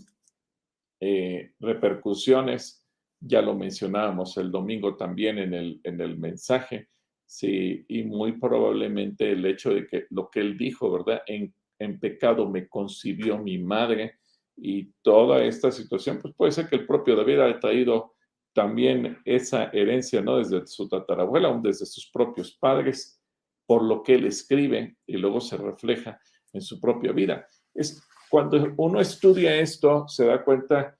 repercusiones, 1.59 2.78
ya 3.19 3.41
lo 3.41 3.53
mencionábamos 3.55 4.37
el 4.37 4.51
domingo 4.51 4.95
también 4.95 5.37
en 5.39 5.53
el, 5.53 5.81
en 5.83 5.99
el 6.01 6.17
mensaje, 6.17 6.89
sí, 7.25 7.85
y 7.87 8.03
muy 8.03 8.33
probablemente 8.33 9.31
el 9.31 9.45
hecho 9.45 9.73
de 9.73 9.85
que 9.87 10.05
lo 10.09 10.29
que 10.29 10.39
él 10.39 10.57
dijo, 10.57 10.91
¿verdad? 10.91 11.21
En, 11.27 11.53
en 11.79 11.99
pecado 11.99 12.49
me 12.49 12.67
concibió 12.67 13.37
mi 13.37 13.57
madre 13.57 14.19
y 14.55 14.91
toda 15.01 15.43
esta 15.43 15.71
situación, 15.71 16.19
pues 16.21 16.33
puede 16.35 16.51
ser 16.51 16.67
que 16.67 16.75
el 16.75 16.85
propio 16.85 17.15
David 17.15 17.39
haya 17.39 17.59
traído 17.59 18.15
también 18.53 19.17
esa 19.25 19.65
herencia, 19.65 20.21
¿no? 20.21 20.37
Desde 20.37 20.65
su 20.67 20.89
tatarabuela, 20.89 21.47
aún 21.47 21.61
desde 21.61 21.85
sus 21.85 22.09
propios 22.11 22.57
padres, 22.57 23.21
por 23.65 23.83
lo 23.83 24.01
que 24.01 24.15
él 24.15 24.25
escribe 24.25 24.97
y 25.05 25.17
luego 25.17 25.39
se 25.39 25.55
refleja 25.55 26.19
en 26.53 26.61
su 26.61 26.79
propia 26.79 27.11
vida. 27.11 27.47
Es 27.73 28.01
cuando 28.29 28.73
uno 28.77 28.99
estudia 28.99 29.55
esto, 29.59 30.07
se 30.07 30.25
da 30.25 30.43
cuenta 30.43 30.98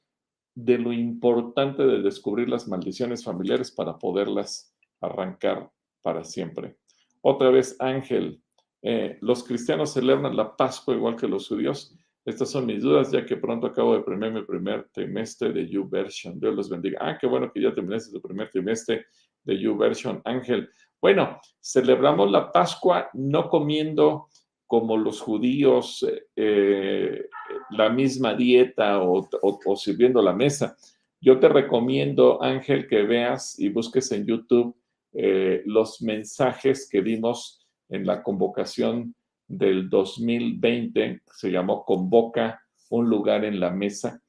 de 0.63 0.78
lo 0.78 0.91
importante 0.91 1.84
de 1.84 2.02
descubrir 2.02 2.50
las 2.50 2.67
maldiciones 2.67 3.24
familiares 3.24 3.72
para 3.72 3.98
poderlas 3.98 4.76
arrancar 5.00 5.72
para 6.02 6.26
siempre. 6.26 6.76
Otra 7.22 7.50
vez, 7.50 7.78
Ángel, 7.80 8.41
eh, 8.82 9.17
los 9.22 9.43
cristianos 9.45 9.93
celebran 9.93 10.36
la 10.36 10.56
Pascua 10.58 10.95
igual 10.95 11.15
que 11.15 11.30
los 11.30 11.48
judíos. 11.48 11.95
Estas 12.26 12.52
son 12.52 12.65
mis 12.65 12.84
dudas, 12.84 13.10
ya 13.10 13.26
que 13.26 13.38
pronto 13.38 13.67
acabo 13.67 13.95
de 13.95 14.04
premiar 14.04 14.34
mi 14.34 14.41
primer 14.43 14.89
trimestre 14.91 15.54
de 15.54 15.67
YouVersion. 15.69 16.39
Dios 16.39 16.54
los 16.54 16.69
bendiga. 16.69 17.00
Ah, 17.02 17.17
qué 17.17 17.26
bueno 17.26 17.50
que 17.52 17.62
ya 17.62 17.74
terminaste 17.74 18.12
tu 18.12 18.22
primer 18.22 18.50
trimestre 18.50 19.06
de 19.43 19.58
YouVersion, 19.58 20.22
Ángel. 20.26 20.69
Bueno, 21.02 21.39
celebramos 21.62 22.30
la 22.30 22.52
Pascua 22.52 23.10
no 23.13 23.48
comiendo 23.48 24.28
como 24.67 24.98
los 24.98 25.22
judíos 25.22 26.06
eh, 26.08 26.26
eh, 26.36 27.30
la 27.71 27.89
misma 27.89 28.34
dieta 28.34 29.01
o, 29.01 29.27
sirviendo 29.75 30.21
la 30.21 30.34
mesa. 30.34 30.77
Yo 31.21 31.39
te 31.39 31.49
recomiendo, 31.49 32.41
Ángel, 32.41 32.88
que 32.88 33.03
veas 33.03 33.60
y 33.60 33.69
busques 33.69 34.12
en 34.12 34.25
YouTube 34.25 34.75
eh, 35.13 35.63
los 35.65 36.01
mensajes 36.01 36.88
que 36.89 37.01
dimos 37.01 37.65
en 37.89 38.05
la 38.05 38.21
convocación 38.23 39.15
del 39.47 39.89
2020, 39.89 41.23
se 41.25 41.51
llamó 41.51 41.84
Convoca 41.84 42.62
un 42.89 43.10
lugar 43.10 43.43
en 43.45 43.60
la 43.60 43.71
mesa. 43.71 44.21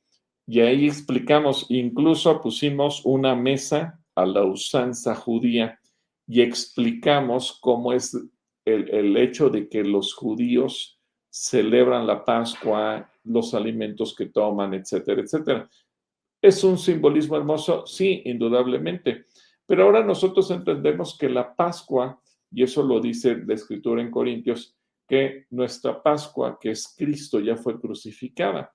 Y 0.46 0.60
ahí 0.60 0.86
explicamos, 0.86 1.66
incluso 1.68 2.40
pusimos 2.40 3.02
una 3.04 3.36
mesa 3.36 4.00
a 4.14 4.26
la 4.26 4.44
usanza 4.44 5.14
judía 5.14 5.78
y 6.26 6.42
explicamos 6.42 7.58
cómo 7.60 7.92
es 7.92 8.16
el, 8.64 9.16
hecho 9.16 9.50
de 9.50 9.68
que 9.68 9.84
los 9.84 10.14
judíos 10.14 10.99
celebran 11.30 12.06
la 12.06 12.24
Pascua, 12.24 13.10
los 13.24 13.54
alimentos 13.54 14.14
que 14.14 14.26
toman, 14.26 14.74
etcétera, 14.74 15.22
etcétera. 15.22 15.70
¿Es 16.42 16.64
un 16.64 16.76
simbolismo 16.76 17.36
hermoso? 17.36 17.86
Sí, 17.86 18.22
indudablemente. 18.24 19.26
Pero 19.66 19.84
ahora 19.84 20.02
nosotros 20.02 20.50
entendemos 20.50 21.16
que 21.16 21.28
la 21.28 21.54
Pascua, 21.54 22.20
y 22.50 22.64
eso 22.64 22.82
lo 22.82 23.00
dice 23.00 23.36
la 23.46 23.54
escritura 23.54 24.02
en 24.02 24.10
Corintios, 24.10 24.76
que 25.06 25.46
nuestra 25.50 26.02
Pascua, 26.02 26.58
que 26.60 26.70
es 26.70 26.94
Cristo, 26.96 27.40
ya 27.40 27.56
fue 27.56 27.80
crucificada. 27.80 28.72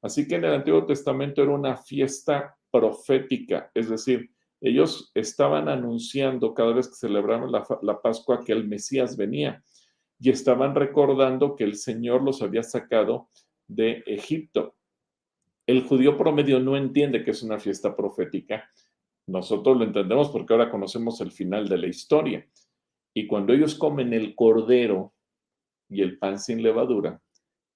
Así 0.00 0.26
que 0.26 0.36
en 0.36 0.44
el 0.44 0.54
Antiguo 0.54 0.86
Testamento 0.86 1.42
era 1.42 1.52
una 1.52 1.76
fiesta 1.76 2.56
profética, 2.70 3.70
es 3.74 3.88
decir, 3.88 4.30
ellos 4.60 5.10
estaban 5.14 5.68
anunciando 5.68 6.52
cada 6.52 6.72
vez 6.72 6.88
que 6.88 6.94
celebraban 6.94 7.50
la, 7.52 8.00
Pascua 8.02 8.42
que 8.44 8.52
el 8.52 8.66
Mesías 8.66 9.16
venía 9.16 9.62
y 10.20 10.30
estaban 10.30 10.74
recordando 10.74 11.54
que 11.54 11.64
el 11.64 11.76
Señor 11.76 12.22
los 12.22 12.42
había 12.42 12.62
sacado 12.62 13.28
de 13.66 14.02
Egipto. 14.06 14.74
El 15.66 15.82
judío 15.82 16.16
promedio 16.16 16.60
no 16.60 16.76
entiende 16.76 17.24
que 17.24 17.32
es 17.32 17.42
una 17.42 17.58
fiesta 17.58 17.94
profética. 17.94 18.70
Nosotros 19.26 19.76
lo 19.76 19.84
entendemos 19.84 20.30
porque 20.30 20.54
ahora 20.54 20.70
conocemos 20.70 21.20
el 21.20 21.30
final 21.30 21.68
de 21.68 21.78
la 21.78 21.86
historia. 21.86 22.48
Y 23.14 23.26
cuando 23.26 23.52
ellos 23.52 23.74
comen 23.74 24.12
el 24.12 24.34
cordero 24.34 25.14
y 25.88 26.02
el 26.02 26.18
pan 26.18 26.38
sin 26.38 26.62
levadura 26.62 27.20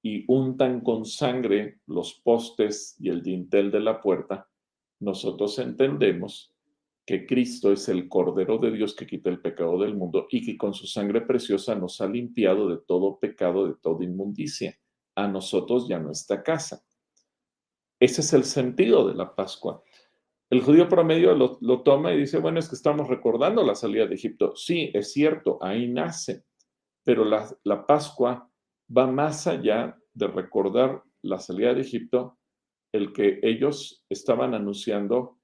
y 0.03 0.25
untan 0.27 0.81
con 0.81 1.05
sangre 1.05 1.81
los 1.87 2.15
postes 2.25 2.97
y 2.99 3.09
el 3.09 3.23
dintel 3.23 3.71
de 3.71 3.81
la 3.81 4.01
puerta, 4.01 4.49
nosotros 5.01 5.59
entendemos 5.59 6.52
que 7.05 7.27
Cristo 7.27 7.73
es 7.73 7.89
el 7.89 8.09
Cordero 8.09 8.59
de 8.59 8.71
Dios 8.71 8.95
que 8.95 9.07
quita 9.07 9.29
el 9.29 9.41
pecado 9.41 9.79
del 9.81 9.97
mundo 9.97 10.27
y 10.31 10.45
que 10.45 10.57
con 10.57 10.73
su 10.73 10.87
sangre 10.87 11.23
preciosa 11.23 11.75
nos 11.75 12.01
ha 12.01 12.07
limpiado 12.07 12.69
de 12.69 12.79
todo 12.87 13.19
pecado, 13.19 13.67
de 13.67 13.75
toda 13.75 14.05
inmundicia, 14.05 14.79
a 15.15 15.27
nosotros 15.27 15.87
y 15.89 15.93
a 15.93 15.99
nuestra 15.99 16.43
casa. 16.43 16.85
Ese 18.01 18.21
es 18.21 18.33
el 18.33 18.45
sentido 18.45 19.07
de 19.09 19.15
la 19.15 19.35
Pascua. 19.35 19.83
El 20.49 20.63
judío 20.63 20.89
promedio 20.89 21.35
lo, 21.35 21.59
lo, 21.61 21.83
toma 21.83 22.13
y 22.13 22.19
dice, 22.19 22.39
bueno, 22.39 22.59
es 22.59 22.69
que 22.69 22.75
estamos 22.75 23.09
recordando 23.09 23.65
la 23.65 23.75
salida 23.75 24.07
de 24.07 24.15
Egipto. 24.15 24.55
Sí, 24.55 24.91
es 24.93 25.13
cierto, 25.13 25.59
ahí 25.63 25.89
nace, 25.89 26.45
pero 27.05 27.25
la, 27.25 27.49
la 27.65 27.87
Pascua 27.87 28.51
va 28.97 29.07
más 29.07 29.47
allá 29.47 29.99
de 30.13 30.27
recordar 30.27 31.03
la 31.23 31.39
salida 31.39 31.75
de 31.75 31.81
Egipto, 31.81 32.39
el 32.93 33.13
que 33.13 33.41
ellos 33.43 34.05
estaban 34.09 34.55
anunciando 34.55 35.39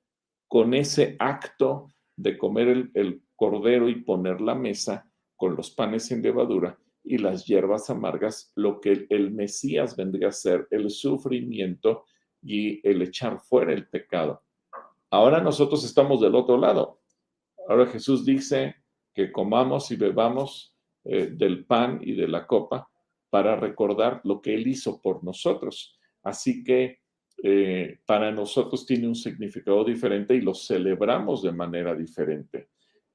con 0.49 0.75
ese 0.75 1.17
acto 1.19 1.93
de 2.17 2.37
comer 2.37 2.91
el, 2.95 3.23
cordero 3.37 3.89
y 3.89 4.03
poner 4.03 4.41
la 4.41 4.57
mesa 4.57 5.09
con 5.37 5.55
los 5.55 5.71
panes 5.71 6.07
sin 6.07 6.21
levadura 6.23 6.77
y 7.05 7.19
las 7.19 7.47
hierbas 7.47 7.89
amargas, 7.89 8.51
lo 8.57 8.81
que 8.81 9.07
el 9.11 9.31
Mesías 9.31 9.95
vendría 9.95 10.29
a 10.29 10.33
ser 10.33 10.67
el 10.73 10.91
sufrimiento 10.91 12.05
y 12.43 12.85
el 12.87 13.01
echar 13.01 13.39
fuera 13.39 13.73
el 13.73 13.87
pecado. 13.87 14.43
Ahora 15.09 15.41
nosotros 15.41 15.85
estamos 15.85 16.21
del 16.21 16.35
otro 16.35 16.59
lado. 16.59 17.01
Ahora 17.69 17.87
Jesús 17.87 18.25
dice 18.25 18.75
que 19.15 19.31
comamos 19.31 19.93
y 19.93 19.97
bebamos 19.97 20.75
eh, 21.05 21.29
del 21.29 21.65
pan 21.65 22.01
y 22.03 22.15
de 22.15 22.27
la 22.27 22.45
copa 22.45 22.91
para 23.31 23.55
recordar 23.55 24.21
lo 24.25 24.43
que 24.43 24.55
Él 24.55 24.67
hizo 24.67 25.01
por 25.01 25.23
nosotros. 25.23 25.97
Así 26.25 26.65
que 26.65 26.99
eh, 27.43 27.99
para 28.05 28.33
nosotros 28.33 28.85
tiene 28.85 29.07
un 29.07 29.15
significado 29.15 29.85
diferente 29.85 30.35
y 30.35 30.41
lo 30.41 30.55
celebramos 30.55 31.43
de 31.43 31.53
manera 31.53 31.95
diferente. 31.95 32.69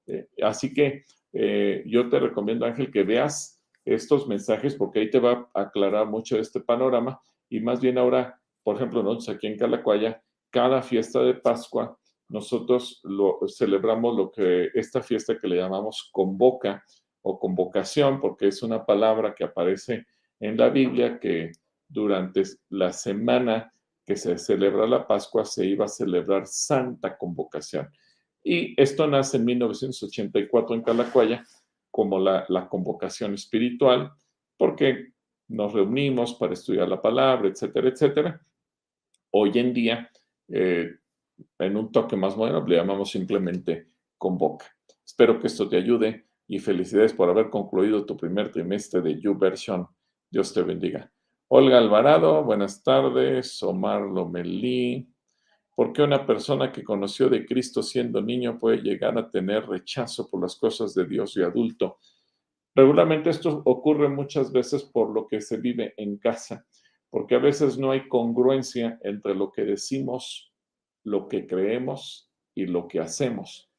Eh, 0.07 0.27
así 0.41 0.73
que 0.73 1.03
eh, 1.33 1.83
yo 1.85 2.07
te 2.09 2.19
recomiendo, 2.19 2.65
Ángel, 2.65 2.91
que 2.91 3.03
veas 3.03 3.61
estos 3.83 4.27
mensajes 4.27 4.75
porque 4.75 4.99
ahí 4.99 5.09
te 5.09 5.19
va 5.19 5.49
a 5.53 5.61
aclarar 5.61 6.07
mucho 6.07 6.37
este 6.37 6.61
panorama 6.61 7.19
y 7.49 7.59
más 7.59 7.81
bien 7.81 7.97
ahora, 7.97 8.39
por 8.63 8.77
ejemplo, 8.77 9.03
nosotros 9.03 9.35
aquí 9.35 9.47
en 9.47 9.57
Calacuaya, 9.57 10.23
cada 10.49 10.81
fiesta 10.81 11.21
de 11.21 11.33
Pascua, 11.33 11.97
nosotros 12.29 13.01
lo 13.03 13.39
celebramos 13.47 14.15
lo 14.15 14.31
que 14.31 14.69
esta 14.73 15.01
fiesta 15.01 15.37
que 15.37 15.47
le 15.47 15.57
llamamos 15.57 16.09
convoca 16.11 16.83
o 17.21 17.37
convocación, 17.37 18.21
porque 18.21 18.47
es 18.47 18.63
una 18.63 18.85
palabra 18.85 19.35
que 19.35 19.43
aparece 19.43 20.05
en 20.39 20.57
la 20.57 20.69
Biblia 20.69 21.19
que 21.19 21.51
durante 21.87 22.43
la 22.69 22.91
semana 22.93 23.71
que 24.05 24.15
se 24.15 24.37
celebra 24.37 24.87
la 24.87 25.07
Pascua, 25.07 25.45
se 25.45 25.65
iba 25.65 25.85
a 25.85 25.89
celebrar 25.89 26.45
Santa 26.47 27.17
Convocación. 27.17 27.89
Y 28.43 28.79
esto 28.81 29.07
nace 29.07 29.37
en 29.37 29.45
1984 29.45 30.75
en 30.75 30.81
Calacuaya 30.81 31.43
como 31.89 32.19
la, 32.19 32.67
convocación 32.69 33.35
espiritual, 33.35 34.11
porque 34.57 35.13
nos 35.47 35.73
reunimos 35.73 36.33
para 36.33 36.53
estudiar 36.53 36.89
la 36.89 37.01
palabra, 37.01 37.47
etcétera, 37.47 37.89
etcétera. 37.89 38.41
Hoy 39.31 39.51
en 39.55 39.73
día, 39.73 40.09
eh, 40.49 40.89
en 41.59 41.77
un 41.77 41.91
toque 41.91 42.15
más 42.15 42.35
moderno, 42.35 42.65
le 42.65 42.77
llamamos 42.77 43.11
simplemente 43.11 43.89
convoca. 44.17 44.65
Espero 45.05 45.39
que 45.39 45.47
esto 45.47 45.69
te 45.69 45.77
ayude 45.77 46.25
y 46.47 46.59
felicidades 46.59 47.13
por 47.13 47.29
haber 47.29 47.49
concluido 47.49 48.05
tu 48.05 48.17
primer 48.17 48.51
trimestre 48.51 49.01
de 49.01 49.21
YouVersion. 49.21 49.87
Dios 50.31 50.51
te 50.51 50.63
bendiga. 50.63 51.12
Olga 51.55 51.77
Alvarado, 51.77 52.43
buenas 52.43 52.81
tardes. 52.81 53.61
Omar 53.61 54.01
Lomelí. 54.01 55.07
¿Por 55.75 55.93
qué 55.93 56.01
una 56.01 56.25
persona 56.25 56.71
que 56.71 56.83
conoció 56.83 57.29
de 57.29 57.45
Cristo 57.45 57.83
siendo 57.83 58.23
niño 58.23 58.57
puede 58.57 58.77
llegar 58.77 59.15
a 59.19 59.29
tener 59.29 59.67
rechazo 59.67 60.27
por 60.31 60.41
las 60.41 60.55
cosas 60.55 60.95
de 60.95 61.05
Dios 61.05 61.37
y 61.37 61.43
adulto? 61.43 61.99
Regularmente 62.73 63.29
esto 63.29 63.61
ocurre 63.65 64.09
muchas 64.09 64.51
veces 64.51 64.81
por 64.81 65.11
lo 65.13 65.27
que 65.27 65.41
se 65.41 65.57
vive 65.57 65.93
en 65.97 66.17
casa, 66.17 66.65
porque 67.11 67.35
a 67.35 67.39
veces 67.39 67.77
no 67.77 67.91
hay 67.91 68.07
congruencia 68.07 68.97
entre 69.03 69.35
lo 69.35 69.51
que 69.51 69.63
decimos, 69.63 70.51
lo 71.03 71.27
que 71.27 71.45
creemos 71.45 72.31
y 72.55 72.65
lo 72.65 72.87
que 72.87 72.99
hacemos. 72.99 73.69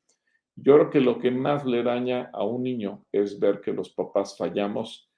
Yo 0.55 0.75
creo 0.75 0.91
que 0.91 1.01
lo 1.01 1.19
que 1.19 1.33
más 1.33 1.67
le 1.67 1.83
daña 1.83 2.31
a 2.35 2.45
un 2.45 2.63
niño 2.63 3.05
es 3.11 3.41
ver 3.41 3.61
que 3.61 3.73
los 3.73 3.91
papás 3.91 4.39
fallamos. 4.39 5.11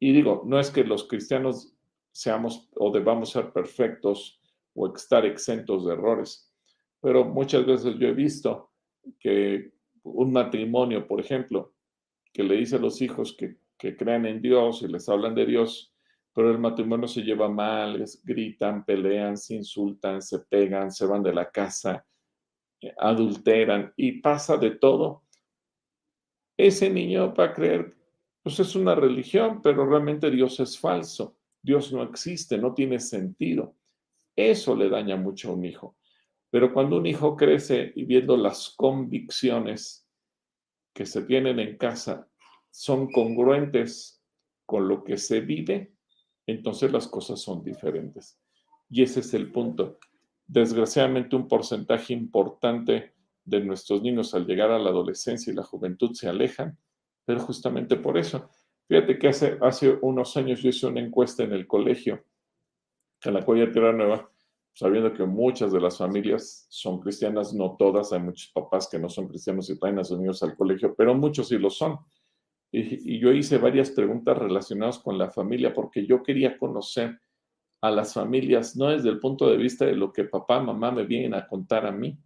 Y 0.00 0.14
digo, 0.14 0.42
no 0.46 0.58
es 0.58 0.70
que 0.70 0.84
los 0.84 1.06
cristianos 1.06 1.76
seamos 2.12 2.68
o 2.76 2.90
debamos 2.90 3.30
ser 3.30 3.52
perfectos 3.52 4.40
o 4.74 4.94
estar 4.94 5.24
exentos 5.26 5.86
de 5.86 5.94
errores, 5.94 6.52
pero 7.00 7.24
muchas 7.24 7.66
veces 7.66 7.96
yo 7.98 8.08
he 8.08 8.14
visto 8.14 8.70
que 9.18 9.72
un 10.04 10.32
matrimonio, 10.32 11.06
por 11.06 11.20
ejemplo, 11.20 11.74
que 12.32 12.42
le 12.42 12.56
dice 12.56 12.76
a 12.76 12.80
los 12.80 13.00
hijos 13.02 13.34
que, 13.36 13.56
que 13.78 13.96
crean 13.96 14.26
en 14.26 14.40
Dios 14.40 14.82
y 14.82 14.88
les 14.88 15.08
hablan 15.08 15.34
de 15.34 15.46
Dios, 15.46 15.92
pero 16.34 16.50
el 16.50 16.58
matrimonio 16.58 17.06
se 17.08 17.22
lleva 17.22 17.48
mal, 17.48 18.04
gritan, 18.24 18.84
pelean, 18.84 19.36
se 19.36 19.56
insultan, 19.56 20.22
se 20.22 20.38
pegan, 20.40 20.90
se 20.90 21.06
van 21.06 21.22
de 21.22 21.34
la 21.34 21.50
casa, 21.50 22.06
adulteran 22.98 23.92
y 23.96 24.20
pasa 24.20 24.56
de 24.56 24.70
todo. 24.70 25.24
Ese 26.56 26.88
niño 26.90 27.34
va 27.34 27.44
a 27.46 27.52
creer, 27.52 27.94
pues 28.42 28.58
es 28.60 28.74
una 28.74 28.94
religión, 28.94 29.60
pero 29.62 29.86
realmente 29.86 30.30
Dios 30.30 30.58
es 30.60 30.78
falso. 30.78 31.36
Dios 31.62 31.92
no 31.92 32.02
existe, 32.02 32.58
no 32.58 32.74
tiene 32.74 32.98
sentido. 32.98 33.76
Eso 34.34 34.74
le 34.74 34.88
daña 34.88 35.16
mucho 35.16 35.50
a 35.50 35.54
un 35.54 35.64
hijo. 35.64 35.96
Pero 36.50 36.72
cuando 36.74 36.96
un 36.96 37.06
hijo 37.06 37.36
crece 37.36 37.92
y 37.94 38.04
viendo 38.04 38.36
las 38.36 38.74
convicciones 38.76 40.06
que 40.92 41.06
se 41.06 41.22
tienen 41.22 41.58
en 41.58 41.78
casa 41.78 42.28
son 42.70 43.10
congruentes 43.10 44.22
con 44.66 44.88
lo 44.88 45.04
que 45.04 45.16
se 45.16 45.40
vive, 45.40 45.94
entonces 46.46 46.92
las 46.92 47.06
cosas 47.06 47.40
son 47.40 47.62
diferentes. 47.62 48.38
Y 48.90 49.02
ese 49.02 49.20
es 49.20 49.32
el 49.34 49.50
punto. 49.50 49.98
Desgraciadamente 50.46 51.36
un 51.36 51.48
porcentaje 51.48 52.12
importante 52.12 53.14
de 53.44 53.60
nuestros 53.60 54.02
niños 54.02 54.34
al 54.34 54.46
llegar 54.46 54.70
a 54.70 54.78
la 54.78 54.90
adolescencia 54.90 55.52
y 55.52 55.56
la 55.56 55.62
juventud 55.62 56.12
se 56.14 56.28
alejan, 56.28 56.78
pero 57.24 57.40
justamente 57.40 57.96
por 57.96 58.18
eso. 58.18 58.50
Fíjate 58.88 59.18
que 59.18 59.28
hace, 59.28 59.58
hace 59.60 59.98
unos 60.02 60.36
años 60.36 60.60
yo 60.60 60.68
hice 60.68 60.86
una 60.86 61.00
encuesta 61.00 61.44
en 61.44 61.52
el 61.52 61.66
colegio, 61.66 62.24
en 63.24 63.34
la 63.34 63.44
cual 63.44 63.70
Tierra 63.72 63.92
Nueva, 63.92 64.30
sabiendo 64.74 65.12
que 65.12 65.24
muchas 65.24 65.72
de 65.72 65.80
las 65.80 65.98
familias 65.98 66.66
son 66.68 67.00
cristianas, 67.00 67.54
no 67.54 67.76
todas, 67.76 68.12
hay 68.12 68.20
muchos 68.20 68.50
papás 68.52 68.88
que 68.90 68.98
no 68.98 69.08
son 69.08 69.28
cristianos 69.28 69.68
y 69.70 69.78
traen 69.78 69.98
a 69.98 70.04
sus 70.04 70.18
niños 70.18 70.42
al 70.42 70.56
colegio, 70.56 70.94
pero 70.96 71.14
muchos 71.14 71.48
sí 71.48 71.58
lo 71.58 71.70
son. 71.70 71.98
Y, 72.70 73.18
yo 73.18 73.32
hice 73.32 73.58
varias 73.58 73.90
preguntas 73.90 74.36
relacionadas 74.36 74.98
con 74.98 75.18
la 75.18 75.30
familia 75.30 75.74
porque 75.74 76.06
yo 76.06 76.22
quería 76.22 76.56
conocer 76.56 77.20
a 77.82 77.90
las 77.90 78.14
familias, 78.14 78.76
no 78.76 78.88
desde 78.88 79.10
el 79.10 79.18
punto 79.18 79.50
de 79.50 79.56
vista 79.56 79.84
de 79.84 79.94
lo 79.94 80.12
que 80.12 80.24
papá, 80.24 80.60
mamá 80.60 80.90
me 80.90 81.04
vienen 81.04 81.34
a 81.34 81.46
contar 81.46 81.84
a 81.84 81.92
mí, 81.92 82.18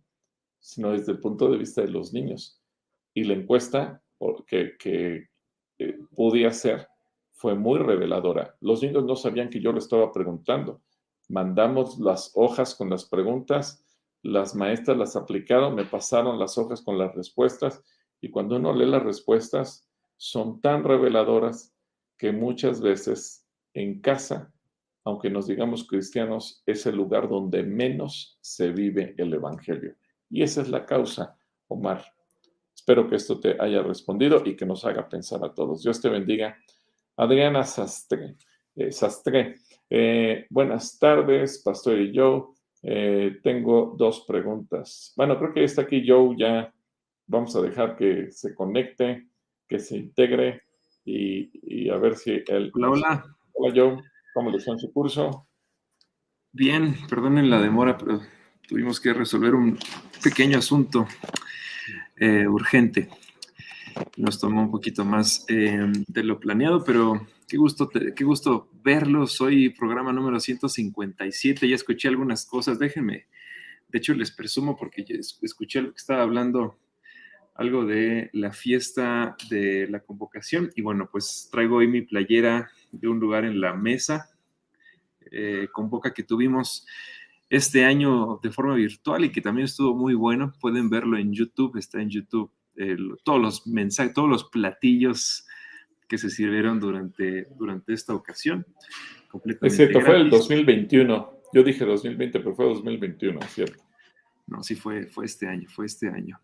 sino 0.61 0.93
desde 0.93 1.13
el 1.13 1.19
punto 1.19 1.51
de 1.51 1.59
vista 1.59 1.83
de 1.83 1.89
los 1.89 2.13
niños. 2.13 2.63
Y 3.15 3.25
la 3.25 3.35
encuesta 3.35 4.03
que, 4.47 4.77
que 4.79 5.31
eh, 5.79 5.99
pude 6.15 6.47
hacer 6.47 6.89
fue 7.33 7.55
muy 7.55 7.79
reveladora. 7.79 8.57
Los 8.61 8.83
niños 8.83 9.05
no 9.05 9.15
sabían 9.15 9.51
que 9.51 9.61
yo 9.61 9.73
le 9.73 9.79
estaba 9.79 10.11
preguntando 10.11 10.81
mandamos 11.29 11.99
las 11.99 12.33
hojas 12.35 12.75
con 12.75 12.91
las 12.91 13.05
preguntas, 13.05 13.85
las 14.23 14.55
maestras 14.55 14.97
las 14.97 15.17
aplicaron, 15.17 15.75
me 15.75 15.85
pasaron 15.85 16.39
las 16.39 16.59
hojas 16.59 16.83
con 16.83 16.99
las 16.99 17.15
respuestas 17.15 17.83
y 18.21 18.31
cuando 18.31 18.57
uno 18.57 18.73
lee 18.73 18.87
las 18.87 19.03
respuestas 19.03 19.89
son 20.17 20.61
tan 20.61 20.85
reveladoras 20.85 21.75
que 22.17 22.33
muchas 22.33 22.81
veces 22.81 23.47
en 23.75 24.01
casa, 24.01 24.53
aunque 25.05 25.31
nos 25.31 25.47
digamos 25.47 25.87
cristianos, 25.87 26.63
es 26.67 26.87
el 26.87 26.97
lugar 26.97 27.29
donde 27.29 27.63
menos 27.63 28.39
se 28.41 28.71
vive 28.71 29.15
el 29.19 29.35
Evangelio. 29.35 29.95
Y 30.31 30.43
esa 30.43 30.63
es 30.63 30.69
la 30.69 30.87
causa, 30.87 31.39
Omar. 31.69 32.16
Espero 32.77 33.09
que 33.09 33.17
esto 33.17 33.41
te 33.41 33.57
haya 33.59 33.83
respondido 33.83 34.43
y 34.45 34.55
que 34.55 34.67
nos 34.67 34.85
haga 34.85 35.09
pensar 35.09 35.43
a 35.43 35.53
todos. 35.53 35.83
Dios 35.83 36.01
te 36.01 36.11
bendiga. 36.11 36.57
Adriana 37.17 37.65
Sastre. 37.65 38.37
Eh, 38.77 38.93
Sastre. 38.93 39.57
Eh, 39.89 40.47
buenas 40.51 40.99
tardes, 40.99 41.63
Pastor 41.65 41.99
y 41.99 42.13
Joe. 42.15 42.45
Eh, 42.83 43.41
tengo 43.43 43.95
dos 43.99 44.25
preguntas. 44.29 45.15
Bueno, 45.17 45.39
creo 45.39 45.55
que 45.55 45.65
está 45.65 45.83
aquí 45.83 46.05
Joe, 46.07 46.37
ya 46.39 46.73
vamos 47.27 47.57
a 47.57 47.63
dejar 47.63 47.97
que 47.97 48.31
se 48.31 48.55
conecte, 48.55 49.27
que 49.67 49.79
se 49.79 49.97
integre 49.97 50.63
y, 51.05 51.89
a 51.89 51.97
ver 51.97 52.15
si 52.17 52.43
él... 52.47 52.71
Hola, 52.75 52.91
hola. 52.91 53.37
Hola 53.55 53.75
Joe, 53.75 54.03
¿cómo 54.35 54.51
le 54.51 54.61
fue 54.61 54.75
en 54.75 54.81
su 54.81 54.93
curso? 54.93 55.49
Bien, 56.53 56.95
perdonen 57.09 57.49
la 57.49 57.61
demora, 57.61 57.97
pero 57.97 58.21
tuvimos 58.69 59.01
que 59.01 59.15
resolver 59.15 59.55
un 59.55 59.79
pequeño 60.23 60.59
asunto 60.59 61.07
eh, 62.17 62.47
urgente. 62.47 63.09
Nos 64.17 64.39
tomó 64.39 64.63
un 64.63 64.71
poquito 64.71 65.05
más 65.05 65.47
de 65.47 66.23
lo 66.23 66.39
planeado, 66.39 66.85
pero 66.85 67.27
Qué 67.49 67.59
gusto, 67.59 67.89
qué 67.89 68.25
gusto 68.25 68.69
verlos. 68.83 69.41
Hoy 69.41 69.69
programa 69.69 70.13
número 70.13 70.41
157. 70.41 71.69
Ya 71.69 71.77
escuché 71.77 72.09
algunas 72.09 72.45
cosas. 72.45 72.81
Déjenme, 72.81 73.29
de 73.87 73.99
hecho 73.99 74.15
les 74.15 74.33
presumo 74.33 74.77
porque 74.77 75.05
escuché 75.43 75.81
lo 75.81 75.93
que 75.93 75.97
estaba 75.97 76.23
hablando, 76.23 76.77
algo 77.55 77.85
de 77.85 78.31
la 78.33 78.53
fiesta 78.53 79.37
de 79.49 79.87
la 79.89 80.01
convocación. 80.01 80.73
Y 80.75 80.83
bueno, 80.83 81.09
pues 81.09 81.49
traigo 81.53 81.77
hoy 81.77 81.87
mi 81.87 82.03
playera 82.03 82.69
de 82.91 83.07
un 83.07 83.21
lugar 83.21 83.45
en 83.45 83.61
la 83.61 83.75
mesa. 83.75 84.29
Eh, 85.31 85.69
convoca 85.71 86.13
que 86.13 86.25
tuvimos 86.25 86.85
este 87.49 87.85
año 87.85 88.41
de 88.43 88.51
forma 88.51 88.75
virtual 88.75 89.25
y 89.25 89.31
que 89.31 89.41
también 89.41 89.67
estuvo 89.67 89.95
muy 89.95 90.15
bueno. 90.15 90.53
Pueden 90.61 90.91
verlo 90.91 91.17
en 91.17 91.33
YouTube, 91.33 91.77
está 91.77 92.01
en 92.01 92.11
YouTube. 92.11 92.51
todos 93.25 93.41
los 93.41 93.67
mensajes, 93.67 94.13
todos 94.13 94.29
los 94.29 94.45
platillos 94.45 95.47
que 96.09 96.19
se 96.19 96.31
sirvieron 96.31 96.79
durante, 96.79 97.49
durante 97.57 97.93
esta 97.93 98.15
ocasión. 98.15 98.67
Es 99.63 99.77
cierto, 99.77 100.01
fue 100.01 100.17
el 100.17 100.31
2021. 100.31 101.33
Yo 101.53 101.63
dije 101.63 101.85
2020, 101.85 102.41
pero 102.41 102.55
fue 102.55 102.67
2021, 102.67 103.41
¿cierto? 103.49 103.83
No, 104.47 104.63
sí, 104.63 104.75
fue, 104.75 105.07
fue 105.07 105.25
este 105.25 105.49
año, 105.49 105.69
fue 105.69 105.87
este 105.87 106.09
año. 106.09 106.41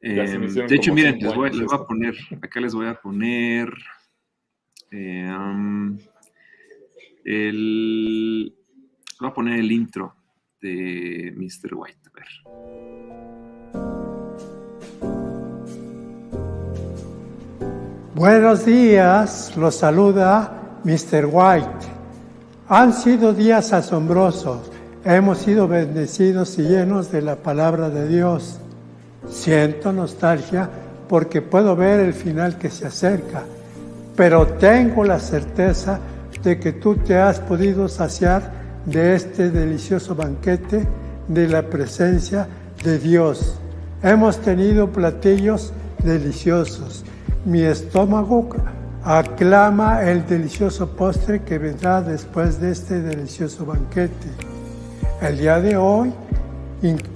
Em, 0.00 0.46
de 0.54 0.74
hecho, 0.74 0.94
miren, 0.94 1.18
les 1.18 1.34
voy, 1.34 1.50
a 1.72 1.78
poner, 1.84 2.14
acá 2.40 2.60
les 2.60 2.74
voy 2.74 2.86
a 2.86 2.94
poner 2.94 3.68
em, 4.90 5.98
el, 7.24 8.54
voy 9.20 9.28
a 9.28 9.34
poner 9.34 9.60
el 9.60 9.72
intro 9.72 10.14
de 10.60 11.32
Mr. 11.36 11.74
White. 11.74 12.06
Buenos 18.14 18.64
días, 18.64 19.54
los 19.58 19.76
saluda 19.76 20.80
Mr. 20.84 21.26
White. 21.30 21.86
Han 22.68 22.94
sido 22.94 23.34
días 23.34 23.74
asombrosos. 23.74 24.72
Hemos 25.04 25.38
sido 25.38 25.68
bendecidos 25.68 26.58
y 26.58 26.62
llenos 26.62 27.12
de 27.12 27.20
la 27.20 27.36
palabra 27.36 27.90
de 27.90 28.08
Dios. 28.08 28.58
Siento 29.28 29.92
nostalgia 29.92 30.70
porque 31.08 31.42
puedo 31.42 31.76
ver 31.76 32.00
el 32.00 32.14
final 32.14 32.56
que 32.56 32.70
se 32.70 32.86
acerca, 32.86 33.44
pero 34.16 34.46
tengo 34.46 35.04
la 35.04 35.20
certeza 35.20 36.00
de 36.42 36.58
que 36.58 36.72
tú 36.72 36.96
te 36.96 37.18
has 37.18 37.38
podido 37.38 37.86
saciar 37.86 38.65
de 38.86 39.14
este 39.14 39.50
delicioso 39.50 40.14
banquete 40.14 40.86
de 41.28 41.48
la 41.48 41.62
presencia 41.68 42.48
de 42.82 42.98
Dios. 42.98 43.58
Hemos 44.02 44.38
tenido 44.38 44.90
platillos 44.90 45.72
deliciosos 46.02 47.04
mi 47.46 47.62
estómago 47.62 48.48
aclama 49.04 50.02
el 50.02 50.26
delicioso 50.26 50.88
postre 50.88 51.42
que 51.42 51.58
vendrá 51.58 52.02
después 52.02 52.60
de 52.60 52.72
este 52.72 53.00
delicioso 53.00 53.64
banquete. 53.64 54.26
El 55.22 55.38
día 55.38 55.60
de 55.60 55.76
hoy 55.76 56.12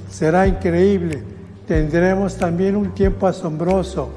será 0.09 0.47
increíble. 0.47 1.25
Tendremos 1.67 2.37
también 2.37 2.77
un 2.77 2.95
tiempo 2.95 3.27
asombroso 3.27 4.11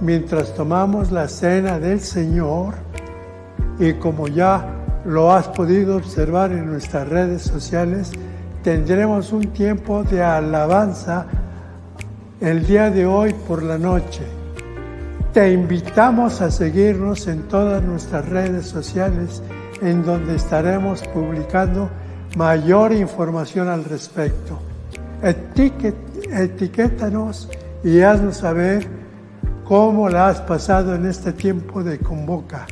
mientras 0.00 0.52
tomamos 0.56 1.12
la 1.12 1.28
cena 1.28 1.78
del 1.78 2.00
Señor 2.00 2.74
y 3.78 3.92
como 3.92 4.26
ya 4.26 4.79
lo 5.04 5.32
has 5.32 5.48
podido 5.48 5.96
observar 5.96 6.52
en 6.52 6.66
nuestras 6.66 7.08
redes 7.08 7.42
sociales, 7.42 8.12
tendremos 8.62 9.32
un 9.32 9.48
tiempo 9.48 10.04
de 10.04 10.22
alabanza 10.22 11.26
el 12.40 12.66
día 12.66 12.90
de 12.90 13.06
hoy 13.06 13.34
por 13.46 13.62
la 13.62 13.78
noche. 13.78 14.22
Te 15.32 15.52
invitamos 15.52 16.40
a 16.40 16.50
seguirnos 16.50 17.28
en 17.28 17.44
todas 17.44 17.80
nuestras 17.82 18.28
redes 18.28 18.66
sociales 18.66 19.42
en 19.80 20.04
donde 20.04 20.34
estaremos 20.36 21.02
publicando 21.08 21.88
mayor 22.36 22.92
información 22.92 23.68
al 23.68 23.84
respecto. 23.84 24.60
etiquétanos 25.22 27.48
y 27.82 28.00
haznos 28.00 28.36
saber 28.38 28.86
cómo 29.64 30.08
la 30.08 30.28
has 30.28 30.40
pasado 30.40 30.94
en 30.94 31.06
este 31.06 31.32
tiempo 31.32 31.82
de 31.82 31.98
convoca. 31.98 32.66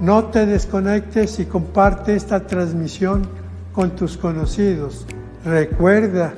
No 0.00 0.26
te 0.26 0.44
desconectes 0.44 1.38
y 1.38 1.46
comparte 1.46 2.16
esta 2.16 2.40
transmisión 2.46 3.26
con 3.72 3.96
tus 3.96 4.18
conocidos. 4.18 5.06
Recuerda 5.42 6.34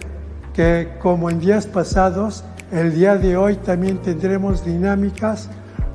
que 0.54 0.90
como 1.00 1.28
en 1.28 1.40
días 1.40 1.66
pasados, 1.66 2.44
el 2.70 2.94
día 2.94 3.16
de 3.16 3.36
hoy 3.36 3.56
también 3.56 3.98
tendremos 3.98 4.64
dinámicas 4.64 5.48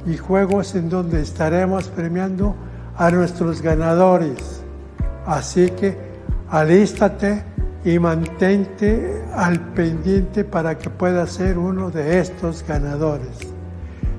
y 0.05 0.17
juegos 0.17 0.75
en 0.75 0.89
donde 0.89 1.21
estaremos 1.21 1.87
premiando 1.87 2.53
a 2.97 3.09
nuestros 3.11 3.61
ganadores. 3.61 4.61
Así 5.25 5.67
que 5.69 5.97
alístate 6.49 7.43
y 7.85 7.97
mantente 7.97 9.23
al 9.33 9.59
pendiente 9.73 10.43
para 10.43 10.77
que 10.77 10.89
puedas 10.89 11.31
ser 11.31 11.57
uno 11.57 11.89
de 11.91 12.19
estos 12.19 12.65
ganadores. 12.67 13.53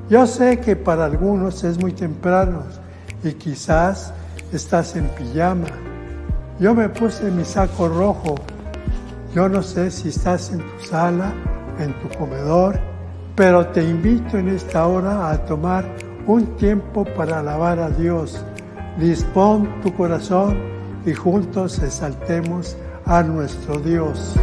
Yo 0.09 0.27
sé 0.27 0.61
que 0.61 0.77
para 0.77 1.05
algunos 1.05 1.63
es 1.65 1.79
muy 1.79 1.93
temprano 1.93 2.63
y 3.25 3.33
quizás 3.33 4.13
estás 4.53 4.95
en 4.97 5.09
pijama. 5.09 5.67
Yo 6.61 6.75
me 6.75 6.89
puse 6.89 7.31
mi 7.31 7.45
saco 7.45 7.89
rojo. 7.89 8.37
Yo 9.35 9.49
no 9.49 9.63
sé 9.63 9.91
si 9.91 10.11
estás 10.11 10.53
en 10.53 10.59
tu 10.59 10.85
sala, 10.87 11.33
en 11.81 11.93
tu 12.01 12.09
comedor, 12.17 12.79
pero 13.35 13.67
te 13.69 13.83
invito 13.83 14.39
en 14.39 14.49
esta 14.49 14.87
hora 14.87 15.31
a 15.31 15.45
tomar 15.45 15.85
un 16.27 16.47
tiempo 16.57 17.05
para 17.17 17.41
alabar 17.41 17.81
a 17.81 17.91
Dios. 17.91 18.41
Dispón 18.99 19.69
tu 19.83 19.93
corazón 19.95 20.57
y 21.05 21.13
juntos 21.13 21.81
exaltemos 21.81 22.77
a 23.07 23.23
nuestro 23.23 23.81
Dios. 23.81 24.37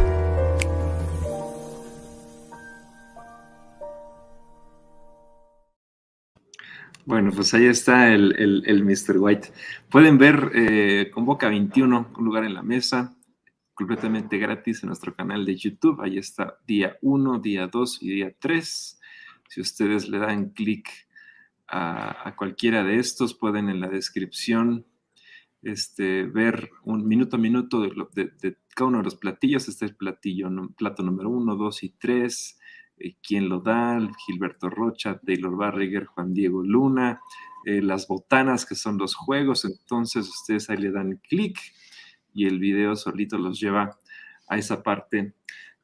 Bueno, 7.04 7.32
pues 7.34 7.52
ahí 7.52 7.66
está 7.66 8.14
el, 8.14 8.62
el, 8.64 8.84
Mr. 8.84 9.18
White. 9.18 9.48
Pueden 9.90 10.18
ver 10.18 10.52
eh, 10.54 11.10
Convoca 11.12 11.48
21, 11.48 12.12
un 12.16 12.24
lugar 12.24 12.44
en 12.44 12.54
la 12.54 12.62
mesa, 12.62 13.16
completamente 13.74 14.38
gratis 14.38 14.82
en 14.82 14.86
nuestro 14.86 15.12
canal 15.12 15.44
de 15.44 15.56
YouTube. 15.56 16.00
Ahí 16.00 16.16
está 16.16 16.58
día 16.64 16.96
1, 17.02 17.40
día 17.40 17.66
2 17.66 18.02
y 18.02 18.10
día 18.10 18.32
3. 18.38 19.00
Si 19.48 19.60
ustedes 19.60 20.08
le 20.08 20.18
dan 20.18 20.50
clic 20.50 20.88
a, 21.66 22.34
cualquiera 22.36 22.84
de 22.84 23.00
estos, 23.00 23.34
pueden 23.34 23.68
en 23.68 23.80
la 23.80 23.88
descripción 23.88 24.86
este, 25.62 26.22
ver 26.22 26.70
un 26.84 27.08
minuto 27.08 27.34
a 27.34 27.40
minuto 27.40 27.80
de, 27.80 28.56
cada 28.76 28.88
uno 28.88 28.98
de 28.98 29.04
los 29.04 29.16
platillos. 29.16 29.66
Este 29.66 29.86
es 29.86 29.90
el 29.90 29.96
platillo, 29.96 30.48
plato 30.76 31.02
número 31.02 31.30
1, 31.30 31.56
2 31.56 31.82
y 31.82 31.88
3 31.98 32.60
eh, 33.02 33.16
quién 33.22 33.48
lo 33.48 33.60
da, 33.60 33.98
Gilberto 34.24 34.70
Rocha, 34.70 35.18
Taylor 35.18 35.56
Barriger, 35.56 36.06
Juan 36.06 36.32
Diego 36.32 36.62
Luna, 36.62 37.20
eh, 37.64 37.82
las 37.82 38.06
botanas 38.06 38.64
que 38.66 38.74
son 38.74 38.98
los 38.98 39.14
juegos, 39.14 39.64
entonces 39.64 40.28
ustedes 40.28 40.70
ahí 40.70 40.78
le 40.78 40.90
dan 40.90 41.20
clic 41.28 41.58
y 42.34 42.46
el 42.46 42.58
video 42.58 42.96
solito 42.96 43.38
los 43.38 43.60
lleva 43.60 43.98
a 44.48 44.58
esa 44.58 44.82
parte 44.82 45.34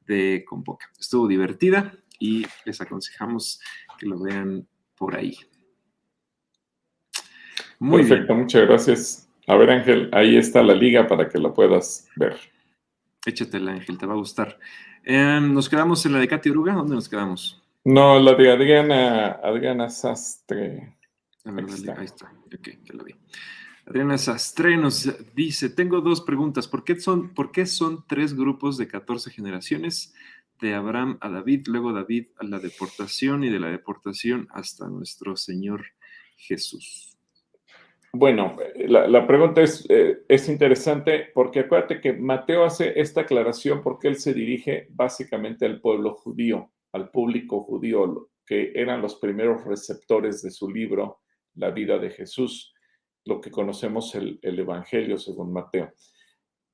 de 0.06 0.44
Convoca. 0.46 0.90
Estuvo 0.98 1.28
divertida 1.28 1.92
y 2.18 2.46
les 2.64 2.80
aconsejamos 2.80 3.60
que 3.98 4.06
lo 4.06 4.18
vean 4.20 4.66
por 4.96 5.16
ahí. 5.16 5.36
Muy 7.78 8.02
Perfecto, 8.02 8.34
muchas 8.34 8.62
gracias. 8.66 9.28
A 9.46 9.56
ver, 9.56 9.70
Ángel, 9.70 10.10
ahí 10.12 10.36
está 10.36 10.62
la 10.62 10.74
liga 10.74 11.06
para 11.06 11.28
que 11.28 11.38
lo 11.38 11.54
puedas 11.54 12.08
ver. 12.16 12.36
Échatela, 13.24 13.72
Ángel, 13.72 13.98
te 13.98 14.06
va 14.06 14.14
a 14.14 14.16
gustar. 14.16 14.58
Em, 15.05 15.53
¿Nos 15.53 15.68
quedamos 15.68 16.05
en 16.07 16.12
la 16.12 16.18
de 16.18 16.28
Katy 16.28 16.51
Oruga? 16.51 16.74
¿Dónde 16.74 16.94
nos 16.94 17.09
quedamos? 17.09 17.62
No, 17.84 18.18
la 18.18 18.34
de 18.34 18.51
Adriana, 18.51 19.40
Adriana 19.42 19.88
Sastre. 19.88 20.96
ahí 21.44 22.05
está, 22.05 22.32
ok, 22.46 22.68
ya 22.84 22.94
lo 22.94 23.05
vi. 23.05 23.14
Adriana 23.86 24.18
Sastre 24.18 24.76
nos 24.76 25.11
dice, 25.34 25.70
tengo 25.70 26.03
dos 26.03 26.20
preguntas. 26.20 26.68
¿Por 26.68 26.84
qué, 26.84 27.01
son, 27.01 27.32
¿Por 27.32 27.51
qué 27.51 27.64
son 27.64 28.05
tres 28.07 28.34
grupos 28.34 28.76
de 28.76 28.86
14 28.86 29.30
generaciones? 29.30 30.14
De 30.61 30.74
Abraham 30.74 31.16
a 31.20 31.30
David, 31.30 31.68
luego 31.68 31.92
David 31.92 32.26
a 32.38 32.44
la 32.44 32.59
deportación 32.59 33.44
y 33.44 33.49
de 33.49 33.61
la 33.61 33.68
deportación 33.68 34.49
hasta 34.51 34.88
nuestro 34.88 35.36
Señor 35.36 35.86
Jesús. 36.36 37.17
Bueno, 38.12 38.56
la, 38.86 39.26
pregunta 39.26 39.61
es, 39.61 39.84
eh, 39.90 40.20
es 40.28 40.48
interesante 40.48 41.28
porque 41.34 41.61
acuérdate 41.61 42.00
que 42.00 42.14
Mateo 42.14 42.64
hace 42.64 42.98
esta 42.98 43.22
aclaración 43.22 43.82
porque 43.82 44.09
él 44.09 44.16
se 44.16 44.32
dirige 44.32 44.86
básicamente 44.90 45.66
al 45.66 45.80
pueblo 45.80 46.14
judío, 46.14 46.72
al 46.92 47.11
público 47.11 47.62
judío, 47.62 48.30
que 48.46 48.72
eran 48.74 49.02
los 49.02 49.16
primeros 49.16 49.64
receptores 49.64 50.42
de 50.42 50.50
su 50.50 50.70
libro, 50.70 51.20
La 51.54 51.70
vida 51.70 51.98
de 51.98 52.11
Jesús, 52.11 52.72
lo 53.26 53.40
que 53.40 53.50
conocemos 53.50 54.14
el, 54.14 54.38
el 54.42 54.59
Evangelio 54.59 55.18
según 55.18 55.52
Mateo. 55.52 55.92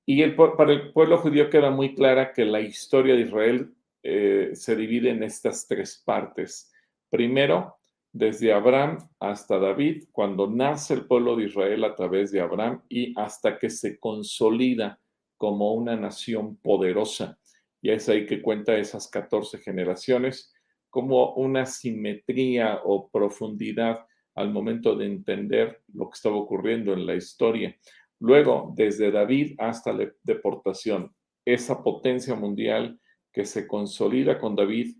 Y 0.07 0.25
para 0.29 0.73
el 0.73 0.93
pueblo 0.93 1.19
judío 1.19 1.51
queda 1.51 1.71
muy 1.71 1.95
clara 1.95 2.33
que 2.33 2.45
la 2.45 2.61
historia 2.61 3.15
de 3.15 3.23
Israel 3.23 3.75
eh, 4.03 4.51
se 4.53 4.77
divide 4.77 5.11
en 5.11 5.23
estas 5.23 5.67
tres 5.67 6.03
partes. 6.05 6.71
Primero, 7.09 7.79
desde 8.15 8.53
Abraham 8.53 8.99
hasta 9.19 9.59
David, 9.59 10.05
cuando 10.13 10.49
nace 10.49 10.95
el 10.95 11.07
pueblo 11.07 11.35
de 11.35 11.47
Israel 11.47 11.83
a 11.83 11.97
través 11.97 12.31
de 12.31 12.41
Abraham 12.41 12.81
y 12.89 13.13
hasta 13.19 13.59
que 13.59 13.69
se 13.69 13.99
consolida 13.99 15.01
como 15.37 15.75
una 15.75 15.97
nación 15.97 16.57
poderosa. 16.59 17.37
Y 17.83 17.91
es 17.91 18.09
ahí 18.09 18.25
que 18.25 18.41
cuenta 18.41 18.79
esas 18.79 19.09
14 19.09 19.59
generaciones 19.59 20.55
como 20.91 21.35
una 21.35 21.67
simetría 21.67 22.83
o 22.85 23.11
profundidad 23.11 24.07
al 24.37 24.53
momento 24.53 24.95
de 24.95 25.07
entender 25.07 25.83
lo 25.93 26.09
que 26.09 26.15
estaba 26.15 26.37
ocurriendo 26.37 26.93
en 26.93 27.07
la 27.07 27.17
historia. 27.17 27.77
Luego, 28.21 28.73
desde 28.77 29.11
David 29.11 29.57
hasta 29.59 29.93
la 29.93 30.09
deportación, 30.23 31.13
esa 31.45 31.83
potencia 31.83 32.37
mundial 32.37 33.01
que 33.33 33.45
se 33.45 33.67
consolida 33.67 34.39
con 34.39 34.55
David 34.55 34.95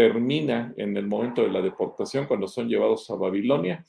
termina 0.00 0.72
en 0.78 0.96
el 0.96 1.06
momento 1.06 1.42
de 1.42 1.50
la 1.50 1.60
deportación, 1.60 2.24
cuando 2.26 2.48
son 2.48 2.70
llevados 2.70 3.10
a 3.10 3.16
Babilonia, 3.16 3.84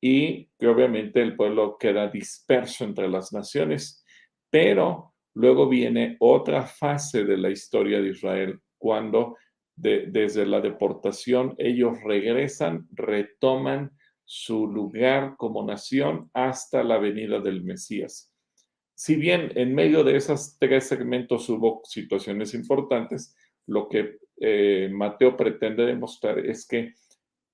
y 0.00 0.48
que 0.56 0.68
obviamente 0.68 1.20
el 1.20 1.34
pueblo 1.34 1.76
queda 1.76 2.06
disperso 2.06 2.84
entre 2.84 3.08
las 3.08 3.32
naciones, 3.32 4.04
pero 4.48 5.14
luego 5.34 5.68
viene 5.68 6.16
otra 6.20 6.62
fase 6.62 7.24
de 7.24 7.36
la 7.36 7.50
historia 7.50 8.00
de 8.00 8.10
Israel, 8.10 8.60
cuando 8.78 9.36
desde 9.74 10.46
la 10.46 10.60
deportación 10.60 11.56
ellos 11.58 12.00
regresan, 12.04 12.86
retoman 12.92 13.90
su 14.24 14.68
lugar 14.68 15.34
como 15.36 15.66
nación 15.66 16.30
hasta 16.34 16.84
la 16.84 16.98
venida 16.98 17.40
del 17.40 17.64
Mesías. 17.64 18.32
Si 18.94 19.16
bien 19.16 19.50
en 19.56 19.74
medio 19.74 20.04
de 20.04 20.16
esos 20.16 20.56
tres 20.60 20.86
segmentos 20.86 21.48
hubo 21.48 21.80
situaciones 21.82 22.54
importantes, 22.54 23.34
lo 23.66 23.88
que 23.88 24.18
eh, 24.40 24.88
Mateo 24.92 25.36
pretende 25.36 25.84
demostrar 25.84 26.38
es 26.38 26.66
que 26.66 26.94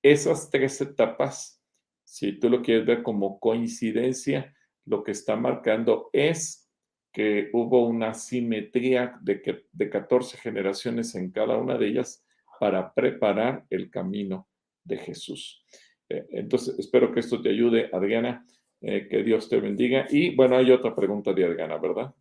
esas 0.01 0.49
tres 0.49 0.79
etapas, 0.81 1.61
si 2.03 2.39
tú 2.39 2.49
lo 2.49 2.61
quieres 2.61 2.85
ver 2.85 3.03
como 3.03 3.39
coincidencia, 3.39 4.53
lo 4.85 5.03
que 5.03 5.11
está 5.11 5.35
marcando 5.35 6.09
es 6.13 6.69
que 7.11 7.49
hubo 7.53 7.87
una 7.87 8.13
simetría 8.13 9.17
de, 9.21 9.41
que, 9.41 9.65
de 9.71 9.89
14 9.89 10.37
generaciones 10.37 11.15
en 11.15 11.31
cada 11.31 11.57
una 11.57 11.77
de 11.77 11.87
ellas 11.87 12.23
para 12.59 12.93
preparar 12.93 13.65
el 13.69 13.89
camino 13.89 14.47
de 14.83 14.97
Jesús. 14.97 15.65
Eh, 16.09 16.25
entonces, 16.31 16.77
espero 16.77 17.11
que 17.11 17.21
esto 17.21 17.41
te 17.41 17.49
ayude, 17.49 17.89
Adriana, 17.91 18.45
eh, 18.81 19.07
que 19.09 19.23
Dios 19.23 19.49
te 19.49 19.59
bendiga. 19.59 20.05
Y 20.09 20.35
bueno, 20.35 20.57
hay 20.57 20.71
otra 20.71 20.95
pregunta 20.95 21.33
de 21.33 21.45
Adriana, 21.45 21.77
¿verdad? 21.77 22.13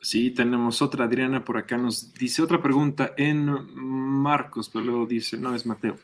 Sí, 0.00 0.30
tenemos 0.30 0.82
otra. 0.82 1.04
Adriana 1.04 1.44
por 1.44 1.56
acá 1.56 1.76
nos 1.76 2.12
dice 2.14 2.42
otra 2.42 2.62
pregunta 2.62 3.14
en 3.16 3.46
Marcos, 3.74 4.68
pero 4.72 4.84
luego 4.84 5.06
dice, 5.06 5.36
no, 5.36 5.54
es 5.54 5.66
Mateo. 5.66 5.96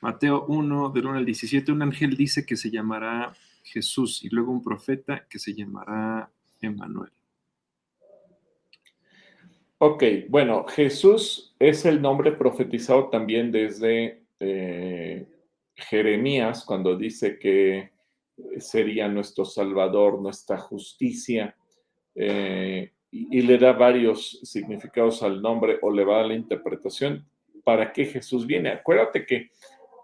Mateo 0.00 0.46
1, 0.46 0.90
del 0.90 1.06
1 1.06 1.18
al 1.18 1.26
17, 1.26 1.72
un 1.72 1.82
ángel 1.82 2.16
dice 2.16 2.46
que 2.46 2.56
se 2.56 2.70
llamará 2.70 3.34
Jesús 3.62 4.24
y 4.24 4.30
luego 4.30 4.50
un 4.50 4.62
profeta 4.62 5.26
que 5.28 5.38
se 5.38 5.54
llamará 5.54 6.30
Emmanuel. 6.60 7.10
Ok, 9.78 10.04
bueno, 10.28 10.66
Jesús 10.66 11.54
es 11.58 11.84
el 11.84 12.02
nombre 12.02 12.32
profetizado 12.32 13.08
también 13.08 13.50
desde 13.50 14.22
eh, 14.38 15.26
Jeremías, 15.74 16.64
cuando 16.64 16.96
dice 16.96 17.38
que 17.38 17.90
sería 18.58 19.08
nuestro 19.08 19.44
Salvador, 19.44 20.20
nuestra 20.20 20.58
justicia. 20.58 21.56
Eh, 22.14 22.92
y, 23.10 23.42
le 23.42 23.58
da 23.58 23.72
varios 23.72 24.40
significados 24.42 25.22
al 25.22 25.42
nombre 25.42 25.78
o 25.82 25.90
le 25.90 26.04
va 26.04 26.20
a 26.20 26.26
la 26.26 26.34
interpretación 26.34 27.26
para 27.64 27.92
qué 27.92 28.04
Jesús 28.04 28.46
viene. 28.46 28.70
Acuérdate 28.70 29.26
que 29.26 29.50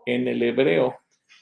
en 0.04 0.28
el 0.28 0.42
hebreo 0.42 0.96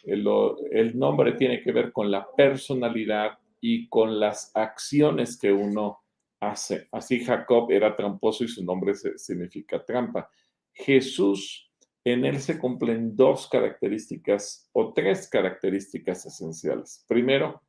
el, 0.05 0.27
el, 0.73 0.99
nombre 0.99 1.33
tiene 1.33 1.63
que 1.63 1.73
ver 1.73 1.93
con 1.93 2.11
la 2.11 2.27
personalidad 2.37 3.39
y 3.61 3.89
con 3.89 4.21
las 4.21 4.51
acciones 4.55 5.39
que 5.39 5.53
uno 5.53 6.01
hace. 6.41 6.89
Así 6.93 7.25
Jacob 7.25 7.71
era 7.71 7.97
tramposo 7.97 8.45
y 8.45 8.49
su 8.49 8.63
nombre 8.65 8.95
significa 8.95 9.83
trampa. 9.85 10.29
Jesús 10.73 11.71
en 12.05 12.27
él 12.27 12.39
se 12.41 12.59
cumplen 12.59 13.17
dos 13.17 13.49
características 13.49 14.69
o 14.73 14.93
tres 14.93 15.27
características 15.29 16.27
esenciales. 16.27 17.03
Primero, 17.09 17.63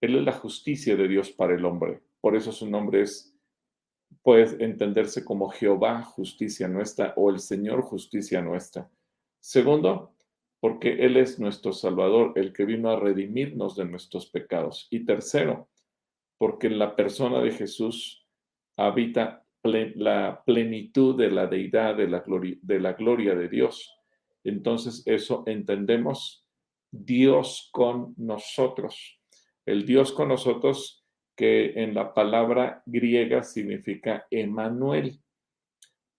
él 0.00 0.16
es 0.16 0.22
la 0.22 0.32
justicia 0.32 0.96
de 0.96 1.06
Dios 1.06 1.30
para 1.30 1.54
el 1.54 1.64
hombre. 1.66 2.00
Por 2.20 2.34
eso 2.34 2.52
su 2.52 2.68
nombre 2.68 3.02
es, 3.02 3.31
puede 4.22 4.64
entenderse 4.64 5.24
como 5.24 5.48
Jehová, 5.48 6.02
justicia 6.02 6.68
nuestra, 6.68 7.14
o 7.16 7.30
el 7.30 7.40
Señor, 7.40 7.82
justicia 7.82 8.42
nuestra. 8.42 8.90
Segundo, 9.40 10.14
porque 10.60 11.04
Él 11.04 11.16
es 11.16 11.38
nuestro 11.38 11.72
Salvador, 11.72 12.32
el 12.36 12.52
que 12.52 12.64
vino 12.64 12.90
a 12.90 12.98
redimirnos 12.98 13.76
de 13.76 13.84
nuestros 13.84 14.26
pecados. 14.26 14.86
Y 14.90 15.04
tercero, 15.04 15.68
porque 16.38 16.68
en 16.68 16.78
la 16.78 16.94
persona 16.94 17.40
de 17.40 17.50
Jesús 17.52 18.26
habita 18.76 19.44
la 19.64 20.42
plenitud 20.44 21.16
de 21.16 21.30
la 21.30 21.46
deidad, 21.46 21.96
de 21.96 22.08
la, 22.08 22.20
gloria, 22.20 22.56
de 22.62 22.80
la 22.80 22.92
gloria 22.94 23.34
de 23.34 23.48
Dios. 23.48 23.94
Entonces 24.44 25.02
eso 25.06 25.44
entendemos 25.46 26.46
Dios 26.90 27.68
con 27.72 28.14
nosotros. 28.16 29.20
El 29.64 29.86
Dios 29.86 30.12
con 30.12 30.28
nosotros 30.28 31.01
que 31.42 31.72
en 31.82 31.92
la 31.92 32.14
palabra 32.14 32.84
griega 32.86 33.42
significa 33.42 34.28
Emanuel, 34.30 35.20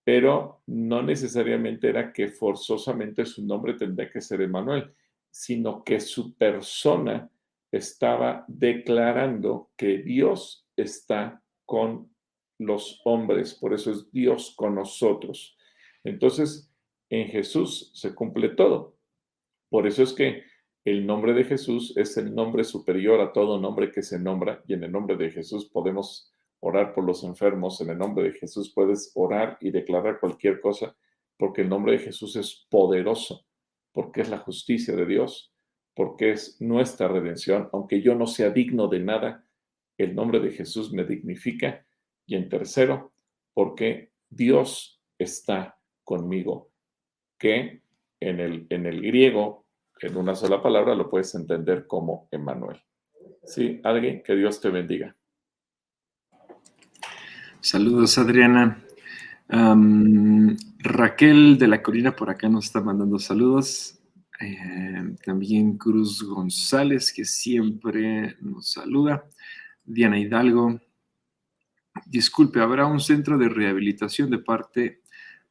pero 0.03 0.61
no 0.67 1.01
necesariamente 1.01 1.88
era 1.88 2.11
que 2.11 2.28
forzosamente 2.28 3.26
su 3.26 3.45
nombre 3.45 3.76
tendría 3.76 4.11
que 4.11 4.19
ser 4.19 4.41
Emanuel, 4.41 4.93
sino 5.32 5.82
que 5.82 6.01
su 6.01 6.36
persona 6.36 7.30
estaba 7.71 8.43
declarando 8.49 9.71
que 9.78 9.99
Dios 9.99 10.67
está 10.76 11.41
con 11.65 12.13
los 12.59 12.99
hombres, 13.05 13.53
por 13.53 13.74
eso 13.74 13.91
es 13.91 14.11
Dios 14.11 14.53
con 14.57 14.76
nosotros. 14.76 15.57
Entonces, 16.03 16.69
en 17.09 17.30
Jesús 17.30 17.91
se 17.93 18.13
cumple 18.13 18.49
todo. 18.49 18.97
Por 19.69 19.88
eso 19.88 20.03
es 20.03 20.11
que 20.11 20.43
el 20.86 21.05
nombre 21.05 21.34
de 21.34 21.43
Jesús 21.43 21.95
es 21.97 22.17
el 22.17 22.34
nombre 22.34 22.63
superior 22.63 23.21
a 23.21 23.31
todo 23.31 23.59
nombre 23.59 23.91
que 23.91 24.03
se 24.03 24.19
nombra 24.19 24.63
y 24.67 24.73
en 24.73 24.84
el 24.84 24.91
nombre 24.91 25.15
de 25.15 25.31
Jesús 25.31 25.65
podemos 25.65 26.31
orar 26.59 26.93
por 26.93 27.03
los 27.03 27.23
enfermos, 27.23 27.81
en 27.81 27.89
el 27.89 27.97
nombre 27.97 28.25
de 28.25 28.34
Jesús 28.34 28.71
puedes 28.73 29.11
orar 29.15 29.57
y 29.61 29.71
declarar 29.71 30.19
cualquier 30.19 30.59
cosa 30.61 30.95
porque 31.38 31.61
el 31.61 31.69
nombre 31.69 31.93
de 31.93 31.99
Jesús 31.99 32.36
es 32.36 32.67
poderoso, 32.69 33.45
porque 33.91 34.21
es 34.21 34.29
la 34.29 34.38
justicia 34.38 34.95
de 34.95 35.05
Dios 35.05 35.53
porque 35.95 36.31
es 36.31 36.59
nuestra 36.59 37.07
redención, 37.07 37.69
aunque 37.71 38.01
yo 38.01 38.15
no 38.15 38.27
sea 38.27 38.49
digno 38.49 38.88
de 38.88 38.99
nada, 38.99 39.45
el 39.97 40.15
nombre 40.15 40.39
de 40.39 40.51
Jesús 40.51 40.91
me 40.91 41.03
dignifica. 41.03 41.86
Y 42.25 42.36
en 42.36 42.49
tercero, 42.49 43.13
porque 43.53 44.11
Dios 44.29 45.01
está 45.17 45.79
conmigo, 46.03 46.71
que 47.38 47.84
en 48.19 48.39
el, 48.39 48.65
en 48.69 48.86
el 48.86 49.01
griego, 49.01 49.62
en 50.08 50.18
una 50.18 50.36
sola 50.36 50.62
palabra, 50.62 50.95
lo 50.95 51.10
puedes 51.10 51.34
entender 51.36 51.88
como 51.88 52.28
Emmanuel. 52.32 52.82
Sí, 53.43 53.80
alguien, 53.84 54.22
que 54.24 54.36
Dios 54.36 54.60
te 54.60 54.70
bendiga. 54.70 55.16
Saludos, 57.60 58.18
Adriana. 58.18 58.84
Raquel 60.80 61.58
de 61.58 61.68
la 61.68 61.82
Colina 61.82 62.16
por 62.16 62.30
acá 62.30 62.49
nos 62.49 62.66
está 62.66 62.82
mandando 62.82 63.20
saludos. 63.20 63.99
Eh, 64.39 65.16
también 65.24 65.78
Cruz 65.78 66.24
González, 66.24 67.14
que 67.14 67.24
siempre 67.24 68.36
nos 68.41 68.72
saluda. 68.72 69.26
Diana 69.86 70.20
Hidalgo. 70.20 70.80
Disculpe, 72.06 72.60
¿habrá 72.60 72.86
un 72.88 72.99
centro 72.99 73.38
de 73.38 73.49
rehabilitación 73.49 74.30
de 74.30 74.39
parte 74.39 75.01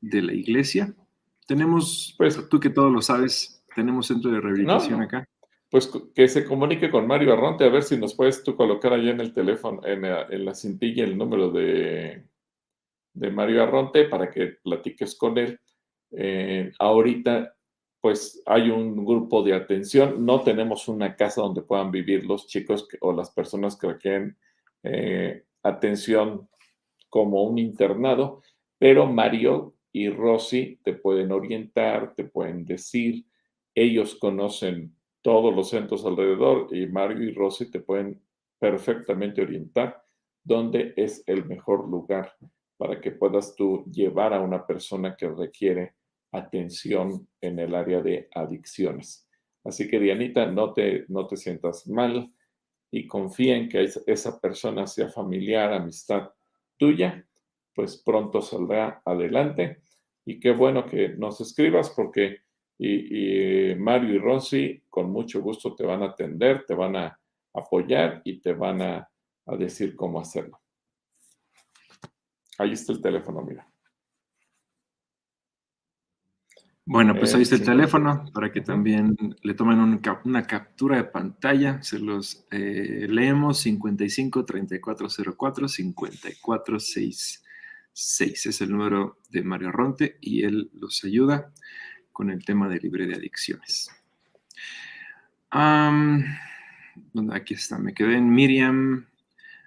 de 0.00 0.22
la 0.22 0.34
iglesia? 0.34 0.94
Tenemos, 1.46 2.14
pues 2.18 2.48
tú 2.48 2.58
que 2.58 2.70
todo 2.70 2.90
lo 2.90 3.00
sabes, 3.00 3.51
tenemos 3.74 4.06
centro 4.06 4.30
de 4.30 4.40
rehabilitación 4.40 5.02
acá. 5.02 5.26
Pues 5.70 5.90
que 6.14 6.28
se 6.28 6.44
comunique 6.44 6.90
con 6.90 7.06
Mario 7.06 7.32
Arronte 7.32 7.64
a 7.64 7.70
ver 7.70 7.82
si 7.82 7.96
nos 7.96 8.14
puedes 8.14 8.42
tú 8.42 8.54
colocar 8.56 8.92
allá 8.92 9.10
en 9.10 9.20
el 9.20 9.32
teléfono, 9.32 9.80
en 9.86 10.44
la, 10.44 10.54
cintilla, 10.54 11.04
el 11.04 11.16
número 11.16 11.50
de, 11.50 12.26
de 13.14 13.30
Mario 13.30 13.62
Arronte 13.62 14.04
para 14.04 14.30
que 14.30 14.58
platiques 14.62 15.16
con 15.16 15.38
él. 15.38 15.58
Eh, 16.10 16.72
ahorita 16.78 17.54
pues 18.02 18.42
hay 18.46 18.68
un 18.68 19.04
grupo 19.04 19.42
de 19.44 19.54
atención. 19.54 20.26
No 20.26 20.42
tenemos 20.42 20.88
una 20.88 21.14
casa 21.14 21.40
donde 21.40 21.62
puedan 21.62 21.92
vivir 21.92 22.26
los 22.26 22.48
chicos 22.48 22.86
o 23.00 23.12
las 23.12 23.30
personas 23.30 23.76
que 23.76 23.86
requieren 23.86 24.36
eh, 24.82 25.44
atención 25.62 26.48
como 27.08 27.44
un 27.44 27.58
internado, 27.58 28.42
pero 28.76 29.06
Mario 29.06 29.76
y 29.92 30.08
Rosy 30.08 30.80
te 30.82 30.94
pueden 30.94 31.30
orientar, 31.30 32.14
te 32.16 32.24
pueden 32.24 32.64
decir, 32.64 33.24
ellos 33.74 34.16
conocen 34.16 34.96
todos 35.22 35.54
los 35.54 35.70
centros 35.70 36.04
alrededor 36.04 36.68
y 36.74 36.86
Mario 36.86 37.22
y 37.22 37.32
Rosy 37.32 37.70
te 37.70 37.80
pueden 37.80 38.20
perfectamente 38.58 39.42
orientar 39.42 40.02
dónde 40.42 40.92
es 40.96 41.22
el 41.26 41.44
mejor 41.44 41.88
lugar 41.88 42.34
para 42.76 43.00
que 43.00 43.12
puedas 43.12 43.54
tú 43.54 43.84
llevar 43.90 44.34
a 44.34 44.40
una 44.40 44.66
persona 44.66 45.16
que 45.16 45.28
requiere 45.28 45.94
atención 46.32 47.28
en 47.40 47.58
el 47.58 47.74
área 47.74 48.02
de 48.02 48.28
adicciones. 48.34 49.28
Así 49.64 49.88
que 49.88 50.00
Dianita, 50.00 50.46
no 50.46 50.72
te, 50.72 51.04
no 51.08 51.26
te 51.26 51.36
sientas 51.36 51.86
mal 51.86 52.32
y 52.90 53.06
confía 53.06 53.56
en 53.56 53.68
que 53.68 53.88
esa 54.06 54.40
persona 54.40 54.86
sea 54.86 55.08
familiar, 55.08 55.72
amistad 55.72 56.30
tuya, 56.76 57.24
pues 57.74 58.02
pronto 58.04 58.42
saldrá 58.42 59.00
adelante. 59.04 59.82
Y 60.24 60.40
qué 60.40 60.50
bueno 60.50 60.86
que 60.86 61.10
nos 61.10 61.40
escribas 61.40 61.90
porque 61.90 62.38
y, 62.84 63.74
Mario 63.76 64.14
y 64.14 64.18
Rosy 64.18 64.82
con 64.88 65.10
mucho 65.10 65.40
gusto 65.40 65.72
te 65.74 65.86
van 65.86 66.02
a 66.02 66.06
atender, 66.06 66.64
te 66.66 66.74
van 66.74 66.96
a 66.96 67.16
apoyar 67.54 68.22
y 68.24 68.40
te 68.40 68.52
van 68.52 68.82
a 68.82 69.08
decir 69.58 69.94
cómo 69.94 70.18
hacerlo. 70.20 70.60
Ahí 72.58 72.72
está 72.72 72.92
el 72.92 73.00
teléfono, 73.00 73.40
mira. 73.42 73.68
Bueno, 76.84 77.14
pues 77.14 77.32
ahí 77.34 77.42
está 77.42 77.54
el 77.54 77.62
teléfono 77.62 78.24
para 78.34 78.50
que 78.50 78.60
también 78.60 79.16
le 79.42 79.54
tomen 79.54 80.00
una 80.24 80.42
captura 80.42 80.96
de 80.96 81.04
pantalla. 81.04 81.80
Se 81.80 82.00
los 82.00 82.44
eh, 82.50 83.06
leemos 83.08 83.58
55 83.58 84.44
3404 84.44 85.68
5466. 85.68 88.46
Es 88.46 88.60
el 88.60 88.72
número 88.72 89.18
de 89.30 89.44
Mario 89.44 89.70
Ronte 89.70 90.18
y 90.20 90.42
él 90.42 90.72
los 90.74 91.04
ayuda 91.04 91.52
con 92.12 92.30
el 92.30 92.44
tema 92.44 92.68
de 92.68 92.78
libre 92.78 93.06
de 93.06 93.14
adicciones. 93.14 93.90
aquí 95.50 97.54
está, 97.54 97.78
me 97.78 97.94
quedé 97.94 98.16
en 98.16 98.30
Miriam 98.30 99.06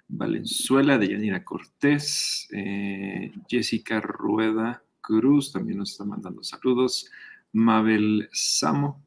Valenzuela 0.08 0.98
de 0.98 1.08
Yanira 1.08 1.44
Cortés, 1.44 2.48
eh, 2.52 3.32
Jessica 3.48 4.00
Rueda 4.00 4.82
Cruz 5.06 5.52
también 5.52 5.78
nos 5.78 5.92
está 5.92 6.04
mandando 6.04 6.42
saludos. 6.42 7.08
Mabel 7.52 8.28
Samo, 8.32 9.00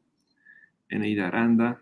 Eneida 0.88 1.28
Aranda, 1.28 1.82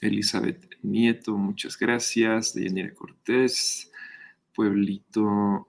Elizabeth 0.00 0.76
Nieto, 0.82 1.36
muchas 1.36 1.76
gracias. 1.76 2.54
Deyanira 2.54 2.94
Cortés, 2.94 3.90
Pueblito 4.54 5.66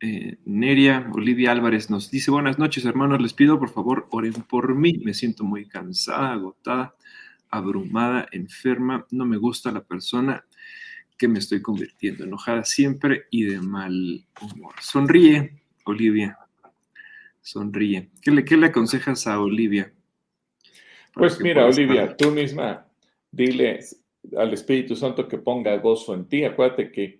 eh, 0.00 0.38
Neria, 0.46 1.10
Olivia 1.12 1.52
Álvarez 1.52 1.90
nos 1.90 2.10
dice, 2.10 2.30
buenas 2.30 2.58
noches 2.58 2.84
hermanos, 2.86 3.20
les 3.20 3.34
pido 3.34 3.58
por 3.58 3.68
favor 3.68 4.06
oren 4.10 4.32
por 4.32 4.74
mí, 4.74 4.94
me 5.04 5.12
siento 5.12 5.44
muy 5.44 5.66
cansada, 5.66 6.32
agotada, 6.32 6.94
abrumada, 7.50 8.26
enferma, 8.32 9.06
no 9.10 9.26
me 9.26 9.36
gusta 9.36 9.70
la 9.70 9.84
persona 9.84 10.44
que 11.18 11.28
me 11.28 11.38
estoy 11.38 11.60
convirtiendo, 11.60 12.24
enojada 12.24 12.64
siempre 12.64 13.24
y 13.30 13.44
de 13.44 13.60
mal 13.60 14.26
humor. 14.40 14.74
Sonríe, 14.80 15.62
Olivia, 15.84 16.38
sonríe. 17.42 18.08
¿Qué 18.22 18.30
le, 18.30 18.44
qué 18.44 18.56
le 18.56 18.68
aconsejas 18.68 19.26
a 19.26 19.38
Olivia? 19.38 19.92
Pues 21.12 21.38
mira, 21.40 21.66
Olivia, 21.66 22.16
tú 22.16 22.30
misma 22.30 22.86
dile 23.30 23.80
al 24.36 24.52
Espíritu 24.54 24.96
Santo 24.96 25.28
que 25.28 25.36
ponga 25.36 25.76
gozo 25.76 26.14
en 26.14 26.26
ti. 26.26 26.44
Acuérdate 26.44 26.90
que 26.90 27.19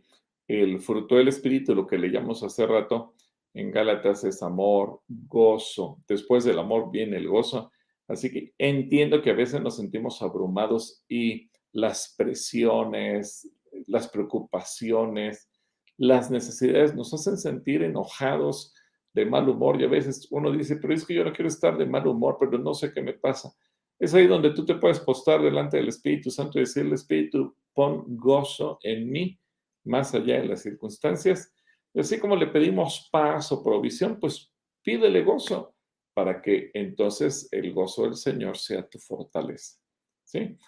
el 0.51 0.81
fruto 0.81 1.17
del 1.17 1.29
Espíritu, 1.29 1.75
lo 1.75 1.87
que 1.87 1.99
le 1.99 2.11
llamamos 2.11 2.43
hace 2.43 2.67
rato 2.67 3.15
en 3.55 3.71
Gálatas, 3.71 4.25
es 4.25 4.43
amor, 4.43 5.01
gozo. 5.09 5.99
Después 6.07 6.45
del 6.45 6.59
amor 6.59 6.91
viene 6.91 7.17
el 7.17 7.29
gozo. 7.29 7.73
Así 8.07 8.31
que 8.31 8.53
entiendo 8.59 9.23
que 9.23 9.31
a 9.31 9.35
veces 9.35 9.61
nos 9.61 9.77
sentimos 9.77 10.23
abrumados 10.23 11.05
y 11.09 11.51
las 11.73 12.15
presiones, 12.17 13.51
las 13.87 14.09
preocupaciones, 14.09 15.49
las 15.97 16.31
necesidades 16.31 16.95
nos 16.95 17.13
hacen 17.13 17.37
sentir 17.37 17.83
enojados, 17.83 18.75
de 19.13 19.27
mal 19.27 19.49
humor 19.49 19.81
y 19.81 19.85
a 19.85 19.89
veces 19.89 20.29
uno 20.31 20.53
dice, 20.53 20.77
pero 20.77 20.95
es 20.95 21.05
que 21.05 21.15
yo 21.15 21.25
no 21.25 21.33
quiero 21.33 21.49
estar 21.49 21.77
de 21.77 21.87
mal 21.87 22.07
humor, 22.07 22.37
pero 22.39 22.59
no 22.59 22.75
sé 22.75 22.93
qué 22.93 23.03
me 23.03 23.15
pasa. 23.15 23.53
Es 23.99 24.15
ahí 24.15 24.27
donde 24.27 24.51
tú 24.51 24.65
te 24.65 24.77
puedes 24.77 25.01
postar 25.01 25.43
delante 25.43 25.77
del 25.77 25.89
Espíritu 25.89 26.31
Santo 26.31 26.59
y 26.59 26.63
decirle, 26.63 26.95
Espíritu, 26.95 27.55
pon 27.75 28.05
gozo 28.17 28.79
en 28.83 29.11
mí, 29.11 29.39
más 29.85 30.15
allá 30.15 30.41
de 30.41 30.47
las 30.47 30.63
circunstancias. 30.63 31.53
Y 31.93 32.01
así 32.01 32.19
como 32.19 32.37
le 32.37 32.47
pedimos 32.47 33.09
paz 33.11 33.51
o 33.53 33.63
provisión, 33.63 34.19
pues 34.21 34.53
pídele 34.83 35.23
gozo. 35.23 35.75
para 36.13 36.43
que 36.43 36.71
entonces 36.75 37.49
el 37.53 37.73
gozo 37.73 38.03
del 38.03 38.17
Señor 38.17 38.59
sea 38.59 38.87
tu 38.87 38.99
fortaleza. 38.99 39.79
¿Sí? 40.25 40.59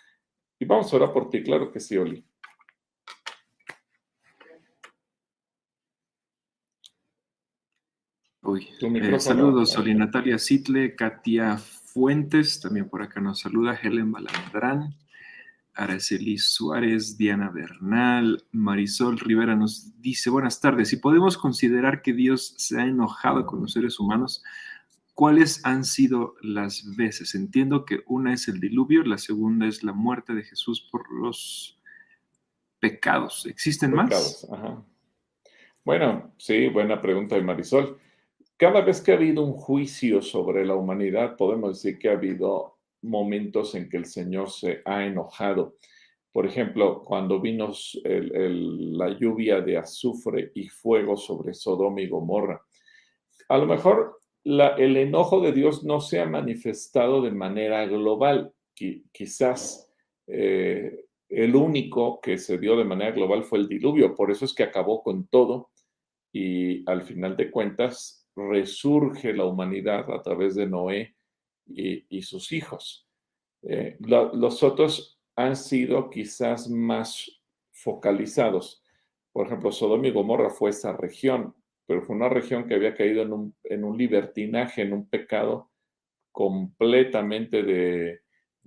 Y 0.58 0.64
vamos 0.64 0.92
ahora 0.92 1.12
por 1.12 1.28
ti, 1.28 1.42
claro 1.42 1.70
que 1.70 1.80
sí, 1.80 1.96
Oli. 1.96 2.24
Uy, 8.44 8.68
eh, 8.80 9.20
saludos, 9.20 9.76
Oli 9.76 9.94
Natalia 9.94 10.36
Sitle, 10.36 10.96
Katia 10.96 11.58
Fuentes, 11.58 12.60
también 12.60 12.88
por 12.88 13.02
acá 13.02 13.20
nos 13.20 13.40
saluda 13.40 13.78
Helen 13.80 14.10
Balandrán, 14.10 14.94
Araceli 15.74 16.38
Suárez, 16.38 17.16
Diana 17.16 17.50
Bernal, 17.50 18.44
Marisol 18.52 19.18
Rivera 19.18 19.56
nos 19.56 20.00
dice, 20.00 20.30
buenas 20.30 20.60
tardes, 20.60 20.88
si 20.88 20.96
podemos 20.96 21.38
considerar 21.38 22.02
que 22.02 22.12
Dios 22.12 22.54
se 22.58 22.80
ha 22.80 22.84
enojado 22.84 23.46
con 23.46 23.62
los 23.62 23.72
seres 23.72 23.98
humanos, 23.98 24.42
¿cuáles 25.14 25.64
han 25.64 25.84
sido 25.84 26.34
las 26.42 26.96
veces? 26.96 27.34
Entiendo 27.34 27.84
que 27.84 28.00
una 28.06 28.34
es 28.34 28.48
el 28.48 28.60
diluvio, 28.60 29.02
la 29.04 29.18
segunda 29.18 29.66
es 29.66 29.82
la 29.82 29.92
muerte 29.92 30.34
de 30.34 30.44
Jesús 30.44 30.88
por 30.90 31.10
los 31.10 31.80
pecados. 32.78 33.46
¿Existen 33.46 33.94
más? 33.94 34.46
Bueno, 35.84 36.32
sí, 36.36 36.68
buena 36.68 37.00
pregunta 37.00 37.34
de 37.34 37.42
Marisol. 37.42 37.98
Cada 38.56 38.82
vez 38.82 39.00
que 39.00 39.12
ha 39.12 39.16
habido 39.16 39.42
un 39.42 39.54
juicio 39.54 40.22
sobre 40.22 40.64
la 40.64 40.74
humanidad, 40.74 41.36
podemos 41.36 41.82
decir 41.82 41.98
que 41.98 42.10
ha 42.10 42.12
habido 42.12 42.71
momentos 43.02 43.74
en 43.74 43.88
que 43.88 43.96
el 43.96 44.06
Señor 44.06 44.50
se 44.50 44.82
ha 44.84 45.04
enojado. 45.04 45.76
Por 46.32 46.46
ejemplo, 46.46 47.02
cuando 47.04 47.40
vino 47.40 47.72
la 48.04 49.18
lluvia 49.18 49.60
de 49.60 49.76
azufre 49.76 50.50
y 50.54 50.68
fuego 50.68 51.16
sobre 51.16 51.52
Sodoma 51.52 52.00
y 52.00 52.08
Gomorra. 52.08 52.62
A 53.48 53.58
lo 53.58 53.66
mejor 53.66 54.18
el 54.44 54.96
enojo 54.96 55.40
de 55.40 55.52
Dios 55.52 55.84
no 55.84 56.00
se 56.00 56.20
ha 56.20 56.26
manifestado 56.26 57.20
de 57.20 57.30
manera 57.30 57.86
global. 57.86 58.52
quizás 59.12 59.92
eh, 60.26 61.04
el 61.28 61.54
único 61.54 62.20
que 62.20 62.38
se 62.38 62.58
dio 62.58 62.76
de 62.76 62.84
manera 62.84 63.12
global 63.12 63.44
fue 63.44 63.58
el 63.58 63.68
diluvio. 63.68 64.14
Por 64.14 64.30
eso 64.30 64.44
es 64.44 64.54
que 64.54 64.62
acabó 64.62 65.02
con 65.02 65.26
todo 65.26 65.70
y 66.32 66.88
al 66.90 67.02
final 67.02 67.36
de 67.36 67.50
cuentas 67.50 68.26
resurge 68.34 69.34
la 69.34 69.44
humanidad 69.44 70.10
a 70.10 70.22
través 70.22 70.54
de 70.54 70.66
Noé 70.66 71.14
y, 71.66 72.22
sus 72.22 72.52
hijos. 72.52 73.08
Eh, 73.62 73.96
los 74.00 74.62
otros 74.62 75.20
han 75.36 75.56
sido 75.56 76.10
quizás 76.10 76.68
más 76.68 77.42
focalizados. 77.70 78.82
Por 79.32 79.46
ejemplo, 79.46 79.72
Sodoma 79.72 80.08
y 80.08 80.10
Gomorra 80.10 80.50
fue 80.50 80.70
esa 80.70 80.96
región, 80.96 81.54
pero 81.86 82.02
fue 82.02 82.16
una 82.16 82.28
región 82.28 82.66
que 82.66 82.74
había 82.74 82.94
caído 82.94 83.22
en 83.22 83.32
un, 83.32 83.54
en 83.64 83.84
un 83.84 83.96
libertinaje, 83.96 84.82
en 84.82 84.92
un 84.92 85.08
pecado 85.08 85.70
completamente 86.30 87.62
de... 87.62 88.20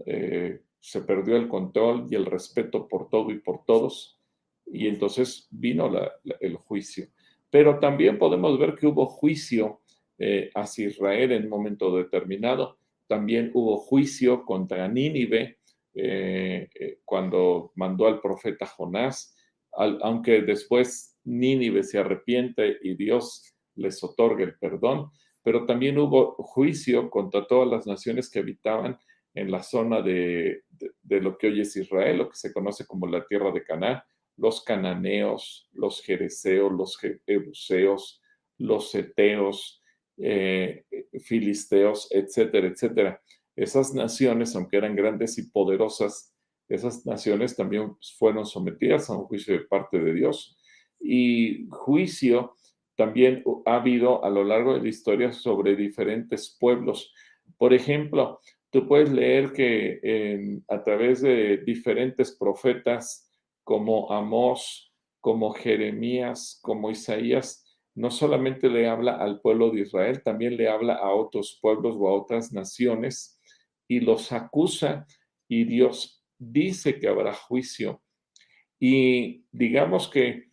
Eh, 0.05 0.61
se 0.85 1.01
perdió 1.01 1.35
el 1.35 1.47
control 1.47 2.05
y 2.11 2.15
el 2.15 2.27
respeto 2.27 2.87
por 2.87 3.09
todo 3.09 3.31
y 3.31 3.39
por 3.39 3.65
todos, 3.65 4.19
y 4.67 4.87
entonces 4.87 5.47
vino 5.49 5.91
el 6.39 6.55
juicio. 6.57 7.07
Pero 7.49 7.79
también 7.79 8.19
podemos 8.19 8.59
ver 8.59 8.75
que 8.75 8.85
hubo 8.85 9.07
juicio 9.07 9.81
eh, 10.19 10.51
hacia 10.53 10.87
Israel 10.87 11.31
en 11.31 11.45
un 11.45 11.49
momento 11.49 11.95
determinado, 11.95 12.77
también 13.07 13.51
hubo 13.53 13.77
juicio 13.77 14.45
contra 14.45 14.87
Nínive 14.87 15.59
eh, 15.93 16.69
eh, 16.73 16.99
cuando 17.05 17.71
mandó 17.75 18.07
al 18.07 18.19
profeta 18.19 18.65
Jonás, 18.65 19.35
aunque 19.71 20.41
después 20.41 21.17
Nínive 21.23 21.83
se 21.83 21.99
arrepiente 21.99 22.77
y 22.81 22.95
Dios 22.95 23.55
les 23.75 24.03
otorga 24.03 24.43
el 24.43 24.57
perdón, 24.57 25.11
pero 25.43 25.65
también 25.65 25.97
hubo 25.97 26.35
juicio 26.37 27.09
contra 27.09 27.45
todas 27.45 27.69
las 27.69 27.85
naciones 27.85 28.29
que 28.29 28.39
habitaban 28.39 28.97
en 29.33 29.51
la 29.51 29.61
zona 29.61 30.01
de, 30.01 30.63
lo 31.03 31.37
que 31.37 31.47
hoy 31.47 31.61
es 31.61 31.75
Israel, 31.75 32.17
lo 32.19 32.29
que 32.29 32.37
se 32.37 32.53
conoce 32.53 32.87
como 32.87 33.05
la 33.05 33.25
tierra 33.27 33.51
de 33.51 33.63
Canaán, 33.63 34.01
los 34.37 34.63
cananeos, 34.63 35.69
los 35.73 36.01
jereceos, 36.01 36.71
los 36.71 36.97
jebuseos, 36.97 38.21
los 38.57 38.95
eteos, 38.95 39.81
eh, 40.17 40.83
filisteos, 41.23 42.07
etcétera, 42.11 42.67
etcétera. 42.67 43.21
Esas 43.55 43.93
naciones, 43.93 44.55
aunque 44.55 44.77
eran 44.77 44.95
grandes 44.95 45.37
y 45.37 45.49
poderosas, 45.49 46.33
esas 46.67 47.05
naciones 47.05 47.55
también 47.55 47.95
fueron 48.17 48.45
sometidas 48.45 49.09
a 49.09 49.17
un 49.17 49.25
juicio 49.25 49.53
de 49.53 49.65
parte 49.65 49.99
de 49.99 50.13
Dios. 50.13 50.57
Y 50.99 51.67
juicio 51.69 52.55
también 52.95 53.43
ha 53.65 53.75
habido 53.75 54.23
a 54.23 54.29
lo 54.29 54.43
largo 54.43 54.73
de 54.73 54.81
la 54.81 54.89
historia 54.89 55.31
sobre 55.31 55.75
diferentes 55.75 56.57
pueblos. 56.59 57.13
Por 57.57 57.73
ejemplo, 57.73 58.39
tú 58.71 58.87
puedes 58.87 59.11
leer 59.11 59.51
que 59.53 60.61
a 60.67 60.83
través 60.83 61.21
de 61.21 61.57
diferentes 61.57 62.35
profetas 62.35 63.29
como 63.63 64.11
Amós, 64.11 64.93
como 65.19 65.51
Jeremías, 65.53 66.59
como 66.61 66.91
Isaías, 66.91 67.64
no 67.95 68.11
solamente 68.11 68.69
le 68.69 68.87
habla 68.87 69.15
al 69.15 69.39
pueblo 69.39 69.71
de 69.71 69.81
Israel, 69.81 70.21
también 70.21 70.57
le 70.57 70.67
habla 70.67 70.95
a 70.95 71.11
otros 71.13 71.57
pueblos 71.61 71.95
o 71.97 72.07
a 72.09 72.13
otras 72.13 72.51
naciones 72.51 73.39
y 73.87 74.01
los 74.01 74.31
acusa 74.31 75.07
y 75.47 75.63
Dios 75.63 76.23
dice 76.37 76.99
que 76.99 77.07
habrá 77.07 77.33
juicio. 77.33 78.01
Y 78.79 79.45
digamos 79.51 80.09
que 80.09 80.49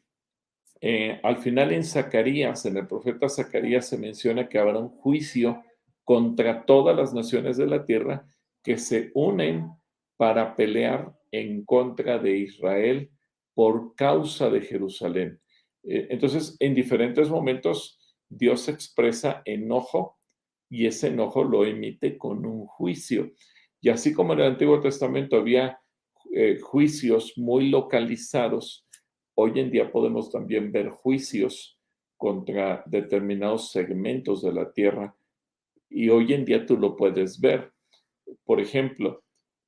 eh, 0.81 1.21
al 1.23 1.39
final 1.39 1.73
en 1.73 1.85
Zacarías, 1.85 2.65
en 2.67 2.77
el 2.77 2.87
profeta 2.87 3.29
Zacarías 3.29 3.89
se 3.89 3.99
menciona 3.99 4.49
que 4.49 4.59
habrá 4.59 4.79
un 4.79 4.89
juicio 4.89 5.63
contra 6.05 6.65
todas 6.65 6.97
las 6.97 7.13
naciones 7.13 7.57
de 7.57 7.67
la 7.67 7.85
tierra 7.85 8.27
que 8.63 8.79
se 8.79 9.11
unen 9.15 9.71
para 10.17 10.55
pelear 10.55 11.13
en 11.33 11.65
contra 11.65 12.19
de 12.19 12.37
Israel 12.37 13.11
por 13.55 13.95
causa 13.95 14.51
de 14.51 14.61
Jerusalén. 14.61 15.41
Eh, 15.85 16.09
entonces, 16.11 16.57
en 16.61 16.75
diferentes 16.75 17.29
momentos, 17.29 17.99
Dios 18.29 18.69
expresa 18.69 19.43
enojo 19.45 20.19
y 20.71 20.87
ese 20.87 21.09
enojo 21.09 21.45
lo 21.45 21.65
emite 21.65 22.17
con 22.17 22.47
un 22.47 22.67
juicio. 22.67 23.33
Y 23.81 23.91
así 23.91 24.13
como 24.15 24.33
en 24.33 24.41
el 24.41 24.47
Antiguo 24.47 24.81
Testamento 24.81 25.37
había 25.37 25.79
eh, 26.35 26.59
juicios 26.61 27.35
muy 27.37 27.69
localizados, 27.69 28.87
hoy 29.35 29.61
en 29.61 29.71
día 29.71 29.91
podemos 29.91 30.31
también 30.31 30.73
ver 30.73 30.89
juicios 30.89 31.79
contra 32.17 32.83
determinados 32.87 33.73
segmentos 33.73 34.43
de 34.43 34.53
la 34.53 34.73
tierra 34.73 35.15
y 35.91 36.09
hoy 36.09 36.33
en 36.33 36.45
día 36.45 36.65
tú 36.65 36.79
lo 36.79 36.97
puedes 36.97 37.41
ver. 37.41 37.73
Por 38.45 38.61
ejemplo, 38.61 39.23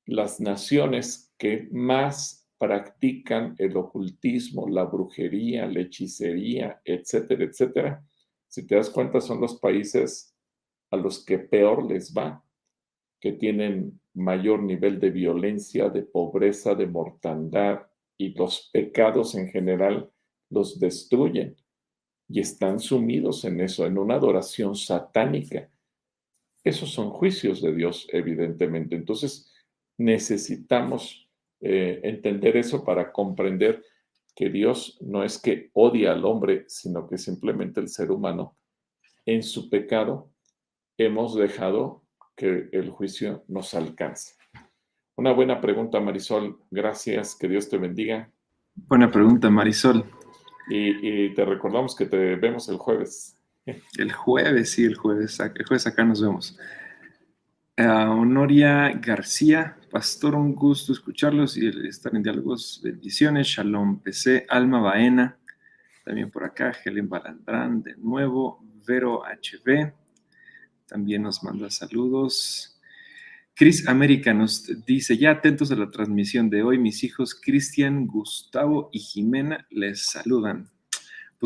las 0.05 0.39
naciones 0.39 1.33
que 1.37 1.67
más 1.71 2.44
practican 2.57 3.55
el 3.57 3.75
ocultismo, 3.77 4.67
la 4.69 4.85
brujería, 4.85 5.67
la 5.67 5.81
hechicería, 5.81 6.81
etcétera, 6.83 7.43
etcétera, 7.43 8.05
si 8.47 8.65
te 8.65 8.75
das 8.75 8.89
cuenta 8.89 9.19
son 9.19 9.41
los 9.41 9.59
países 9.59 10.33
a 10.91 10.97
los 10.97 11.25
que 11.25 11.39
peor 11.39 11.85
les 11.85 12.13
va, 12.13 12.43
que 13.19 13.33
tienen 13.33 13.99
mayor 14.13 14.63
nivel 14.63 14.99
de 14.99 15.09
violencia, 15.09 15.89
de 15.89 16.03
pobreza, 16.03 16.75
de 16.75 16.87
mortandad 16.87 17.87
y 18.17 18.29
los 18.29 18.69
pecados 18.71 19.35
en 19.35 19.49
general 19.49 20.09
los 20.49 20.79
destruyen 20.79 21.57
y 22.27 22.39
están 22.39 22.79
sumidos 22.79 23.43
en 23.45 23.59
eso, 23.59 23.85
en 23.85 23.97
una 23.97 24.15
adoración 24.15 24.75
satánica. 24.75 25.69
Esos 26.63 26.91
son 26.91 27.09
juicios 27.09 27.61
de 27.61 27.75
Dios, 27.75 28.07
evidentemente. 28.11 28.95
Entonces, 28.95 29.51
necesitamos 29.97 31.24
eh, 31.67 31.99
entender 32.03 32.57
eso 32.57 32.83
para 32.83 33.11
comprender 33.11 33.83
que 34.35 34.51
Dios 34.51 34.99
no 35.01 35.23
es 35.23 35.39
que 35.39 35.71
odia 35.73 36.11
al 36.11 36.23
hombre, 36.23 36.65
sino 36.67 37.07
que 37.07 37.17
simplemente 37.17 37.79
el 37.79 37.89
ser 37.89 38.11
humano 38.11 38.55
en 39.25 39.41
su 39.41 39.67
pecado 39.67 40.29
hemos 40.95 41.35
dejado 41.35 42.03
que 42.35 42.69
el 42.71 42.91
juicio 42.91 43.43
nos 43.47 43.73
alcance. 43.73 44.35
Una 45.15 45.33
buena 45.33 45.59
pregunta, 45.59 45.99
Marisol. 45.99 46.59
Gracias, 46.69 47.35
que 47.35 47.47
Dios 47.47 47.67
te 47.67 47.79
bendiga. 47.79 48.29
Buena 48.75 49.09
pregunta, 49.09 49.49
Marisol. 49.49 50.05
Y, 50.69 51.33
te 51.33 51.45
recordamos 51.45 51.95
que 51.95 52.05
te 52.05 52.35
vemos 52.35 52.69
el 52.69 52.77
jueves. 52.77 53.39
El 53.97 54.11
jueves, 54.11 54.69
sí, 54.69 54.83
el 54.83 54.93
jueves. 54.93 55.39
El 55.39 55.65
jueves 55.65 55.87
acá 55.87 56.03
nos 56.03 56.21
vemos. 56.21 56.59
Honoria 57.77 58.89
García, 59.01 59.77
pastor, 59.91 60.33
un 60.35 60.55
gusto 60.55 60.93
escucharlos 60.93 61.57
y 61.57 61.67
estar 61.87 62.15
en 62.15 62.23
diálogos. 62.23 62.79
Bendiciones. 62.81 63.47
Shalom 63.47 63.99
PC, 63.99 64.45
Alma 64.47 64.79
Baena, 64.79 65.37
también 66.05 66.31
por 66.31 66.45
acá, 66.45 66.73
Helen 66.85 67.09
Balandrán, 67.09 67.83
de 67.83 67.97
nuevo, 67.97 68.63
Vero 68.87 69.23
HB, 69.23 69.91
también 70.87 71.23
nos 71.23 71.43
manda 71.43 71.69
saludos. 71.69 72.79
Cris 73.53 73.87
América 73.89 74.33
nos 74.33 74.85
dice, 74.85 75.17
ya 75.17 75.31
atentos 75.31 75.69
a 75.69 75.75
la 75.75 75.91
transmisión 75.91 76.49
de 76.49 76.63
hoy, 76.63 76.77
mis 76.77 77.03
hijos 77.03 77.35
Cristian, 77.35 78.07
Gustavo 78.07 78.89
y 78.93 78.99
Jimena 78.99 79.67
les 79.69 80.05
saludan. 80.05 80.69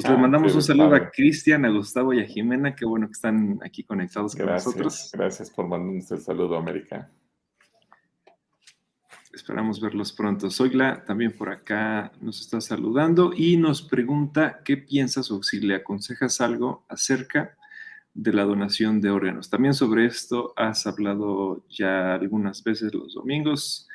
Pues 0.02 0.12
les 0.12 0.20
mandamos 0.22 0.56
un 0.56 0.62
saludo 0.62 0.96
a 0.96 1.10
Cristian, 1.12 1.66
a 1.66 1.70
Gustavo 1.70 2.14
y 2.14 2.22
a 2.22 2.26
Jimena. 2.26 2.74
Qué 2.74 2.86
bueno 2.86 3.08
que 3.08 3.12
están 3.12 3.60
aquí 3.62 3.84
conectados 3.84 4.34
con 4.34 4.46
nosotros. 4.46 5.12
Gracias 5.12 5.50
por 5.50 5.68
mandarnos 5.68 6.10
el 6.12 6.22
saludo, 6.22 6.56
América. 6.56 7.12
Esperamos 9.34 9.82
verlos 9.82 10.14
pronto. 10.14 10.50
Zoila 10.50 11.04
también 11.04 11.34
por 11.34 11.50
acá 11.50 12.14
nos 12.22 12.40
está 12.40 12.62
saludando 12.62 13.34
y 13.36 13.58
nos 13.58 13.82
pregunta 13.82 14.62
qué 14.64 14.78
piensas 14.78 15.32
o 15.32 15.44
si 15.44 15.60
le 15.60 15.76
aconsejas 15.76 16.40
algo 16.40 16.86
acerca 16.88 17.58
de 18.14 18.32
la 18.32 18.46
donación 18.46 19.02
de 19.02 19.10
órganos. 19.10 19.50
También 19.50 19.74
sobre 19.74 20.06
esto 20.06 20.54
has 20.56 20.88
hablado 20.88 21.66
ya 21.68 22.14
algunas 22.14 22.64
veces 22.64 22.94
los 22.94 23.16
domingos. 23.16 23.89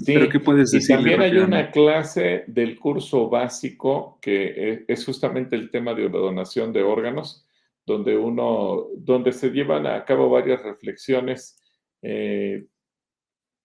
Sí, 0.00 0.14
pero 0.14 0.28
¿qué 0.28 0.40
puedes 0.40 0.70
decir? 0.70 0.96
también 0.96 1.20
hay 1.20 1.36
una 1.36 1.70
clase 1.70 2.44
del 2.46 2.78
curso 2.78 3.28
básico 3.28 4.18
que 4.20 4.84
es 4.86 5.04
justamente 5.04 5.56
el 5.56 5.70
tema 5.70 5.94
de 5.94 6.04
la 6.04 6.18
donación 6.18 6.72
de 6.72 6.82
órganos, 6.82 7.46
donde 7.86 8.16
uno, 8.16 8.86
donde 8.96 9.32
se 9.32 9.50
llevan 9.50 9.86
a 9.86 10.04
cabo 10.04 10.30
varias 10.30 10.62
reflexiones. 10.62 11.58
Eh, 12.02 12.66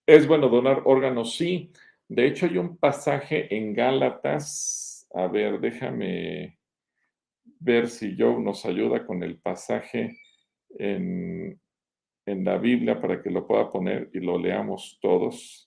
¿Es 0.06 0.26
bueno 0.26 0.48
donar 0.48 0.82
órganos? 0.84 1.36
Sí. 1.36 1.72
De 2.08 2.26
hecho, 2.26 2.46
hay 2.46 2.58
un 2.58 2.76
pasaje 2.76 3.54
en 3.54 3.74
Gálatas. 3.74 5.08
A 5.14 5.26
ver, 5.26 5.60
déjame 5.60 6.58
ver 7.58 7.88
si 7.88 8.16
Joe 8.16 8.40
nos 8.40 8.64
ayuda 8.64 9.06
con 9.06 9.22
el 9.22 9.38
pasaje 9.38 10.18
en, 10.78 11.60
la 12.26 12.58
Biblia 12.58 13.00
para 13.00 13.22
que 13.22 13.30
lo 13.30 13.46
pueda 13.46 13.70
poner 13.70 14.10
y 14.12 14.20
lo 14.20 14.38
leamos 14.38 14.98
todos. 15.00 15.65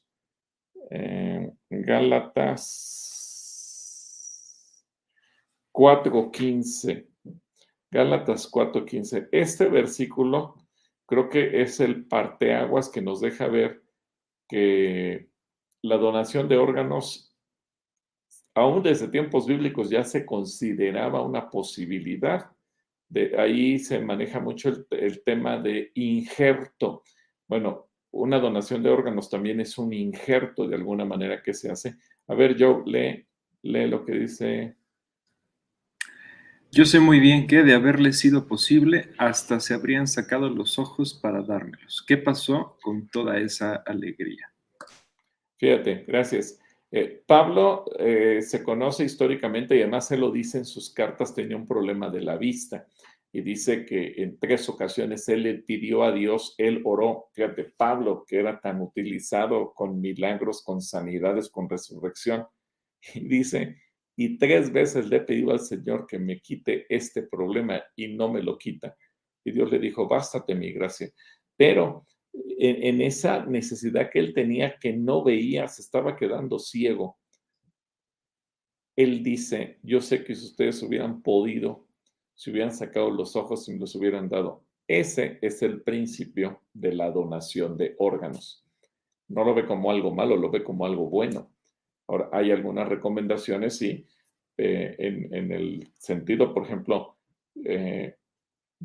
Eh, 0.91 1.51
Gálatas 1.69 2.99
4.15. 5.73 7.07
Gálatas 7.91 8.51
4.15. 8.51 9.30
Este 9.32 9.67
versículo 9.67 10.55
creo 11.05 11.30
que 11.30 11.61
es 11.61 11.80
el 11.80 12.05
parteaguas 12.05 12.89
que 12.89 13.01
nos 13.01 13.21
deja 13.21 13.47
ver 13.47 13.82
que 14.47 15.30
la 15.82 15.97
donación 15.97 16.47
de 16.47 16.57
órganos, 16.57 17.36
aún 18.53 18.84
desde 18.84 19.07
tiempos 19.07 19.47
bíblicos, 19.47 19.89
ya 19.89 20.03
se 20.03 20.25
consideraba 20.25 21.21
una 21.21 21.49
posibilidad. 21.49 22.51
De 23.07 23.39
ahí 23.39 23.80
se 23.80 23.99
maneja 23.99 24.39
mucho 24.39 24.69
el, 24.91 25.23
tema 25.23 25.57
de 25.57 25.91
injerto. 25.95 27.03
Bueno, 27.47 27.88
una 28.12 28.39
donación 28.39 28.84
de 28.84 28.89
órganos 28.89 29.30
también 29.30 29.60
es 29.60 29.78
un 29.78 29.93
injerto 29.93 30.68
de 30.68 30.76
alguna 30.76 31.05
manera 31.05 31.41
que 31.43 31.53
se 31.53 31.72
hace. 31.72 31.95
A 32.28 32.36
ver, 32.36 32.55
Joe, 32.60 32.84
lee, 32.86 33.26
lee 33.64 33.88
lo 33.88 34.05
que 34.05 34.14
dice. 34.14 34.76
Yo 36.72 36.86
sé 36.86 36.99
muy 36.99 37.20
bien 37.20 37.47
que 37.47 37.64
de 37.64 37.74
haberle 37.74 38.14
sido 38.14 38.47
posible, 38.47 39.10
hasta 39.18 39.60
se 39.60 39.74
habrían 39.74 40.07
sacado 40.07 40.49
los 40.49 40.78
ojos 40.78 41.16
para 41.16 41.41
dármelos. 41.41 42.03
¿Qué 42.07 42.18
pasó 42.18 42.78
con 42.82 43.07
toda 43.10 43.39
esa 43.39 43.76
alegría? 43.76 44.51
Fíjate, 45.57 46.05
gracias. 46.07 46.60
Eh, 46.91 47.24
Pablo 47.26 47.86
eh, 47.99 48.41
se 48.41 48.64
conoce 48.64 49.03
históricamente 49.03 49.76
y 49.76 49.82
además 49.82 50.07
se 50.07 50.18
lo 50.18 50.32
dice 50.32 50.60
en 50.60 50.66
sus 50.66 50.91
cartas, 50.91 51.36
tenía 51.36 51.57
un 51.57 51.68
problema 51.68 52.10
de 52.10 52.22
la 52.22 52.38
vista 52.38 52.88
y 53.32 53.41
dice 53.41 53.86
que 53.86 54.13
en 54.17 54.39
tres 54.39 54.67
ocasiones 54.69 55.27
él 55.30 55.43
le 55.43 55.55
pidió 55.55 56.03
a 56.03 56.11
Dios, 56.11 56.55
él 56.57 56.82
oró, 56.84 57.30
fíjate, 57.34 57.65
Pablo, 57.65 58.25
que 58.27 58.39
era 58.39 58.59
tan 58.59 58.82
utilizado 58.82 59.73
con 59.73 60.01
milagros, 60.01 60.63
con 60.63 60.82
sanidades, 60.82 61.49
con 61.49 61.69
resurrección, 61.69 62.47
y 63.13 63.27
dice, 63.27 63.77
y 64.15 64.38
tres 64.38 64.71
veces 64.73 65.07
le 65.07 65.17
he 65.17 65.21
pedido 65.21 65.51
al 65.51 65.59
Señor 65.59 66.05
que 66.07 66.19
me 66.19 66.41
quite 66.41 66.86
este 66.93 67.23
problema 67.23 67.82
y 67.95 68.09
no 68.09 68.32
me 68.32 68.41
lo 68.41 68.57
quita. 68.57 68.95
Y 69.45 69.51
Dios 69.51 69.71
le 69.71 69.80
dijo, 69.80 70.07
bástate 70.07 70.55
mi 70.55 70.73
gracia. 70.73 71.09
Pero 71.55 72.05
en, 72.34 73.01
esa 73.01 73.45
necesidad 73.45 74.09
que 74.09 74.19
él 74.19 74.34
tenía 74.34 74.77
que 74.77 74.93
no 74.93 75.23
veía, 75.23 75.67
se 75.67 75.82
estaba 75.82 76.17
quedando 76.17 76.59
ciego. 76.59 77.17
Él 78.97 79.23
dice, 79.23 79.80
yo 79.84 80.01
sé 80.01 80.23
que 80.23 80.36
si 80.36 80.45
ustedes 80.45 80.84
hubieran 80.84 81.21
podido, 81.21 81.88
si 82.39 82.51
hubieran 82.51 82.71
sacado 82.71 83.11
los 83.11 83.35
ojos 83.35 83.67
y 83.67 83.73
me 83.73 83.79
los 83.79 83.93
hubieran 83.95 84.29
dado. 84.29 84.63
Ese 84.87 85.39
es 85.41 85.61
el 85.61 85.81
principio 85.81 86.61
de 86.73 86.93
la 86.93 87.11
donación 87.11 87.75
de 87.75 87.95
órganos. 87.97 88.65
No 89.27 89.43
lo 89.43 89.53
ve 89.53 89.65
como 89.65 89.91
algo 89.91 90.15
malo, 90.15 90.37
lo 90.37 90.49
ve 90.49 90.63
como 90.63 90.85
algo 90.85 91.09
bueno. 91.09 91.51
Ahora, 92.07 92.29
hay 92.31 92.51
algunas 92.51 92.87
recomendaciones, 92.87 93.77
sí, 93.77 94.07
eh, 94.55 94.95
en, 94.99 95.51
el 95.51 95.91
sentido, 95.97 96.53
por 96.53 96.63
ejemplo, 96.63 97.17
eh, 97.61 98.15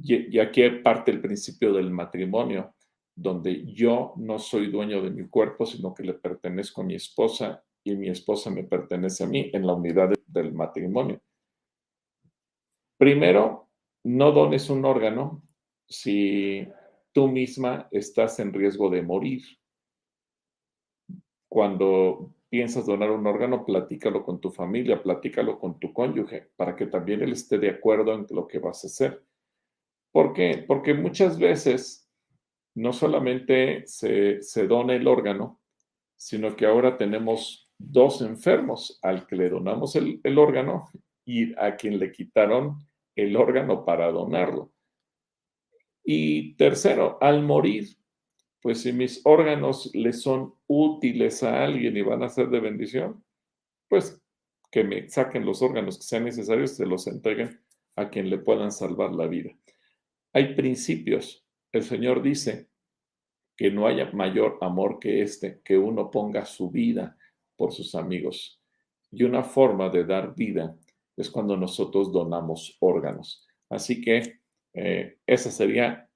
y, 0.03 0.37
aquí 0.41 0.69
parte 0.83 1.13
el 1.13 1.21
principio 1.21 1.73
del 1.73 1.93
matrimonio, 1.93 2.75
donde 3.15 3.65
yo 3.73 4.15
no 4.17 4.41
soy 4.41 4.69
dueño 4.69 5.01
de 5.01 5.11
mi 5.11 5.29
cuerpo, 5.29 5.65
sino 5.65 5.95
que 5.95 6.03
le 6.03 6.15
pertenezco 6.15 6.81
a 6.81 6.85
mi 6.85 6.97
esposa 6.97 7.63
y 7.85 7.95
mi 7.95 8.09
esposa 8.09 8.51
me 8.51 8.65
pertenece 8.65 9.23
a 9.23 9.29
mí 9.29 9.49
en 9.53 9.65
la 9.65 9.75
unidad 9.75 10.13
del 10.27 10.53
matrimonio. 10.53 11.21
Primero, 13.05 13.69
no 14.05 14.33
dones 14.33 14.71
un 14.71 14.83
órgano 14.87 15.43
si 15.87 16.67
tú 17.13 17.29
misma 17.29 17.87
estás 17.91 18.41
en 18.41 18.51
riesgo 18.51 18.89
de 18.89 19.03
morir. 19.03 19.43
Cuando 21.47 22.33
piensas 22.49 22.87
donar 22.87 23.11
un 23.11 23.27
órgano, 23.27 23.63
platícalo 23.67 24.25
con 24.25 24.41
tu 24.41 24.51
familia, 24.51 25.03
platícalo 25.03 25.59
con 25.59 25.79
tu 25.79 25.93
cónyuge, 25.93 26.49
para 26.57 26.75
que 26.75 26.87
también 26.87 27.21
él 27.21 27.33
esté 27.33 27.59
de 27.59 27.69
acuerdo 27.69 28.15
en 28.15 28.25
lo 28.31 28.47
que 28.47 28.59
vas 28.59 28.85
a 28.85 28.87
hacer. 28.87 29.23
¿Por 30.11 30.33
qué? 30.33 30.65
Porque 30.67 30.95
muchas 30.95 31.39
veces 31.39 32.11
no 32.75 32.95
solamente 32.95 33.87
se, 33.87 34.41
se 34.41 34.67
dona 34.67 34.95
el 34.95 35.07
órgano, 35.07 35.61
sino 36.17 36.57
que 36.57 36.65
ahora 36.65 36.97
tenemos 36.97 37.71
dos 37.77 38.23
enfermos 38.23 38.99
al 39.03 39.27
que 39.27 39.37
le 39.37 39.51
donamos 39.51 39.95
el, 39.95 40.23
el 40.25 40.39
órgano 40.39 40.89
y 41.27 41.53
a 41.59 41.77
quien 41.77 41.99
le 41.99 42.11
quitaron 42.11 42.79
el 43.17 43.37
órgano 43.37 43.85
para 43.85 44.11
donarlo. 44.11 44.73
Y 46.05 46.55
tercero, 46.57 47.19
al 47.21 47.43
morir, 47.43 47.97
pues 48.61 48.83
si 48.83 48.93
mis 48.93 49.21
órganos 49.25 49.91
le 49.95 50.13
son 50.13 50.55
útiles 50.67 51.43
a 51.43 51.65
alguien 51.65 51.97
y 51.97 52.03
van 52.03 52.23
a 52.23 52.29
ser 52.29 52.49
de 52.49 52.61
bendición, 52.61 53.25
pues 53.89 54.21
que 54.71 54.85
me 54.85 55.09
saquen 55.09 55.47
los 55.47 55.63
órganos 55.63 55.99
que 55.99 56.05
sean 56.05 56.25
necesarios, 56.25 56.73
se 56.73 56.87
los 56.87 57.07
entreguen 57.07 57.61
a 57.97 58.11
quien 58.11 58.29
le 58.29 58.39
puedan 58.39 58.73
salvar 58.73 59.13
la 59.13 59.27
vida. 59.27 59.53
Hay 60.33 60.55
principios. 60.55 61.47
El 61.73 61.85
Señor 61.85 62.23
dice 62.23 62.69
que 63.57 63.71
no 63.71 63.87
haya 63.87 64.11
mayor 64.13 64.59
amor 64.61 64.99
que 64.99 65.23
este, 65.23 65.61
que 65.63 65.79
uno 65.79 66.11
ponga 66.11 66.45
su 66.45 66.71
vida 66.71 67.17
por 67.57 67.73
sus 67.73 67.95
amigos. 67.95 68.61
Y 69.11 69.23
una 69.23 69.45
forma 69.45 69.91
de 69.91 70.05
dar 70.05 70.35
vida 70.35 70.77
es 71.17 71.31
cuando 71.31 71.57
nosotros 71.57 72.13
donamos 72.13 72.77
órganos. 72.81 73.47
Así 73.71 74.01
que 74.01 74.41
eh, 74.75 75.19
esa 75.27 75.51
sería 75.51 76.09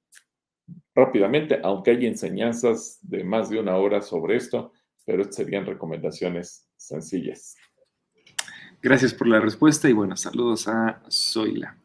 rápidamente, 0.95 1.61
aunque 1.63 1.93
hay 1.93 2.07
enseñanzas 2.07 2.99
de 3.03 3.25
más 3.25 3.51
de 3.51 3.61
una 3.61 3.77
hora 3.77 4.03
sobre 4.03 4.37
esto, 4.37 4.73
pero 5.07 5.31
serían 5.33 5.65
recomendaciones 5.65 6.69
sencillas. 6.77 7.57
Gracias 8.83 9.15
por 9.15 9.27
la 9.27 9.41
respuesta 9.41 9.89
y 9.89 9.93
buenos 9.93 10.21
saludos 10.21 10.69
a 10.69 11.03
Zoila. 11.11 11.77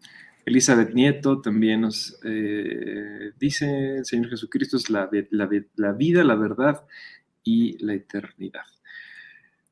Elizabeth 0.46 0.94
Nieto 0.94 1.42
también 1.42 1.82
nos 1.82 2.20
eh, 2.24 3.32
dice, 3.40 3.98
el 3.98 4.06
Señor 4.06 4.30
Jesucristo 4.30 4.78
es 4.78 4.90
la, 4.90 5.08
vida, 5.08 6.24
la 6.24 6.36
verdad 6.36 6.86
y 7.44 7.84
la 7.84 7.94
eternidad. 7.94 8.66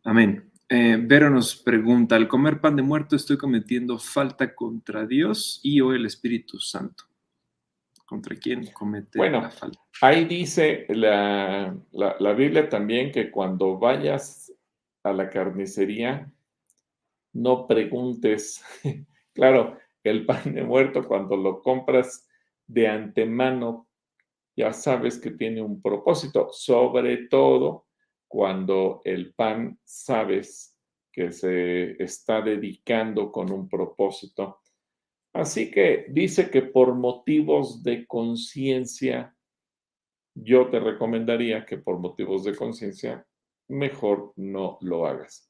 Amén. 0.04 0.51
Eh, 0.74 0.98
Vero 1.02 1.30
nos 1.30 1.54
pregunta, 1.54 2.16
al 2.16 2.30
comer 2.30 2.62
pan 2.62 2.78
de 2.78 2.82
muerto 2.82 3.18
estoy 3.18 3.38
cometiendo 3.38 4.00
falta 4.00 4.56
contra 4.56 5.06
Dios 5.06 5.60
y 5.64 5.82
o 5.82 5.92
el 5.92 6.06
Espíritu 6.06 6.60
Santo 6.60 7.04
contra 8.06 8.38
quién 8.38 8.66
comete 8.72 9.18
bueno, 9.18 9.52
falta. 9.52 9.78
Ahí 10.02 10.24
dice 10.24 10.86
la, 10.88 11.76
la, 11.92 12.34
Biblia 12.34 12.70
también 12.70 13.12
que 13.12 13.30
cuando 13.30 13.78
vayas 13.80 14.54
a 15.04 15.12
la 15.12 15.30
carnicería, 15.30 16.32
no 17.34 17.68
preguntes. 17.68 18.64
claro, 19.34 19.78
el 20.06 20.26
pan 20.26 20.56
de 20.56 20.64
muerto, 20.64 21.06
cuando 21.06 21.36
lo 21.36 21.62
compras 21.62 22.30
de 22.66 22.88
antemano, 22.88 23.90
ya 24.56 24.72
sabes 24.72 25.20
que 25.20 25.32
tiene 25.32 25.62
un 25.62 25.82
propósito, 25.82 26.48
sobre 26.54 27.28
todo 27.28 27.88
cuando 28.32 29.02
el 29.04 29.34
pan 29.34 29.78
sabes 29.84 30.78
que 31.12 31.32
se 31.32 32.02
está 32.02 32.42
dedicando 32.42 33.32
con 33.32 33.52
un 33.52 33.68
propósito 33.68 34.62
Así 35.34 35.72
que 35.72 36.08
dice 36.10 36.50
que 36.50 36.62
por 36.62 36.94
motivos 36.94 37.84
de 37.84 38.06
conciencia, 38.06 39.34
yo 40.36 40.70
te 40.70 40.80
recomendaría 40.80 41.66
que 41.66 41.78
por 41.78 42.00
motivos 42.00 42.44
de 42.44 42.56
conciencia, 42.56 43.26
mejor 43.70 44.34
no 44.36 44.78
lo 44.82 45.06
hagas. 45.06 45.48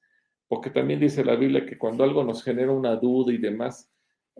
porque 0.48 0.70
también 0.70 1.00
dice 1.00 1.24
la 1.24 1.38
Biblia 1.38 1.66
que 1.66 1.78
cuando 1.78 2.04
algo 2.04 2.26
nos 2.26 2.44
genera 2.44 2.74
una 2.74 2.98
duda 2.98 3.32
y 3.32 3.38
demás, 3.38 3.90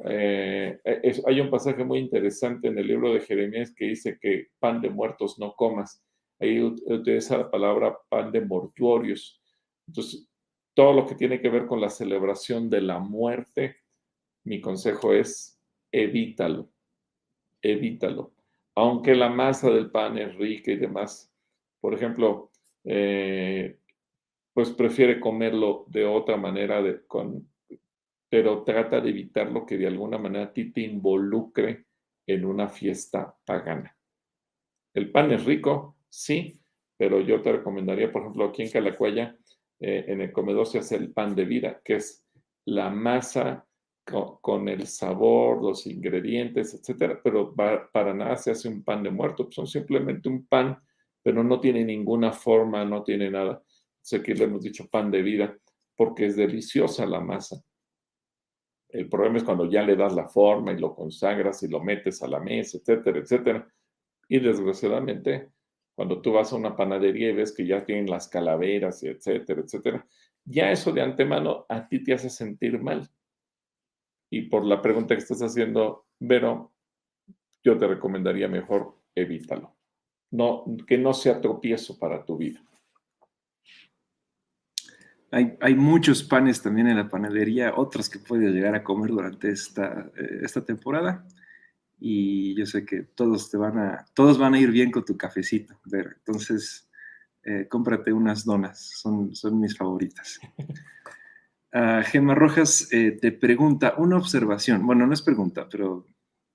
eh, 0.04 0.78
hay 1.26 1.40
un 1.40 1.50
pasaje 1.50 1.86
muy 1.86 2.00
interesante 2.00 2.68
en 2.68 2.78
el 2.78 2.88
libro 2.88 3.14
de 3.14 3.22
Jeremías 3.22 3.74
que 3.74 3.86
dice 3.86 4.18
que 4.20 4.48
pan 4.60 4.82
de 4.82 4.90
muertos 4.90 5.40
no 5.40 5.54
comas. 5.54 6.04
Ahí 6.42 6.60
utiliza 6.60 7.38
la 7.38 7.52
palabra 7.52 7.96
pan 8.10 8.32
de 8.32 8.42
mortuorios. 8.42 9.40
Entonces, 9.88 10.28
todo 10.74 10.92
lo 10.94 11.06
que 11.06 11.14
tiene 11.14 11.40
que 11.40 11.50
ver 11.50 11.68
con 11.68 11.80
la 11.80 11.90
celebración 11.90 12.68
de 12.68 12.82
la 12.82 12.98
muerte, 12.98 13.78
mi 14.44 14.60
consejo 14.60 15.14
es 15.14 15.62
evítalo, 15.92 16.70
evítalo. 17.62 18.34
Aunque 18.74 19.14
la 19.14 19.30
masa 19.30 19.70
del 19.70 19.92
pan 19.92 20.18
es 20.18 20.36
rica 20.36 20.72
y 20.72 20.78
demás. 20.78 21.32
Por 21.80 21.94
ejemplo, 21.94 22.50
eh, 22.86 23.78
pues 24.54 24.72
prefiere 24.72 25.20
comerlo 25.20 25.86
de 25.90 26.06
otra 26.06 26.38
manera, 26.38 26.82
de, 26.82 27.06
con, 27.06 27.48
pero 28.30 28.64
trata 28.64 29.00
de 29.00 29.10
evitar 29.10 29.52
lo 29.52 29.66
que 29.66 29.78
de 29.78 29.88
alguna 29.88 30.18
manera 30.18 30.46
a 30.46 30.54
ti 30.54 30.72
te 30.72 30.82
involucre 30.82 31.86
en 32.26 32.46
una 32.46 32.68
fiesta 32.68 33.36
pagana. 33.46 33.96
El 34.94 35.12
pan 35.12 35.32
es 35.32 35.46
rico, 35.46 35.98
sí, 36.12 36.62
pero 36.98 37.20
yo 37.22 37.42
te 37.42 37.52
recomendaría, 37.52 38.12
por 38.12 38.22
ejemplo, 38.22 38.46
aquí 38.46 38.62
en 38.62 38.70
Calacuaya, 38.70 39.36
eh, 39.80 40.06
en 40.08 40.22
el 40.22 40.32
comedor 40.32 40.68
se 40.68 40.80
hace 40.80 40.96
el 40.96 41.12
pan 41.12 41.34
de 41.36 41.46
vida, 41.46 41.82
que 41.84 41.96
es 41.96 42.24
la 42.66 42.92
masa 42.92 43.66
con, 44.04 44.68
el 44.68 44.88
sabor, 44.88 45.64
los 45.64 45.88
ingredientes, 45.88 46.74
etcétera, 46.74 47.20
pero 47.24 47.56
para 47.56 48.14
nada 48.14 48.36
se 48.36 48.52
hace 48.52 48.68
un 48.68 48.84
pan 48.84 49.04
de 49.04 49.10
muerto, 49.10 49.48
son 49.50 49.66
simplemente 49.66 50.28
un 50.28 50.46
pan, 50.46 50.78
pero 51.24 51.44
no 51.44 51.60
tiene 51.60 51.86
ninguna 51.86 52.34
forma, 52.34 52.84
no 52.84 53.04
tiene 53.04 53.32
nada 53.32 53.64
sé 54.02 54.22
que 54.22 54.34
le 54.34 54.46
hemos 54.46 54.64
dicho 54.64 54.90
pan 54.90 55.12
de 55.12 55.22
vida, 55.22 55.58
porque 55.96 56.26
es 56.26 56.36
deliciosa 56.36 57.06
la 57.06 57.20
masa. 57.20 57.62
El 58.90 59.08
problema 59.08 59.38
es 59.38 59.44
cuando 59.44 59.70
ya 59.70 59.84
le 59.84 59.96
das 59.96 60.14
la 60.14 60.28
forma 60.28 60.74
y 60.74 60.80
lo 60.80 60.94
consagras 60.94 61.64
y 61.64 61.70
lo 61.70 61.82
metes 61.82 62.22
a 62.24 62.28
la 62.28 62.40
mesa, 62.40 62.78
etcétera, 62.78 63.20
etcétera. 63.20 63.74
Y 64.28 64.40
desgraciadamente, 64.40 65.51
cuando 66.02 66.20
tú 66.20 66.32
vas 66.32 66.52
a 66.52 66.56
una 66.56 66.76
panadería 66.76 67.30
y 67.30 67.34
ves 67.34 67.52
que 67.52 67.64
ya 67.64 67.86
tienen 67.86 68.10
las 68.10 68.28
calaveras 68.28 69.04
etcétera, 69.04 69.62
etcétera, 69.62 70.08
ya 70.44 70.72
eso 70.72 70.92
de 70.92 71.04
antemano 71.04 71.68
a 71.70 71.88
ti 71.88 72.04
te 72.04 72.12
hace 72.12 72.28
sentir 72.28 72.82
mal. 72.82 73.08
Y 74.32 74.50
por 74.50 74.66
la 74.66 74.82
pregunta 74.82 75.14
que 75.14 75.22
estás 75.22 75.44
haciendo, 75.44 76.08
Vero, 76.20 76.74
yo 77.64 77.78
te 77.78 77.86
recomendaría 77.86 78.48
mejor 78.48 78.96
evítalo. 79.14 79.76
No, 80.32 80.66
que 80.88 80.98
no 80.98 81.14
sea 81.14 81.40
tropiezo 81.40 82.00
para 82.00 82.26
tu 82.26 82.36
vida. 82.36 82.64
Hay, 85.30 85.76
muchos 85.76 86.24
panes 86.24 86.64
también 86.64 86.88
en 86.88 86.98
la 86.98 87.10
panadería, 87.10 87.76
otros 87.76 88.10
que 88.10 88.18
puedes 88.18 88.52
llegar 88.52 88.74
a 88.74 88.84
comer 88.84 89.12
durante 89.12 89.52
esta, 89.52 90.12
eh, 90.18 90.40
esta 90.42 90.66
temporada. 90.66 91.28
Y 92.04 92.56
yo 92.56 92.66
sé 92.66 92.84
que 92.84 93.04
todos 93.04 93.50
te 93.52 93.58
van 93.58 93.78
a, 93.78 94.06
todos 94.16 94.38
van 94.38 94.56
a 94.56 94.60
ir 94.60 94.72
bien 94.72 94.92
con 94.92 95.06
tu 95.06 95.16
cafecito. 95.16 95.80
Ver. 95.86 96.16
Entonces, 96.18 96.90
eh, 97.44 97.68
cómprate 97.70 98.12
unas 98.12 98.44
donas, 98.44 98.80
son, 98.80 99.34
son 99.36 99.60
mis 99.60 99.78
favoritas. 99.78 100.40
Uh, 101.74 102.04
Gema 102.04 102.36
Rojas 102.36 102.90
eh, 102.92 103.18
te 103.22 103.32
pregunta 103.32 103.96
una 103.98 104.18
observación. 104.18 104.86
Bueno, 104.86 105.08
no 105.08 105.14
es 105.14 105.22
pregunta, 105.22 105.70
pero 105.72 106.06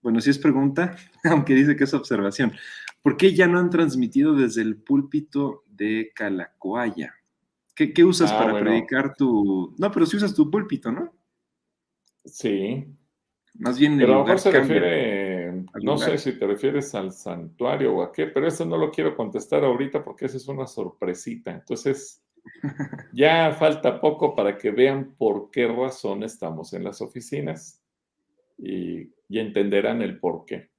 bueno, 0.03 0.21
sí 0.21 0.29
es 0.29 0.39
pregunta, 0.39 0.95
aunque 1.25 1.55
dice 1.55 1.75
que 1.75 1.85
es 1.85 1.95
observación. 1.95 2.53
¿Por 3.01 3.17
qué 3.17 3.35
ya 3.35 3.47
no 3.47 3.59
han 3.59 3.71
transmitido 3.71 4.35
desde 4.35 4.61
el 4.61 4.77
púlpito 4.77 5.65
de 5.69 6.13
Calacoaya? 6.15 7.15
¿Qué, 7.75 8.05
usas 8.05 8.31
ah, 8.31 8.39
para 8.39 8.61
predicar 8.61 9.15
tu...? 9.15 9.75
No, 9.79 9.91
pero 9.91 10.07
si 10.07 10.17
usas 10.17 10.35
tu 10.35 10.51
púlpito, 10.51 10.93
¿no? 10.93 11.15
Sí. 12.25 12.87
Más 13.55 13.79
bien... 13.79 13.97
Pero 13.97 14.21
a 14.21 14.23
mejor 14.23 14.39
se 14.39 14.51
refiere, 14.51 15.36
no 15.83 15.99
sé 15.99 16.19
si 16.19 16.39
te 16.39 16.47
refieres 16.47 16.95
al 16.95 17.13
santuario 17.13 17.97
o 17.97 18.03
a 18.03 18.13
qué, 18.13 18.27
pero 18.27 18.47
eso 18.47 18.65
no 18.65 18.77
lo 18.77 18.91
quiero 18.91 19.17
contestar 19.17 19.65
ahorita 19.65 20.05
porque 20.05 20.27
esa 20.27 20.37
es 20.37 20.49
una 20.49 20.67
sorpresita. 20.67 21.51
Entonces, 21.51 22.23
ya 23.13 23.53
falta 23.53 24.01
poco 24.01 24.35
para 24.35 24.57
que 24.57 24.71
vean 24.71 25.15
por 25.17 25.51
qué 25.51 25.67
razón 25.67 26.23
estamos 26.23 26.73
en 26.73 26.85
las 26.85 27.01
oficinas 27.01 27.83
y, 28.59 29.13
y 29.29 29.39
entenderán 29.39 30.03
el 30.03 30.19
por 30.19 30.45
qué. 30.45 30.71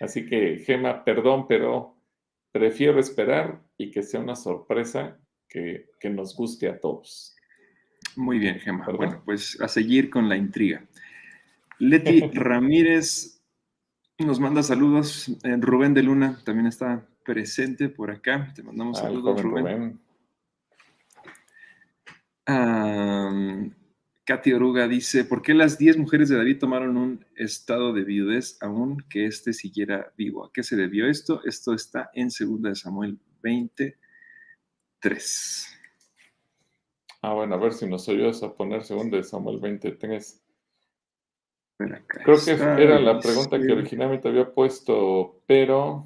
Así 0.00 0.26
que, 0.26 0.58
Gema, 0.58 1.04
perdón, 1.04 1.46
pero 1.48 1.96
prefiero 2.52 2.98
esperar 2.98 3.62
y 3.76 3.90
que 3.90 4.02
sea 4.02 4.20
una 4.20 4.36
sorpresa 4.36 5.18
que, 5.48 5.86
nos 6.10 6.36
guste 6.36 6.68
a 6.68 6.78
todos. 6.78 7.34
Muy 8.14 8.38
bien, 8.38 8.58
Gemma. 8.60 8.86
Bueno, 8.86 9.22
pues 9.24 9.60
a 9.60 9.68
seguir 9.68 10.08
con 10.08 10.28
la 10.28 10.36
intriga. 10.36 10.86
Leti 11.78 12.20
Ramírez 12.32 13.35
nos 14.24 14.40
manda 14.40 14.62
saludos. 14.62 15.28
Eh, 15.44 15.56
Rubén 15.60 15.94
de 15.94 16.02
Luna 16.02 16.40
también 16.44 16.66
está 16.66 17.06
presente 17.24 17.88
por 17.88 18.10
acá. 18.10 18.52
Te 18.54 18.62
mandamos 18.62 18.98
saludos, 18.98 19.42
Rubén. 19.42 20.00
Katy 24.26 24.52
Oruga 24.52 24.88
dice, 24.88 25.24
¿por 25.24 25.40
qué 25.40 25.54
las 25.54 25.78
10 25.78 25.98
mujeres 25.98 26.28
de 26.28 26.36
David 26.36 26.58
tomaron 26.58 26.96
un 26.96 27.24
estado 27.36 27.92
de 27.92 28.02
viudez 28.02 28.58
aún 28.60 29.04
que 29.08 29.26
éste 29.26 29.52
siguiera 29.52 30.12
vivo? 30.16 30.44
¿A 30.44 30.50
qué 30.52 30.64
se 30.64 30.74
debió 30.74 31.06
esto? 31.06 31.42
Esto 31.44 31.74
está 31.74 32.10
en 32.12 32.28
2 32.28 32.76
Samuel 32.76 33.18
20, 33.42 33.96
3. 34.98 35.78
Ah, 37.22 37.34
bueno, 37.34 37.54
a 37.54 37.58
ver 37.58 37.72
si 37.72 37.86
nos 37.86 38.08
ayudas 38.08 38.42
a 38.42 38.52
poner 38.52 38.82
segundo 38.82 39.16
de 39.16 39.22
Samuel 39.22 39.60
23. 39.60 40.42
Creo 41.78 42.36
que 42.44 42.52
era 42.52 42.98
la 42.98 43.18
pregunta 43.20 43.60
que 43.60 43.72
originalmente 43.72 44.28
había 44.28 44.52
puesto, 44.52 45.40
pero... 45.46 46.04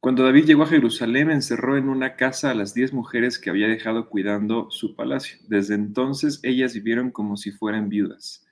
Cuando 0.00 0.24
David 0.24 0.46
llegó 0.46 0.62
a 0.62 0.66
Jerusalén, 0.66 1.30
encerró 1.30 1.76
en 1.76 1.88
una 1.88 2.16
casa 2.16 2.50
a 2.50 2.54
las 2.54 2.72
diez 2.72 2.92
mujeres 2.92 3.38
que 3.38 3.50
había 3.50 3.68
dejado 3.68 4.08
cuidando 4.08 4.70
su 4.70 4.96
palacio. 4.96 5.38
Desde 5.48 5.74
entonces 5.74 6.40
ellas 6.42 6.74
vivieron 6.74 7.10
como 7.10 7.36
si 7.36 7.50
fueran 7.50 7.90
viudas, 7.90 8.46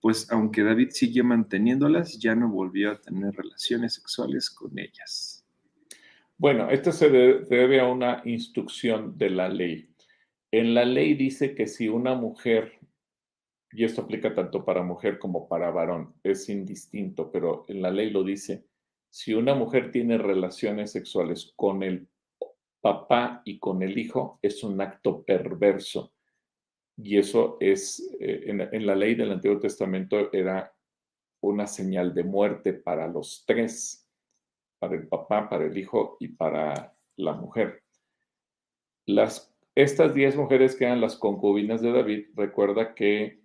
pues 0.00 0.30
aunque 0.30 0.62
David 0.62 0.90
siguió 0.90 1.24
manteniéndolas, 1.24 2.18
ya 2.18 2.34
no 2.34 2.50
volvió 2.50 2.90
a 2.90 3.00
tener 3.00 3.34
relaciones 3.34 3.94
sexuales 3.94 4.50
con 4.50 4.78
ellas. 4.78 5.46
Bueno, 6.36 6.68
esto 6.70 6.92
se 6.92 7.08
debe 7.08 7.80
a 7.80 7.86
una 7.86 8.20
instrucción 8.24 9.16
de 9.16 9.30
la 9.30 9.48
ley. 9.48 9.88
En 10.50 10.74
la 10.74 10.84
ley 10.84 11.14
dice 11.14 11.54
que 11.54 11.66
si 11.66 11.88
una 11.88 12.14
mujer, 12.14 12.80
y 13.72 13.84
esto 13.84 14.02
aplica 14.02 14.34
tanto 14.34 14.64
para 14.64 14.82
mujer 14.82 15.18
como 15.18 15.48
para 15.48 15.70
varón, 15.70 16.14
es 16.22 16.48
indistinto, 16.48 17.30
pero 17.30 17.64
en 17.68 17.82
la 17.82 17.90
ley 17.90 18.10
lo 18.10 18.22
dice, 18.22 18.66
si 19.10 19.34
una 19.34 19.54
mujer 19.54 19.90
tiene 19.90 20.18
relaciones 20.18 20.92
sexuales 20.92 21.52
con 21.56 21.82
el 21.82 22.08
papá 22.80 23.42
y 23.44 23.58
con 23.58 23.82
el 23.82 23.98
hijo, 23.98 24.38
es 24.42 24.62
un 24.64 24.80
acto 24.80 25.22
perverso. 25.22 26.12
Y 26.96 27.18
eso 27.18 27.56
es, 27.60 28.14
eh, 28.20 28.44
en, 28.46 28.60
en 28.60 28.86
la 28.86 28.94
ley 28.94 29.14
del 29.14 29.32
Antiguo 29.32 29.58
Testamento 29.58 30.32
era 30.32 30.74
una 31.40 31.66
señal 31.66 32.14
de 32.14 32.24
muerte 32.24 32.72
para 32.74 33.08
los 33.08 33.44
tres 33.46 34.02
para 34.82 34.96
el 34.96 35.06
papá, 35.06 35.48
para 35.48 35.64
el 35.64 35.78
hijo 35.78 36.16
y 36.18 36.26
para 36.26 36.92
la 37.14 37.34
mujer. 37.34 37.84
Las, 39.06 39.54
estas 39.76 40.12
diez 40.12 40.34
mujeres 40.34 40.74
que 40.74 40.86
eran 40.86 41.00
las 41.00 41.14
concubinas 41.14 41.80
de 41.82 41.92
David, 41.92 42.30
recuerda 42.34 42.92
que 42.92 43.41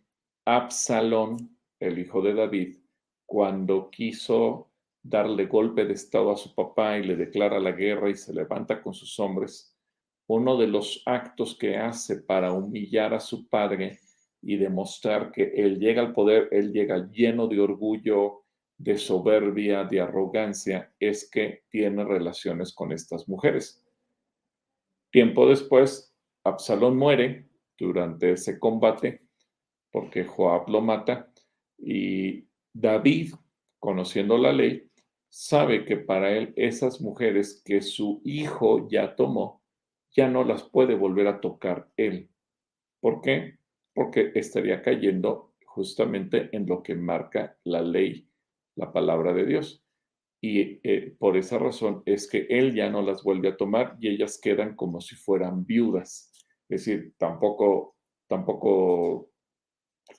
Absalón, 0.49 1.59
el 1.77 1.99
hijo 1.99 2.21
de 2.21 2.33
David, 2.33 2.77
cuando 3.25 3.89
quiso 3.91 4.71
darle 5.03 5.45
golpe 5.45 5.83
de 5.83 5.91
estado 5.91 6.31
a 6.31 6.37
su 6.37 6.55
papá 6.55 6.97
y 6.97 7.03
le 7.03 7.17
declara 7.17 7.59
la 7.59 7.73
guerra 7.73 8.09
y 8.09 8.15
se 8.15 8.33
levanta 8.33 8.81
con 8.81 8.93
sus 8.93 9.19
hombres, 9.19 9.77
uno 10.25 10.55
de 10.55 10.67
los 10.67 11.03
actos 11.05 11.57
que 11.57 11.75
hace 11.75 12.21
para 12.21 12.53
humillar 12.53 13.13
a 13.13 13.19
su 13.19 13.49
padre 13.49 13.99
y 14.41 14.55
demostrar 14.55 15.33
que 15.33 15.51
él 15.53 15.79
llega 15.79 16.01
al 16.01 16.13
poder, 16.13 16.47
él 16.51 16.71
llega 16.71 17.09
lleno 17.11 17.47
de 17.47 17.59
orgullo, 17.59 18.45
de 18.77 18.97
soberbia, 18.97 19.83
de 19.83 19.99
arrogancia, 19.99 20.93
es 20.97 21.29
que 21.29 21.65
tiene 21.67 22.05
relaciones 22.05 22.73
con 22.73 22.93
estas 22.93 23.27
mujeres. 23.27 23.83
Tiempo 25.11 25.45
después, 25.45 26.15
Absalón 26.45 26.95
muere 26.95 27.49
durante 27.77 28.31
ese 28.31 28.57
combate 28.57 29.26
porque 29.97 30.25
Joab 30.25 30.69
lo 30.69 30.79
mata 30.79 31.33
y 31.75 32.47
David, 32.71 33.33
conociendo 33.79 34.37
la 34.37 34.53
ley, 34.53 34.87
sabe 35.27 35.85
que 35.85 35.97
para 35.97 36.37
él 36.37 36.53
esas 36.55 37.01
mujeres 37.01 37.63
que 37.65 37.81
su 37.81 38.21
hijo 38.23 38.87
ya 38.89 39.15
tomó, 39.15 39.63
ya 40.15 40.29
no 40.29 40.43
las 40.43 40.61
puede 40.61 40.93
volver 40.93 41.25
a 41.25 41.41
tocar 41.41 41.89
él. 41.97 42.29
¿Por 42.99 43.21
qué? 43.21 43.57
Porque 43.95 44.33
estaría 44.35 44.83
cayendo 44.83 45.55
justamente 45.65 46.49
en 46.51 46.67
lo 46.67 46.83
que 46.83 46.93
marca 46.93 47.57
la 47.63 47.81
ley 47.81 48.29
la 48.75 48.93
palabra 48.93 49.33
de 49.33 49.47
Dios. 49.47 49.83
Y 50.39 50.79
eh, 50.87 51.15
por 51.17 51.37
esa 51.37 51.57
razón 51.57 52.03
es 52.05 52.29
que 52.29 52.45
él 52.51 52.75
ya 52.75 52.87
no 52.91 53.01
las 53.01 53.23
vuelve 53.23 53.47
a 53.47 53.57
tomar 53.57 53.97
y 53.99 54.09
ellas 54.09 54.39
quedan 54.39 54.75
como 54.75 55.01
si 55.01 55.15
fueran 55.15 55.65
viudas. 55.65 56.31
Es 56.69 56.85
decir, 56.85 57.15
tampoco 57.17 57.95
tampoco 58.27 59.31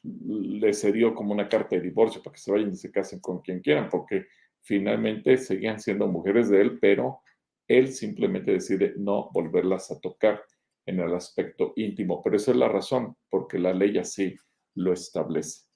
le 0.02 0.72
dio 0.92 1.14
como 1.14 1.32
una 1.32 1.48
carta 1.48 1.76
de 1.76 1.82
divorcio 1.82 2.22
para 2.22 2.34
que 2.34 2.40
se 2.40 2.52
vayan 2.52 2.72
y 2.72 2.76
se 2.76 2.90
casen 2.90 3.20
con 3.20 3.40
quien 3.40 3.60
quieran, 3.60 3.88
porque 3.88 4.26
finalmente 4.62 5.36
seguían 5.36 5.80
siendo 5.80 6.08
mujeres 6.08 6.48
de 6.48 6.60
él, 6.60 6.78
pero 6.78 7.20
él 7.66 7.88
simplemente 7.92 8.52
decide 8.52 8.94
no 8.96 9.30
volverlas 9.32 9.90
a 9.90 10.00
tocar 10.00 10.42
en 10.86 11.00
el 11.00 11.14
aspecto 11.14 11.72
íntimo. 11.76 12.22
Pero 12.22 12.36
esa 12.36 12.50
es 12.52 12.56
la 12.56 12.68
razón, 12.68 13.16
porque 13.28 13.58
la 13.58 13.74
ley 13.74 13.98
así 13.98 14.34
lo 14.74 14.92
establece. 14.92 15.66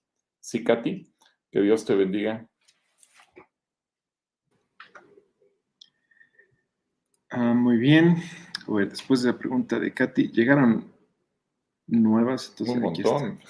Sí, 0.40 0.64
Katy, 0.64 1.12
que 1.50 1.60
Dios 1.60 1.84
te 1.84 1.94
bendiga. 1.94 2.48
Ah, 7.30 7.54
muy 7.54 7.76
bien. 7.76 8.16
después 8.88 9.22
de 9.22 9.32
la 9.32 9.38
pregunta 9.38 9.78
de 9.78 9.92
Katy, 9.92 10.32
llegaron 10.32 10.91
nuevas. 11.86 12.50
Entonces 12.50 12.76
Un 12.76 12.82
montón. 12.82 13.40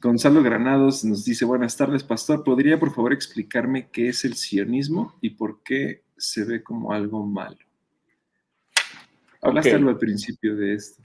Gonzalo 0.00 0.42
Granados 0.42 1.04
nos 1.04 1.24
dice, 1.24 1.44
buenas 1.44 1.76
tardes, 1.76 2.04
pastor. 2.04 2.44
¿Podría 2.44 2.78
por 2.78 2.94
favor 2.94 3.12
explicarme 3.12 3.88
qué 3.90 4.08
es 4.08 4.24
el 4.24 4.34
sionismo 4.34 5.16
y 5.20 5.30
por 5.30 5.62
qué 5.64 6.04
se 6.16 6.44
ve 6.44 6.62
como 6.62 6.92
algo 6.92 7.26
malo? 7.26 7.58
Hablaste 9.42 9.74
al 9.74 9.98
principio 9.98 10.56
de 10.56 10.74
esto. 10.74 11.02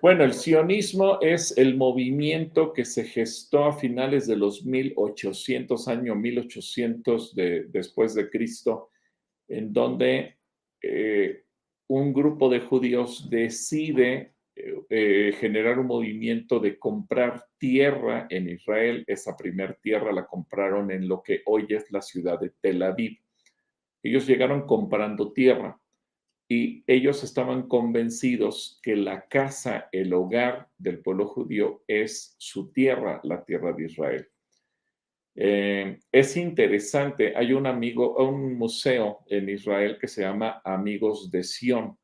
Bueno, 0.00 0.24
el 0.24 0.34
sionismo 0.34 1.18
es 1.22 1.56
el 1.56 1.76
movimiento 1.76 2.74
que 2.74 2.84
se 2.84 3.04
gestó 3.04 3.64
a 3.64 3.72
finales 3.72 4.26
de 4.26 4.36
los 4.36 4.64
1800, 4.66 5.88
año 5.88 6.14
1800 6.14 7.34
de, 7.34 7.64
después 7.70 8.14
de 8.14 8.28
Cristo, 8.28 8.90
en 9.48 9.72
donde 9.72 10.36
eh, 10.82 11.43
un 11.94 12.12
grupo 12.12 12.48
de 12.48 12.58
judíos 12.58 13.30
decide 13.30 14.34
eh, 14.56 14.74
eh, 14.90 15.32
generar 15.38 15.78
un 15.78 15.86
movimiento 15.86 16.58
de 16.58 16.76
comprar 16.76 17.44
tierra 17.56 18.26
en 18.30 18.48
Israel. 18.48 19.04
Esa 19.06 19.36
primer 19.36 19.76
tierra 19.76 20.10
la 20.10 20.26
compraron 20.26 20.90
en 20.90 21.06
lo 21.06 21.22
que 21.22 21.42
hoy 21.46 21.66
es 21.68 21.92
la 21.92 22.02
ciudad 22.02 22.40
de 22.40 22.50
Tel 22.60 22.82
Aviv. 22.82 23.20
Ellos 24.02 24.26
llegaron 24.26 24.66
comprando 24.66 25.32
tierra 25.32 25.80
y 26.48 26.82
ellos 26.88 27.22
estaban 27.22 27.68
convencidos 27.68 28.80
que 28.82 28.96
la 28.96 29.28
casa, 29.28 29.88
el 29.92 30.12
hogar 30.12 30.68
del 30.76 30.98
pueblo 30.98 31.28
judío 31.28 31.84
es 31.86 32.34
su 32.38 32.72
tierra, 32.72 33.20
la 33.22 33.44
tierra 33.44 33.72
de 33.72 33.84
Israel. 33.84 34.28
Eh, 35.36 35.98
es 36.12 36.36
interesante, 36.36 37.34
hay 37.36 37.52
un 37.52 37.66
amigo, 37.66 38.16
un 38.16 38.56
museo 38.56 39.24
en 39.26 39.48
Israel 39.48 39.98
que 40.00 40.06
se 40.06 40.22
llama 40.22 40.62
Amigos 40.64 41.30
de 41.30 41.42
Sión. 41.42 41.98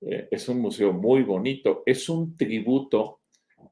Eh, 0.00 0.28
es 0.30 0.48
un 0.48 0.60
museo 0.60 0.92
muy 0.92 1.22
bonito, 1.22 1.82
es 1.86 2.08
un 2.08 2.36
tributo 2.36 3.20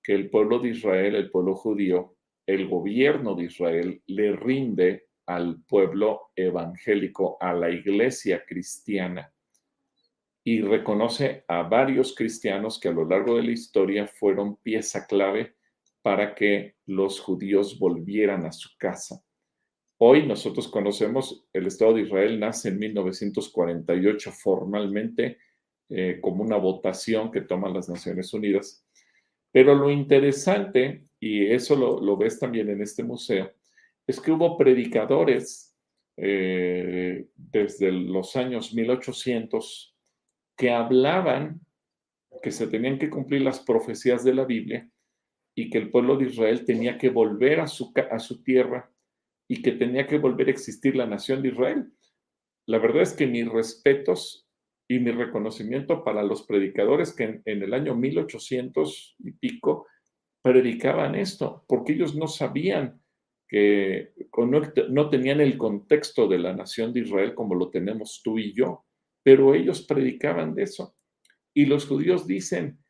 que 0.02 0.14
el 0.14 0.30
pueblo 0.30 0.58
de 0.60 0.70
Israel, 0.70 1.16
el 1.16 1.30
pueblo 1.30 1.56
judío, 1.56 2.16
el 2.46 2.68
gobierno 2.68 3.34
de 3.34 3.44
Israel 3.44 4.02
le 4.06 4.36
rinde 4.36 5.06
al 5.26 5.62
pueblo 5.66 6.30
evangélico, 6.36 7.38
a 7.40 7.52
la 7.52 7.70
iglesia 7.70 8.44
cristiana, 8.46 9.32
y 10.44 10.60
reconoce 10.60 11.44
a 11.48 11.62
varios 11.62 12.14
cristianos 12.14 12.78
que 12.78 12.88
a 12.88 12.92
lo 12.92 13.06
largo 13.06 13.36
de 13.36 13.44
la 13.44 13.52
historia 13.52 14.06
fueron 14.06 14.56
pieza 14.56 15.06
clave 15.06 15.54
para 16.04 16.34
que 16.34 16.74
los 16.84 17.18
judíos 17.18 17.78
volvieran 17.78 18.44
a 18.44 18.52
su 18.52 18.68
casa. 18.76 19.24
Hoy 19.98 20.26
nosotros 20.26 20.68
conocemos 20.68 21.46
el 21.50 21.66
Estado 21.66 21.94
de 21.94 22.02
Israel, 22.02 22.38
nace 22.38 22.68
en 22.68 22.78
1948 22.78 24.30
formalmente 24.32 25.38
eh, 25.88 26.18
como 26.20 26.44
una 26.44 26.58
votación 26.58 27.32
que 27.32 27.40
toman 27.40 27.72
las 27.72 27.88
Naciones 27.88 28.34
Unidas. 28.34 28.86
Pero 29.50 29.74
lo 29.74 29.90
interesante, 29.90 31.06
y 31.18 31.46
eso 31.46 31.74
lo, 31.74 32.16
ves 32.18 32.38
también 32.38 32.68
en 32.68 32.82
este 32.82 33.02
museo, 33.02 33.50
es 34.06 34.20
que 34.20 34.30
hubo 34.30 34.58
predicadores 34.58 35.74
eh, 36.18 37.28
desde 37.34 37.90
los 37.90 38.36
años 38.36 38.74
1800 38.74 39.96
que 40.54 40.70
hablaban 40.70 41.62
que 42.42 42.50
se 42.50 42.66
tenían 42.66 42.98
que 42.98 43.08
cumplir 43.08 43.40
las 43.40 43.60
profecías 43.60 44.22
de 44.22 44.34
la 44.34 44.44
Biblia 44.44 44.86
y 45.54 45.70
que 45.70 45.78
el 45.78 45.90
pueblo 45.90 46.16
de 46.16 46.26
Israel 46.26 46.64
tenía 46.64 46.98
que 46.98 47.10
volver 47.10 47.60
a 47.60 47.66
su, 47.66 47.92
a 48.10 48.18
su 48.18 48.42
tierra 48.42 48.90
y 49.48 49.62
que 49.62 49.72
tenía 49.72 50.06
que 50.06 50.18
volver 50.18 50.48
a 50.48 50.50
existir 50.50 50.96
la 50.96 51.06
nación 51.06 51.42
de 51.42 51.48
Israel. 51.48 51.92
La 52.66 52.78
verdad 52.78 53.02
es 53.02 53.12
que 53.12 53.26
mis 53.26 53.48
respetos 53.48 54.48
y 54.88 54.98
mi 54.98 55.10
reconocimiento 55.12 56.02
para 56.02 56.22
los 56.22 56.42
predicadores 56.42 57.12
que 57.14 57.40
en, 57.44 57.62
el 57.62 57.72
año 57.72 57.94
1800 57.94 59.16
y 59.18 59.32
pico 59.32 59.86
predicaban 60.42 61.14
esto, 61.14 61.64
porque 61.68 61.92
ellos 61.92 62.14
no 62.14 62.26
sabían 62.26 63.00
que 63.48 64.12
no, 64.36 64.62
no 64.90 65.08
tenían 65.08 65.40
el 65.40 65.56
contexto 65.56 66.26
de 66.26 66.38
la 66.38 66.52
nación 66.52 66.92
de 66.92 67.00
Israel 67.00 67.34
como 67.34 67.54
lo 67.54 67.70
tenemos 67.70 68.20
tú 68.22 68.38
y 68.38 68.52
yo, 68.52 68.84
pero 69.22 69.54
ellos 69.54 69.82
predicaban 69.82 70.54
de 70.54 70.64
eso. 70.64 70.96
Y 71.54 71.66
los 71.66 71.86
judíos 71.86 72.26
dicen 72.26 72.83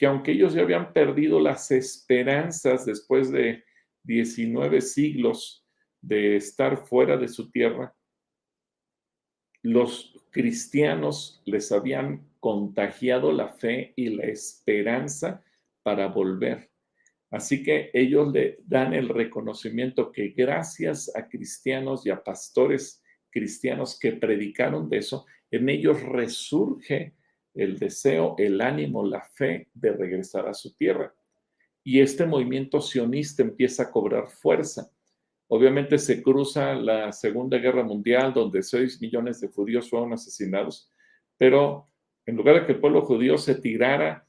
que 0.00 0.06
aunque 0.06 0.32
ellos 0.32 0.54
ya 0.54 0.62
habían 0.62 0.94
perdido 0.94 1.40
las 1.40 1.70
esperanzas 1.70 2.86
después 2.86 3.30
de 3.30 3.64
19 4.04 4.80
siglos 4.80 5.66
de 6.00 6.36
estar 6.36 6.78
fuera 6.78 7.18
de 7.18 7.28
su 7.28 7.50
tierra, 7.50 7.94
los 9.60 10.16
cristianos 10.30 11.42
les 11.44 11.70
habían 11.70 12.26
contagiado 12.40 13.30
la 13.30 13.50
fe 13.50 13.92
y 13.94 14.08
la 14.08 14.24
esperanza 14.24 15.44
para 15.82 16.06
volver. 16.06 16.70
Así 17.30 17.62
que 17.62 17.90
ellos 17.92 18.32
le 18.32 18.56
dan 18.64 18.94
el 18.94 19.06
reconocimiento 19.06 20.12
que 20.12 20.28
gracias 20.28 21.14
a 21.14 21.28
cristianos 21.28 22.06
y 22.06 22.10
a 22.10 22.24
pastores 22.24 23.02
cristianos 23.28 23.98
que 24.00 24.12
predicaron 24.12 24.88
de 24.88 24.96
eso, 24.96 25.26
en 25.50 25.68
ellos 25.68 26.02
resurge 26.02 27.12
el 27.54 27.78
deseo, 27.78 28.34
el 28.38 28.60
ánimo, 28.60 29.04
la 29.04 29.22
fe 29.22 29.68
de 29.74 29.92
regresar 29.92 30.48
a 30.48 30.54
su 30.54 30.74
tierra. 30.74 31.14
Y 31.82 32.00
este 32.00 32.26
movimiento 32.26 32.80
sionista 32.80 33.42
empieza 33.42 33.84
a 33.84 33.90
cobrar 33.90 34.28
fuerza. 34.28 34.90
Obviamente 35.48 35.98
se 35.98 36.22
cruza 36.22 36.74
la 36.74 37.10
Segunda 37.12 37.58
Guerra 37.58 37.82
Mundial, 37.82 38.32
donde 38.32 38.62
6 38.62 39.00
millones 39.00 39.40
de 39.40 39.48
judíos 39.48 39.90
fueron 39.90 40.12
asesinados, 40.12 40.92
pero 41.36 41.88
en 42.26 42.36
lugar 42.36 42.60
de 42.60 42.66
que 42.66 42.72
el 42.72 42.80
pueblo 42.80 43.02
judío 43.02 43.36
se 43.38 43.56
tirara 43.56 44.26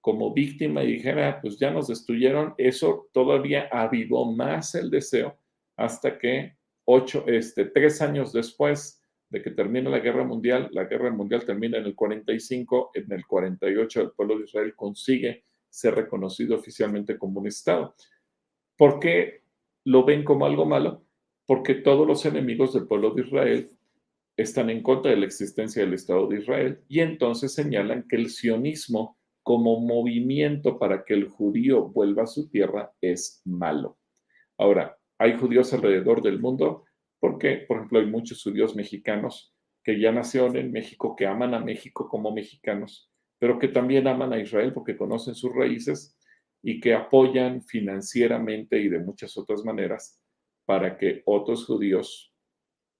como 0.00 0.34
víctima 0.34 0.82
y 0.82 0.92
dijera, 0.92 1.40
pues 1.40 1.58
ya 1.58 1.70
nos 1.70 1.88
destruyeron, 1.88 2.54
eso 2.58 3.08
todavía 3.12 3.68
avivó 3.70 4.30
más 4.32 4.74
el 4.74 4.90
deseo 4.90 5.38
hasta 5.76 6.18
que 6.18 6.56
ocho, 6.84 7.24
este, 7.26 7.66
tres 7.66 8.02
años 8.02 8.32
después 8.32 8.97
de 9.30 9.42
que 9.42 9.50
termina 9.50 9.90
la 9.90 10.00
guerra 10.00 10.24
mundial, 10.24 10.68
la 10.72 10.84
guerra 10.84 11.10
mundial 11.10 11.44
termina 11.44 11.78
en 11.78 11.84
el 11.84 11.94
45, 11.94 12.90
en 12.94 13.12
el 13.12 13.26
48 13.26 14.00
el 14.00 14.10
pueblo 14.12 14.38
de 14.38 14.44
Israel 14.44 14.74
consigue 14.74 15.44
ser 15.68 15.94
reconocido 15.94 16.56
oficialmente 16.56 17.18
como 17.18 17.40
un 17.40 17.46
Estado. 17.46 17.94
¿Por 18.76 19.00
qué 19.00 19.42
lo 19.84 20.04
ven 20.04 20.24
como 20.24 20.46
algo 20.46 20.64
malo 20.64 21.04
porque 21.48 21.76
todos 21.76 22.06
los 22.06 22.26
enemigos 22.26 22.74
del 22.74 22.86
pueblo 22.86 23.12
de 23.12 23.22
Israel 23.22 23.70
están 24.36 24.68
en 24.68 24.82
contra 24.82 25.10
de 25.10 25.16
la 25.16 25.24
existencia 25.24 25.82
del 25.82 25.94
Estado 25.94 26.28
de 26.28 26.40
Israel 26.40 26.80
y 26.88 27.00
entonces 27.00 27.54
señalan 27.54 28.06
que 28.06 28.16
el 28.16 28.28
sionismo 28.28 29.16
como 29.42 29.80
movimiento 29.80 30.78
para 30.78 31.06
que 31.06 31.14
el 31.14 31.28
judío 31.28 31.88
vuelva 31.88 32.24
a 32.24 32.26
su 32.26 32.50
tierra 32.50 32.92
es 33.00 33.40
malo. 33.46 33.96
Ahora, 34.58 34.98
hay 35.16 35.38
judíos 35.38 35.72
alrededor 35.72 36.20
del 36.20 36.38
mundo 36.38 36.84
porque, 37.20 37.64
por 37.68 37.78
ejemplo, 37.78 37.98
hay 38.00 38.06
muchos 38.06 38.42
judíos 38.42 38.76
mexicanos 38.76 39.54
que 39.82 39.98
ya 39.98 40.12
nacieron 40.12 40.56
en 40.56 40.70
México, 40.70 41.16
que 41.16 41.26
aman 41.26 41.54
a 41.54 41.60
México 41.60 42.08
como 42.08 42.32
mexicanos, 42.32 43.10
pero 43.38 43.58
que 43.58 43.68
también 43.68 44.06
aman 44.06 44.32
a 44.32 44.40
Israel 44.40 44.72
porque 44.72 44.96
conocen 44.96 45.34
sus 45.34 45.54
raíces 45.54 46.18
y 46.62 46.80
que 46.80 46.94
apoyan 46.94 47.62
financieramente 47.62 48.78
y 48.80 48.88
de 48.88 48.98
muchas 48.98 49.36
otras 49.36 49.64
maneras 49.64 50.20
para 50.66 50.98
que 50.98 51.22
otros 51.24 51.64
judíos 51.64 52.34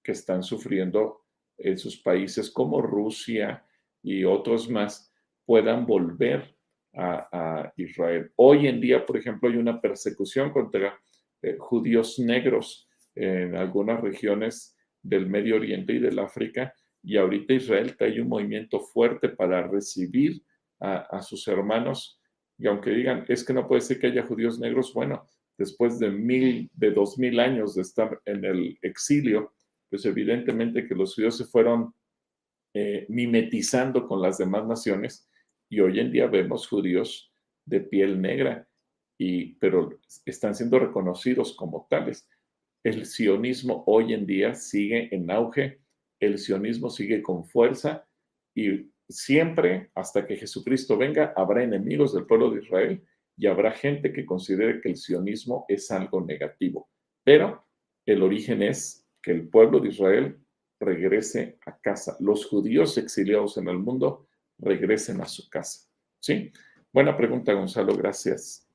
que 0.03 0.13
están 0.13 0.43
sufriendo 0.43 1.25
en 1.59 1.77
sus 1.77 2.01
países 2.01 2.51
como 2.51 2.81
Rusia 2.81 3.67
y 4.03 4.25
otros 4.25 4.71
más 4.71 5.13
puedan 5.45 5.87
volver 5.87 6.57
a, 6.95 7.73
Israel. 7.77 8.33
Hoy 8.37 8.67
en 8.67 8.81
día, 8.81 9.05
por 9.05 9.17
ejemplo, 9.17 9.49
hay 9.49 9.57
una 9.57 9.81
persecución 9.81 10.51
contra 10.51 10.99
eh, 11.43 11.57
judíos 11.59 12.19
negros 12.19 12.88
en 13.19 13.57
algunas 13.57 14.01
regiones 14.01 14.77
del 15.03 15.29
Medio 15.29 15.57
Oriente 15.57 15.95
y 15.95 15.99
del 15.99 16.19
África, 16.19 16.73
y 17.03 17.17
ahorita 17.17 17.55
Israel 17.55 17.97
hay 18.01 18.21
un 18.21 18.29
movimiento 18.29 18.81
fuerte 18.81 19.29
para 19.29 19.67
recibir 19.67 20.43
a 20.81 21.21
sus 21.23 21.49
hermanos 21.49 22.19
y 22.59 22.67
aunque 22.67 22.91
digan, 22.91 23.25
es 23.29 23.45
que 23.45 23.53
no 23.53 23.69
puede 23.69 23.81
ser 23.81 24.01
que 24.01 24.09
haya 24.09 24.27
judíos 24.27 24.59
negros, 24.59 24.93
bueno, 24.93 25.25
después 25.57 25.99
de 26.01 26.11
mil, 26.11 26.71
de 26.75 26.91
dos 26.91 27.17
mil 27.17 27.39
años 27.39 27.75
de 27.77 27.83
estar 27.83 28.21
en 28.25 28.45
el 28.45 28.79
exilio, 28.83 29.55
pues 29.89 30.05
evidentemente 30.05 30.87
que 30.87 30.95
los 30.95 31.15
judíos 31.15 31.37
se 31.37 31.45
fueron 31.45 31.95
eh, 32.75 33.07
mimetizando 33.09 34.07
con 34.07 34.21
las 34.21 34.37
demás 34.37 34.67
naciones 34.67 35.27
Y 35.71 35.81
hoy 35.81 36.01
en 36.01 36.13
día 36.13 36.27
vemos 36.27 36.67
judíos 36.67 37.33
de 37.65 37.81
piel 37.81 38.21
negra, 38.21 38.67
y, 39.19 39.55
pero 39.55 40.01
están 40.25 40.55
siendo 40.55 40.79
reconocidos 40.79 41.55
como 41.55 41.87
tales. 41.89 42.29
El 42.85 43.07
sionismo 43.07 43.85
hoy 43.87 44.13
en 44.13 44.27
día 44.27 44.55
sigue 44.55 45.15
en 45.15 45.31
auge, 45.31 45.81
el 46.21 46.39
sionismo 46.39 46.91
sigue 46.91 47.23
con 47.23 47.45
fuerza 47.45 48.07
y 48.55 48.91
siempre 49.09 49.91
hasta 49.95 50.27
que 50.27 50.37
Jesucristo 50.37 50.97
venga 50.97 51.33
habrá 51.37 51.65
enemigos 51.65 52.15
del 52.15 52.27
pueblo 52.27 52.51
de 52.51 52.63
Israel 52.63 53.05
y 53.37 53.47
habrá 53.47 53.73
gente 53.73 54.13
que 54.13 54.27
considere 54.27 54.81
que 54.81 54.91
el 54.91 54.97
sionismo 54.97 55.65
es 55.69 55.91
algo 55.91 56.21
negativo. 56.21 56.89
Pero 57.25 57.65
el 58.05 58.23
origen 58.23 58.63
es 58.63 59.07
que 59.23 59.33
el 59.33 59.49
pueblo 59.49 59.81
de 59.81 59.89
Israel 59.89 60.39
regrese 60.81 61.59
a 61.67 61.79
casa. 61.79 62.17
Los 62.21 62.47
judíos 62.47 62.99
exiliados 62.99 63.57
en 63.59 63.69
el 63.69 63.79
mundo 63.79 64.29
regresen 64.59 65.21
a 65.21 65.27
su 65.27 65.49
casa. 65.49 65.89
¿Sí? 66.21 66.53
Buena 66.93 67.17
pregunta, 67.17 67.53
Gonzalo. 67.53 67.97
Gracias. 67.97 68.68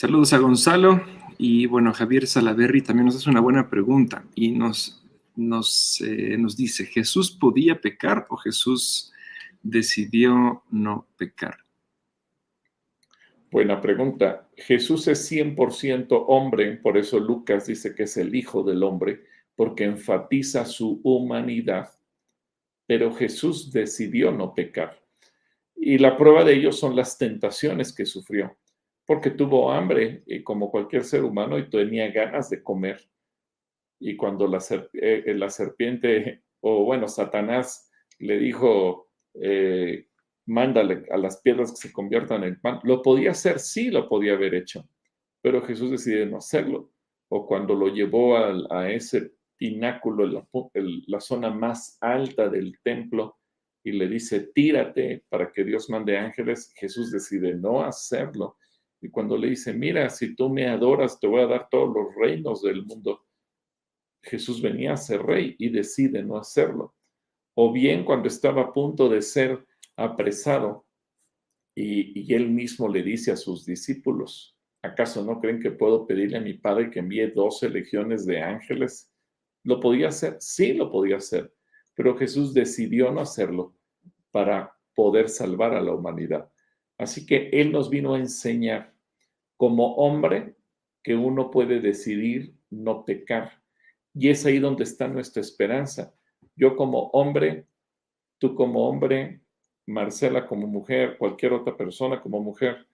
Saludos 0.00 0.32
a 0.32 0.38
Gonzalo. 0.38 1.02
Y 1.36 1.66
bueno, 1.66 1.92
Javier 1.92 2.26
Salaverri 2.26 2.80
también 2.80 3.04
nos 3.04 3.16
hace 3.16 3.28
una 3.28 3.42
buena 3.42 3.68
pregunta 3.68 4.24
y 4.34 4.50
nos, 4.52 5.06
nos, 5.36 6.00
eh, 6.00 6.38
nos 6.38 6.56
dice, 6.56 6.86
¿Jesús 6.86 7.30
podía 7.30 7.82
pecar 7.82 8.24
o 8.30 8.38
Jesús 8.38 9.12
decidió 9.62 10.62
no 10.70 11.06
pecar? 11.18 11.58
Buena 13.50 13.82
pregunta. 13.82 14.48
Jesús 14.56 15.06
es 15.06 15.30
100% 15.30 16.24
hombre, 16.28 16.78
por 16.78 16.96
eso 16.96 17.20
Lucas 17.20 17.66
dice 17.66 17.94
que 17.94 18.04
es 18.04 18.16
el 18.16 18.34
Hijo 18.34 18.62
del 18.62 18.82
Hombre, 18.82 19.24
porque 19.54 19.84
enfatiza 19.84 20.64
su 20.64 21.02
humanidad. 21.04 21.90
Pero 22.86 23.12
Jesús 23.12 23.70
decidió 23.70 24.32
no 24.32 24.54
pecar. 24.54 24.98
Y 25.76 25.98
la 25.98 26.16
prueba 26.16 26.42
de 26.42 26.54
ello 26.54 26.72
son 26.72 26.96
las 26.96 27.18
tentaciones 27.18 27.92
que 27.92 28.06
sufrió, 28.06 28.56
porque 29.10 29.30
tuvo 29.30 29.72
hambre 29.72 30.22
y 30.24 30.44
como 30.44 30.70
cualquier 30.70 31.02
ser 31.02 31.24
humano 31.24 31.58
y 31.58 31.68
tenía 31.68 32.12
ganas 32.12 32.48
de 32.48 32.62
comer. 32.62 33.00
Y 33.98 34.14
cuando 34.14 34.46
la, 34.46 34.60
eh, 34.92 35.34
la 35.34 35.50
serpiente, 35.50 36.44
o 36.60 36.84
bueno, 36.84 37.08
Satanás 37.08 37.90
le 38.20 38.38
dijo, 38.38 39.10
eh, 39.34 40.06
mándale 40.46 41.06
a 41.10 41.16
las 41.16 41.40
piedras 41.40 41.72
que 41.72 41.88
se 41.88 41.92
conviertan 41.92 42.44
en 42.44 42.60
pan. 42.60 42.78
Lo 42.84 43.02
podía 43.02 43.32
hacer, 43.32 43.58
sí 43.58 43.90
lo 43.90 44.08
podía 44.08 44.34
haber 44.34 44.54
hecho, 44.54 44.88
pero 45.42 45.60
Jesús 45.60 45.90
decidió 45.90 46.24
no 46.26 46.36
hacerlo. 46.36 46.92
O 47.30 47.48
cuando 47.48 47.74
lo 47.74 47.88
llevó 47.88 48.36
a, 48.36 48.92
ese 48.92 49.32
pináculo, 49.56 50.24
la, 50.24 50.46
la 51.08 51.20
zona 51.20 51.50
más 51.50 51.98
alta 52.00 52.48
del 52.48 52.78
templo, 52.84 53.38
y 53.82 53.90
le 53.90 54.06
dice, 54.06 54.52
tírate 54.54 55.24
para 55.28 55.50
que 55.50 55.64
Dios 55.64 55.90
mande 55.90 56.16
ángeles, 56.16 56.72
Jesús 56.76 57.10
decide 57.10 57.56
no 57.56 57.82
hacerlo. 57.82 58.56
Y 59.00 59.08
cuando 59.08 59.36
le 59.36 59.50
dice, 59.50 59.72
mira, 59.72 60.08
si 60.10 60.34
tú 60.34 60.50
me 60.50 60.68
adoras, 60.68 61.18
te 61.18 61.26
voy 61.26 61.40
a 61.40 61.46
dar 61.46 61.68
todos 61.70 61.94
los 61.94 62.14
reinos 62.14 62.62
del 62.62 62.84
mundo. 62.84 63.24
Jesús 64.22 64.60
venía 64.60 64.92
a 64.92 64.96
ser 64.96 65.22
rey 65.22 65.56
y 65.58 65.70
decide 65.70 66.22
no 66.22 66.36
hacerlo. 66.36 66.94
O 67.54 67.72
bien 67.72 68.04
cuando 68.04 68.28
estaba 68.28 68.62
a 68.62 68.72
punto 68.72 69.08
de 69.08 69.22
ser 69.22 69.66
apresado 69.96 70.86
y, 71.74 72.32
él 72.34 72.48
mismo 72.50 72.88
le 72.88 73.02
dice 73.02 73.32
a 73.32 73.36
sus 73.36 73.64
discípulos, 73.64 74.56
¿acaso 74.82 75.24
no 75.24 75.40
creen 75.40 75.60
que 75.60 75.70
puedo 75.70 76.06
pedirle 76.06 76.36
a 76.36 76.42
mi 76.42 76.54
padre 76.54 76.90
que 76.90 76.98
envíe 76.98 77.26
doce 77.28 77.68
legiones 77.68 78.26
de 78.26 78.42
ángeles? 78.42 79.10
¿Lo 79.62 79.80
podía 79.80 80.08
hacer? 80.08 80.36
Sí, 80.40 80.74
lo 80.74 80.90
podía 80.90 81.16
hacer, 81.16 81.52
pero 81.94 82.16
Jesús 82.16 82.52
decidió 82.52 83.10
no 83.10 83.20
hacerlo 83.20 83.74
para 84.30 84.76
poder 84.94 85.28
salvar 85.28 85.74
a 85.74 85.80
la 85.80 85.94
humanidad. 85.94 86.50
Así 87.00 87.24
que 87.24 87.48
Él 87.54 87.72
nos 87.72 87.88
vino 87.88 88.12
a 88.12 88.18
enseñar 88.18 88.92
como 89.56 89.94
hombre 89.94 90.54
que 91.02 91.16
uno 91.16 91.50
puede 91.50 91.80
decidir 91.80 92.54
no 92.68 93.06
pecar. 93.06 93.62
Y 94.12 94.28
es 94.28 94.44
ahí 94.44 94.58
donde 94.58 94.84
está 94.84 95.08
nuestra 95.08 95.40
esperanza. 95.40 96.14
Yo 96.54 96.76
como 96.76 97.04
hombre, 97.14 97.66
tú 98.38 98.54
como 98.54 98.86
hombre, 98.86 99.40
Marcela 99.86 100.46
como 100.46 100.66
mujer, 100.66 101.16
cualquier 101.16 101.54
otra 101.54 101.74
persona 101.74 102.20
como 102.20 102.42
mujer, 102.42 102.86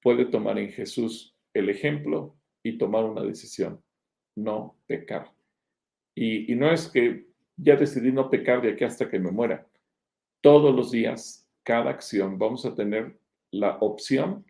puede 0.00 0.24
tomar 0.24 0.58
en 0.58 0.72
Jesús 0.72 1.36
el 1.52 1.68
ejemplo 1.68 2.38
y 2.62 2.78
tomar 2.78 3.04
una 3.04 3.20
decisión, 3.22 3.84
no 4.34 4.78
pecar. 4.86 5.30
Y, 6.14 6.54
no 6.54 6.70
es 6.72 6.88
que 6.88 7.26
ya 7.58 7.76
decidí 7.76 8.12
no 8.12 8.30
pecar 8.30 8.62
de 8.62 8.72
aquí 8.72 8.84
hasta 8.84 9.10
que 9.10 9.18
me 9.18 9.30
muera. 9.30 9.68
Todos 10.40 10.74
los 10.74 10.90
días, 10.90 11.46
cada 11.70 11.90
acción, 11.90 12.36
vamos 12.36 12.66
a 12.66 12.74
tener 12.74 13.16
la 13.52 13.78
opción 13.78 14.44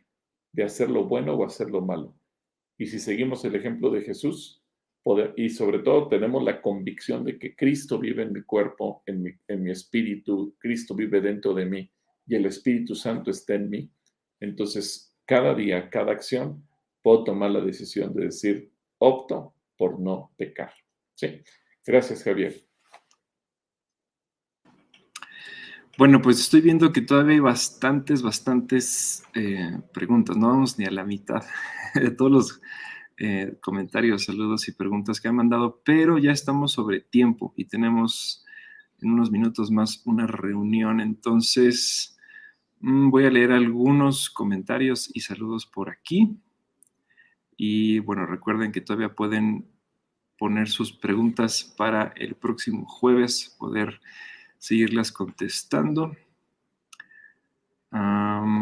de 0.55 0.63
hacer 0.63 0.89
lo 0.89 1.05
bueno 1.05 1.35
o 1.35 1.45
hacer 1.45 1.71
lo 1.71 1.83
malo. 1.83 2.17
Y 2.79 2.87
si 2.87 2.99
seguimos 2.99 3.45
el 3.45 3.55
ejemplo 3.57 3.91
de 3.91 4.01
Jesús, 4.01 4.65
y 5.37 5.51
sobre 5.51 5.81
todo 5.81 6.09
tenemos 6.09 6.43
la 6.43 6.63
convicción 6.63 7.23
de 7.27 7.39
que 7.39 7.55
Cristo 7.55 7.99
vive 7.99 8.23
en 8.23 8.33
mi 8.33 8.43
cuerpo, 8.43 9.03
en 9.05 9.23
mi, 9.23 9.33
en 9.49 9.63
mi 9.63 9.71
espíritu, 9.71 10.57
Cristo 10.59 10.95
vive 10.95 11.21
dentro 11.21 11.53
de 11.53 11.67
mí 11.67 11.91
y 12.27 12.37
el 12.37 12.47
Espíritu 12.47 12.95
Santo 12.95 13.31
está 13.31 13.55
en 13.55 13.69
mí. 13.69 13.91
Entonces, 14.41 15.15
cada 15.27 15.55
día, 15.55 15.91
cada 15.91 16.13
acción, 16.13 16.67
puedo 17.03 17.25
tomar 17.25 17.51
la 17.51 17.61
decisión 17.61 18.15
de 18.15 18.25
decir, 18.25 18.73
opto 18.97 19.53
por 19.77 20.01
no 20.01 20.33
pecar. 20.39 20.73
Sí. 21.17 21.43
Gracias, 21.85 22.23
Javier. 22.23 22.70
Bueno, 26.01 26.23
pues 26.23 26.41
estoy 26.41 26.63
viendo 26.63 26.95
que 26.95 27.03
todavía 27.03 27.35
hay 27.35 27.41
bastantes, 27.41 28.23
bastantes 28.23 29.23
eh, 29.35 29.83
preguntas. 29.93 30.35
No 30.35 30.49
vamos 30.49 30.79
ni 30.79 30.87
a 30.87 30.91
la 30.91 31.05
mitad 31.05 31.43
de 31.95 32.11
todos 32.11 32.33
los 32.33 32.63
eh, 33.19 33.59
comentarios, 33.61 34.25
saludos 34.25 34.67
y 34.67 34.73
preguntas 34.73 35.21
que 35.21 35.29
han 35.29 35.37
mandado, 35.37 35.83
pero 35.85 36.17
ya 36.17 36.33
estamos 36.33 36.73
sobre 36.73 37.03
tiempo 37.03 37.53
y 37.55 37.67
tenemos 37.67 38.47
en 39.03 39.11
unos 39.11 39.31
minutos 39.31 39.71
más 39.71 40.01
una 40.07 40.27
reunión. 40.27 41.03
Entonces, 41.03 42.17
mm, 42.79 43.11
voy 43.11 43.27
a 43.27 43.31
leer 43.31 43.53
algunos 43.53 44.31
comentarios 44.31 45.11
y 45.13 45.21
saludos 45.21 45.67
por 45.67 45.91
aquí. 45.91 46.35
Y 47.59 47.99
bueno, 47.99 48.25
recuerden 48.25 48.73
que 48.73 48.81
todavía 48.81 49.15
pueden 49.15 49.67
poner 50.39 50.71
sus 50.71 50.95
preguntas 50.95 51.63
para 51.77 52.15
el 52.17 52.37
próximo 52.37 52.87
jueves, 52.87 53.55
poder 53.59 54.01
seguirlas 54.61 55.11
contestando. 55.11 56.15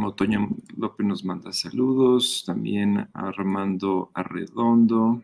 Otoño 0.06 0.48
López 0.76 1.06
nos 1.06 1.24
manda 1.24 1.52
saludos, 1.52 2.44
también 2.46 3.08
Armando 3.12 4.10
Arredondo. 4.14 5.22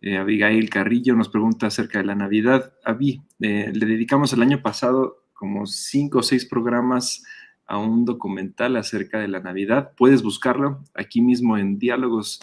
Eh, 0.00 0.16
Abigail 0.16 0.68
Carrillo 0.68 1.14
nos 1.14 1.28
pregunta 1.28 1.68
acerca 1.68 1.98
de 1.98 2.06
la 2.06 2.14
Navidad. 2.14 2.72
Avi, 2.84 3.22
eh, 3.40 3.70
le 3.72 3.86
dedicamos 3.86 4.32
el 4.32 4.42
año 4.42 4.60
pasado 4.60 5.24
como 5.34 5.66
cinco 5.66 6.18
o 6.18 6.22
seis 6.22 6.46
programas 6.46 7.22
a 7.66 7.78
un 7.78 8.04
documental 8.04 8.76
acerca 8.76 9.20
de 9.20 9.28
la 9.28 9.40
Navidad. 9.40 9.92
Puedes 9.96 10.22
buscarlo 10.22 10.82
aquí 10.94 11.20
mismo 11.20 11.58
en 11.58 11.78
Diálogos, 11.78 12.40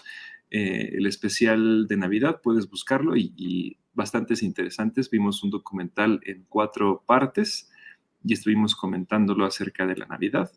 eh, 0.50 0.94
el 0.94 1.08
especial 1.08 1.88
de 1.88 1.98
Navidad, 1.98 2.40
puedes 2.42 2.70
buscarlo 2.70 3.18
y 3.18 3.78
bastantes 3.98 4.44
interesantes. 4.44 5.10
Vimos 5.10 5.44
un 5.44 5.50
documental 5.50 6.22
en 6.24 6.46
cuatro 6.48 7.04
partes 7.06 7.70
y 8.24 8.34
estuvimos 8.34 8.76
comentándolo 8.76 9.44
acerca 9.44 9.86
de 9.86 9.98
la 9.98 10.06
Navidad. 10.06 10.50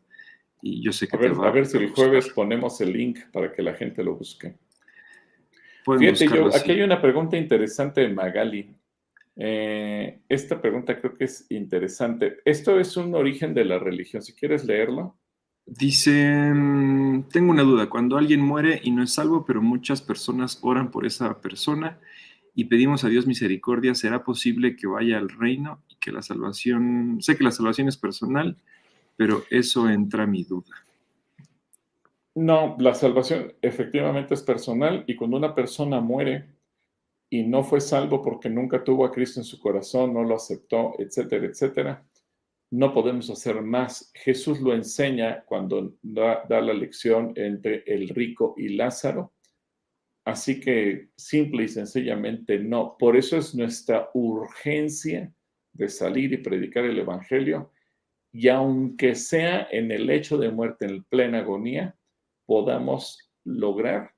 Y 0.62 0.82
yo 0.82 0.92
sé 0.92 1.08
que 1.08 1.16
a 1.16 1.18
ver, 1.18 1.40
va 1.40 1.48
a 1.48 1.52
ver 1.52 1.66
si 1.66 1.78
el 1.78 1.90
jueves 1.90 2.28
ponemos 2.28 2.80
el 2.82 2.92
link 2.92 3.18
para 3.32 3.50
que 3.52 3.62
la 3.62 3.74
gente 3.74 4.04
lo 4.04 4.14
busque. 4.14 4.56
Fíjate, 5.98 6.28
yo, 6.28 6.54
aquí 6.54 6.72
hay 6.72 6.82
una 6.82 7.00
pregunta 7.00 7.38
interesante 7.38 8.02
de 8.02 8.10
Magali. 8.10 8.76
Eh, 9.36 10.20
esta 10.28 10.60
pregunta 10.60 11.00
creo 11.00 11.16
que 11.16 11.24
es 11.24 11.46
interesante. 11.50 12.40
Esto 12.44 12.78
es 12.78 12.98
un 12.98 13.14
origen 13.14 13.54
de 13.54 13.64
la 13.64 13.78
religión. 13.78 14.22
Si 14.22 14.34
quieres 14.34 14.64
leerlo. 14.66 15.16
Dice, 15.64 16.12
tengo 17.32 17.50
una 17.50 17.62
duda. 17.62 17.88
Cuando 17.88 18.18
alguien 18.18 18.42
muere 18.42 18.80
y 18.82 18.90
no 18.90 19.02
es 19.02 19.14
salvo, 19.14 19.46
pero 19.46 19.62
muchas 19.62 20.02
personas 20.02 20.58
oran 20.60 20.90
por 20.90 21.06
esa 21.06 21.40
persona 21.40 21.98
y 22.54 22.64
pedimos 22.64 23.04
a 23.04 23.08
Dios 23.08 23.26
misericordia, 23.26 23.94
¿será 23.94 24.24
posible 24.24 24.76
que 24.76 24.86
vaya 24.86 25.18
al 25.18 25.28
reino 25.28 25.82
y 25.88 25.96
que 25.96 26.12
la 26.12 26.22
salvación, 26.22 27.18
sé 27.20 27.36
que 27.36 27.44
la 27.44 27.50
salvación 27.50 27.88
es 27.88 27.96
personal, 27.96 28.56
pero 29.16 29.44
eso 29.50 29.86
entra 29.88 30.26
mi 30.26 30.44
duda. 30.44 30.74
No, 32.34 32.76
la 32.78 32.94
salvación 32.94 33.52
efectivamente 33.60 34.32
es 34.32 34.42
personal 34.42 35.04
y 35.06 35.14
cuando 35.14 35.36
una 35.36 35.54
persona 35.54 36.00
muere 36.00 36.46
y 37.28 37.42
no 37.42 37.62
fue 37.62 37.80
salvo 37.80 38.22
porque 38.22 38.48
nunca 38.48 38.82
tuvo 38.82 39.04
a 39.04 39.12
Cristo 39.12 39.40
en 39.40 39.44
su 39.44 39.60
corazón, 39.60 40.14
no 40.14 40.24
lo 40.24 40.36
aceptó, 40.36 40.94
etcétera, 40.98 41.46
etcétera, 41.46 42.04
no 42.70 42.94
podemos 42.94 43.28
hacer 43.28 43.60
más. 43.62 44.10
Jesús 44.14 44.60
lo 44.60 44.72
enseña 44.72 45.44
cuando 45.44 45.92
da 46.02 46.44
la 46.48 46.72
lección 46.72 47.32
entre 47.36 47.82
el 47.86 48.08
rico 48.08 48.54
y 48.56 48.70
Lázaro. 48.70 49.32
Así 50.24 50.60
que 50.60 51.08
simple 51.16 51.64
y 51.64 51.68
sencillamente 51.68 52.58
no. 52.58 52.96
Por 52.98 53.16
eso 53.16 53.36
es 53.36 53.54
nuestra 53.54 54.10
urgencia 54.14 55.32
de 55.72 55.88
salir 55.88 56.32
y 56.32 56.38
predicar 56.38 56.84
el 56.84 56.98
Evangelio, 56.98 57.72
y 58.32 58.48
aunque 58.48 59.14
sea 59.14 59.66
en 59.70 59.90
el 59.90 60.08
hecho 60.10 60.38
de 60.38 60.50
muerte, 60.50 60.86
en 60.86 61.02
plena 61.04 61.40
agonía, 61.40 61.96
podamos 62.46 63.30
lograr 63.44 64.14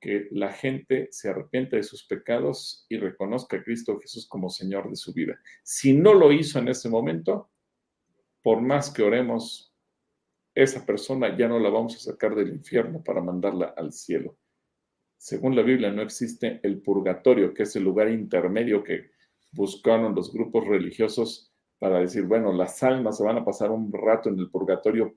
que 0.00 0.28
la 0.30 0.52
gente 0.52 1.08
se 1.10 1.30
arrepienta 1.30 1.76
de 1.76 1.82
sus 1.82 2.06
pecados 2.06 2.84
y 2.88 2.98
reconozca 2.98 3.56
a 3.56 3.62
Cristo 3.62 3.98
Jesús 3.98 4.28
como 4.28 4.50
Señor 4.50 4.90
de 4.90 4.96
su 4.96 5.12
vida. 5.14 5.38
Si 5.62 5.94
no 5.94 6.12
lo 6.12 6.32
hizo 6.32 6.58
en 6.58 6.68
ese 6.68 6.88
momento, 6.88 7.50
por 8.42 8.60
más 8.60 8.90
que 8.90 9.02
oremos, 9.02 9.74
esa 10.54 10.84
persona 10.84 11.36
ya 11.36 11.48
no 11.48 11.58
la 11.58 11.70
vamos 11.70 11.96
a 11.96 12.12
sacar 12.12 12.34
del 12.34 12.50
infierno 12.50 13.02
para 13.02 13.20
mandarla 13.20 13.74
al 13.76 13.92
cielo. 13.92 14.36
Según 15.16 15.56
la 15.56 15.62
Biblia, 15.62 15.90
no 15.90 16.02
existe 16.02 16.60
el 16.62 16.80
purgatorio, 16.82 17.54
que 17.54 17.64
es 17.64 17.74
el 17.76 17.84
lugar 17.84 18.10
intermedio 18.10 18.82
que 18.82 19.10
buscaron 19.52 20.14
los 20.14 20.32
grupos 20.32 20.66
religiosos 20.66 21.52
para 21.78 22.00
decir, 22.00 22.24
bueno, 22.24 22.52
las 22.52 22.82
almas 22.82 23.18
se 23.18 23.24
van 23.24 23.38
a 23.38 23.44
pasar 23.44 23.70
un 23.70 23.92
rato 23.92 24.28
en 24.28 24.38
el 24.38 24.50
purgatorio 24.50 25.16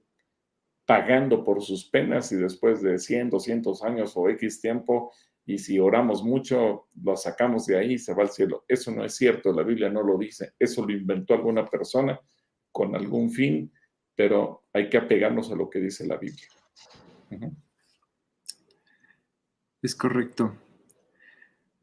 pagando 0.86 1.44
por 1.44 1.62
sus 1.62 1.88
penas 1.88 2.32
y 2.32 2.36
después 2.36 2.82
de 2.82 2.98
100, 2.98 3.30
200 3.30 3.84
años 3.84 4.14
o 4.16 4.28
X 4.30 4.60
tiempo, 4.60 5.12
y 5.46 5.58
si 5.58 5.80
oramos 5.80 6.24
mucho, 6.24 6.88
lo 7.02 7.16
sacamos 7.16 7.66
de 7.66 7.78
ahí 7.78 7.94
y 7.94 7.98
se 8.00 8.14
va 8.14 8.24
al 8.24 8.30
cielo. 8.30 8.66
Eso 8.68 8.92
no 8.92 9.04
es 9.04 9.16
cierto, 9.16 9.52
la 9.52 9.64
Biblia 9.64 9.90
no 9.90 10.04
lo 10.04 10.18
dice, 10.18 10.54
eso 10.58 10.86
lo 10.86 10.92
inventó 10.92 11.34
alguna 11.34 11.66
persona 11.66 12.20
con 12.72 12.96
algún 12.96 13.32
fin, 13.32 13.72
pero 14.16 14.66
hay 14.74 14.90
que 14.90 14.98
apegarnos 14.98 15.52
a 15.52 15.56
lo 15.56 15.70
que 15.70 15.80
dice 15.80 16.08
la 16.08 16.18
Biblia. 16.18 16.48
Es 19.82 19.96
correcto. 19.96 20.56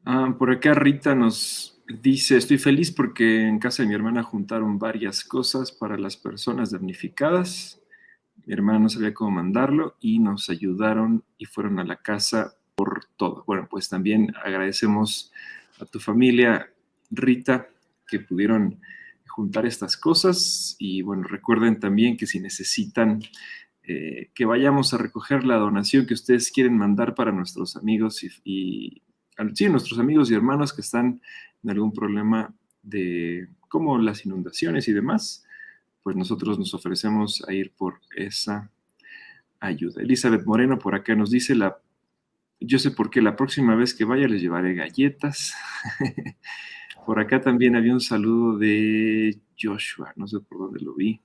Ah, 0.05 0.35
por 0.37 0.51
acá 0.51 0.73
Rita 0.73 1.15
nos 1.15 1.81
dice, 1.87 2.37
estoy 2.37 2.57
feliz 2.57 2.91
porque 2.91 3.47
en 3.47 3.59
casa 3.59 3.83
de 3.83 3.89
mi 3.89 3.95
hermana 3.95 4.23
juntaron 4.23 4.79
varias 4.79 5.23
cosas 5.23 5.71
para 5.71 5.97
las 5.97 6.17
personas 6.17 6.71
damnificadas 6.71 7.81
mi 8.47 8.53
hermana 8.53 8.79
no 8.79 8.89
sabía 8.89 9.13
cómo 9.13 9.31
mandarlo 9.31 9.97
y 9.99 10.19
nos 10.19 10.49
ayudaron 10.49 11.21
y 11.37 11.45
fueron 11.45 11.79
a 11.79 11.83
la 11.83 11.97
casa 11.97 12.55
por 12.75 13.03
todo. 13.17 13.43
Bueno, 13.45 13.67
pues 13.69 13.89
también 13.89 14.33
agradecemos 14.41 15.33
a 15.81 15.85
tu 15.85 15.99
familia, 15.99 16.71
Rita, 17.11 17.67
que 18.07 18.21
pudieron 18.21 18.79
juntar 19.27 19.65
estas 19.65 19.97
cosas 19.97 20.77
y 20.79 21.01
bueno, 21.01 21.23
recuerden 21.23 21.79
también 21.79 22.15
que 22.15 22.25
si 22.25 22.39
necesitan 22.39 23.21
eh, 23.89 24.31
que 24.33 24.43
vayamos 24.43 24.93
a 24.93 24.97
recoger 24.97 25.45
la 25.45 25.55
donación 25.55 26.05
que 26.05 26.13
ustedes 26.13 26.51
quieren 26.51 26.77
mandar 26.77 27.15
para 27.15 27.31
nuestros 27.31 27.77
amigos 27.77 28.21
y, 28.43 29.01
nuestros 29.69 29.97
amigos 29.97 30.29
y 30.29 30.33
hermanos 30.33 30.73
que 30.73 30.81
están 30.81 31.21
en 31.63 31.69
algún 31.69 31.93
problema 31.93 32.53
de 32.81 33.47
como 33.69 33.97
las 33.97 34.25
inundaciones 34.25 34.89
y 34.89 34.91
demás, 34.91 35.45
pues 36.03 36.17
nosotros 36.17 36.59
nos 36.59 36.73
ofrecemos 36.73 37.45
a 37.47 37.53
ir 37.53 37.71
por 37.77 38.01
esa 38.13 38.69
ayuda. 39.61 40.01
Elizabeth 40.01 40.45
Moreno 40.45 40.77
por 40.77 40.93
acá 40.93 41.15
nos 41.15 41.31
dice, 41.31 41.55
la, 41.55 41.77
yo 42.59 42.79
sé 42.79 42.91
por 42.91 43.09
qué 43.09 43.21
la 43.21 43.37
próxima 43.37 43.73
vez 43.75 43.93
que 43.93 44.03
vaya 44.03 44.27
les 44.27 44.41
llevaré 44.41 44.73
galletas. 44.73 45.53
por 47.05 47.21
acá 47.21 47.39
también 47.39 47.77
había 47.77 47.93
un 47.93 48.01
saludo 48.01 48.57
de 48.57 49.39
Joshua, 49.57 50.11
no 50.17 50.27
sé 50.27 50.41
por 50.41 50.57
dónde 50.57 50.81
lo 50.81 50.93
vi. 50.93 51.21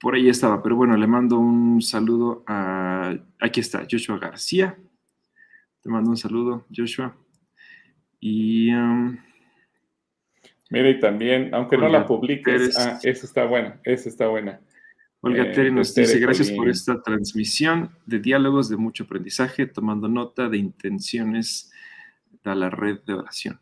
Por 0.00 0.14
ahí 0.14 0.28
estaba, 0.28 0.62
pero 0.62 0.76
bueno, 0.76 0.96
le 0.96 1.06
mando 1.06 1.38
un 1.38 1.82
saludo 1.82 2.42
a, 2.46 3.14
aquí 3.38 3.60
está, 3.60 3.86
Joshua 3.90 4.18
García. 4.18 4.78
Te 5.82 5.90
mando 5.90 6.10
un 6.10 6.16
saludo, 6.16 6.66
Joshua. 6.74 7.14
Y... 8.18 8.72
Um, 8.72 9.18
Mira, 10.70 10.88
y 10.88 11.00
también, 11.00 11.52
aunque 11.52 11.76
no 11.76 11.88
la 11.88 12.06
publiques, 12.06 12.78
ah, 12.78 12.98
esa 13.02 13.26
está 13.26 13.44
buena, 13.44 13.80
esa 13.84 14.08
está 14.08 14.28
buena. 14.28 14.60
Olga 15.20 15.52
eh, 15.52 15.70
nos 15.70 15.94
dice, 15.94 16.18
gracias 16.18 16.50
por 16.52 16.68
esta 16.68 17.02
transmisión 17.02 17.90
de 18.06 18.20
diálogos 18.20 18.68
de 18.70 18.76
mucho 18.76 19.04
aprendizaje, 19.04 19.66
tomando 19.66 20.08
nota 20.08 20.48
de 20.48 20.56
intenciones 20.56 21.72
de 22.42 22.54
la 22.54 22.70
red 22.70 23.00
de 23.04 23.14
oración. 23.14 23.60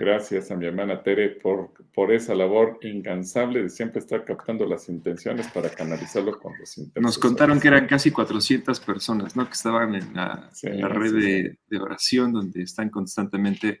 Gracias 0.00 0.52
a 0.52 0.54
mi 0.54 0.64
hermana 0.64 1.02
Tere 1.02 1.30
por, 1.30 1.72
por 1.92 2.12
esa 2.12 2.32
labor 2.32 2.78
incansable 2.82 3.64
de 3.64 3.68
siempre 3.68 3.98
estar 3.98 4.24
captando 4.24 4.64
las 4.64 4.88
intenciones 4.88 5.48
para 5.48 5.70
canalizarlo 5.70 6.38
con 6.38 6.56
los 6.56 6.78
intentos. 6.78 7.02
Nos 7.02 7.18
contaron 7.18 7.58
que 7.58 7.66
eran 7.66 7.88
casi 7.88 8.12
400 8.12 8.78
personas, 8.78 9.34
¿no? 9.34 9.44
Que 9.44 9.54
estaban 9.54 9.96
en 9.96 10.14
la, 10.14 10.50
red 10.62 11.12
de, 11.14 11.58
de, 11.68 11.78
oración 11.80 12.32
donde 12.32 12.62
están 12.62 12.90
constantemente 12.90 13.80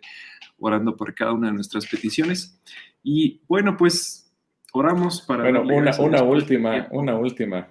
orando 0.58 0.96
por 0.96 1.14
cada 1.14 1.32
una 1.32 1.46
de 1.46 1.52
nuestras 1.52 1.86
peticiones. 1.86 2.60
Y 3.00 3.40
bueno, 3.46 3.76
pues 3.76 4.34
oramos 4.72 5.22
para... 5.22 5.44
Bueno, 5.44 5.62
una, 5.62 5.96
una 6.00 6.22
última, 6.24 6.88
una 6.90 7.16
última. 7.16 7.68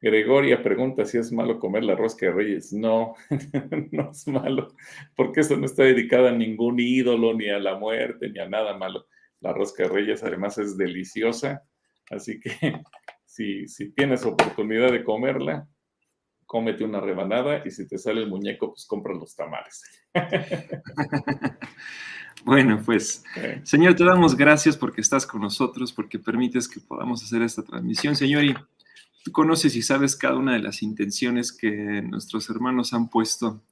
Gregoria 0.00 0.62
pregunta 0.62 1.04
si 1.04 1.18
es 1.18 1.32
malo 1.32 1.58
comer 1.58 1.84
la 1.84 1.96
rosca 1.96 2.26
de 2.26 2.32
reyes. 2.32 2.72
No, 2.72 3.14
no 3.92 4.10
es 4.10 4.28
malo, 4.28 4.68
porque 5.16 5.40
eso 5.40 5.56
no 5.56 5.66
está 5.66 5.82
dedicado 5.84 6.28
a 6.28 6.32
ningún 6.32 6.78
ídolo, 6.78 7.34
ni 7.34 7.48
a 7.48 7.58
la 7.58 7.76
muerte, 7.76 8.30
ni 8.30 8.38
a 8.38 8.48
nada 8.48 8.76
malo. 8.76 9.06
La 9.40 9.52
rosca 9.52 9.84
de 9.84 9.88
reyes 9.88 10.22
además 10.22 10.58
es 10.58 10.76
deliciosa, 10.76 11.62
así 12.10 12.38
que 12.40 12.50
si, 13.24 13.66
si 13.66 13.92
tienes 13.92 14.24
oportunidad 14.24 14.92
de 14.92 15.04
comerla, 15.04 15.68
cómete 16.46 16.84
una 16.84 17.00
rebanada 17.00 17.62
y 17.64 17.70
si 17.70 17.86
te 17.86 17.98
sale 17.98 18.22
el 18.22 18.28
muñeco, 18.28 18.70
pues 18.70 18.86
compra 18.86 19.14
los 19.14 19.34
tamales. 19.34 19.82
Bueno, 22.44 22.80
pues, 22.84 23.24
Señor, 23.64 23.94
te 23.94 24.04
damos 24.04 24.36
gracias 24.36 24.76
porque 24.76 25.00
estás 25.00 25.26
con 25.26 25.40
nosotros, 25.40 25.92
porque 25.92 26.18
permites 26.18 26.68
que 26.68 26.80
podamos 26.80 27.22
hacer 27.22 27.42
esta 27.42 27.62
transmisión, 27.62 28.14
Señor, 28.14 28.44
y 28.44 28.54
conoces 29.32 29.76
y 29.76 29.82
sabes 29.82 30.16
cada 30.16 30.36
una 30.36 30.54
de 30.54 30.60
las 30.60 30.82
intenciones 30.82 31.52
que 31.52 32.02
nuestros 32.02 32.48
hermanos 32.50 32.92
han 32.92 33.08
puesto 33.08 33.62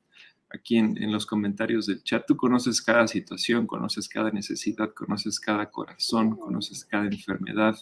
aquí 0.51 0.77
en, 0.77 1.01
en, 1.03 1.13
los 1.13 1.27
comentarios 1.27 1.87
del 1.87 2.03
chat. 2.03 2.25
Tú 2.27 2.37
conoces 2.37 2.81
cada 2.83 3.07
situación, 3.07 3.67
conoces 3.67 4.09
cada 4.09 4.31
necesidad, 4.31 4.93
conoces 4.95 5.41
cada 5.41 5.71
corazón, 5.71 6.37
conoces 6.37 6.85
cada 6.85 7.07
enfermedad, 7.07 7.77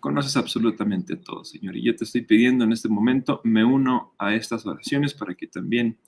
conoces 0.00 0.36
absolutamente 0.36 1.16
todo, 1.16 1.44
Señor. 1.44 1.76
Y 1.76 1.84
yo 1.84 1.94
te 1.94 2.04
estoy 2.04 2.22
pidiendo 2.22 2.64
en 2.64 2.72
este 2.72 2.88
momento, 2.88 3.40
me 3.44 3.64
uno 3.64 4.14
a 4.18 4.34
estas 4.34 4.66
oraciones 4.66 5.14
para 5.14 5.34
que 5.34 5.46
también 5.46 5.98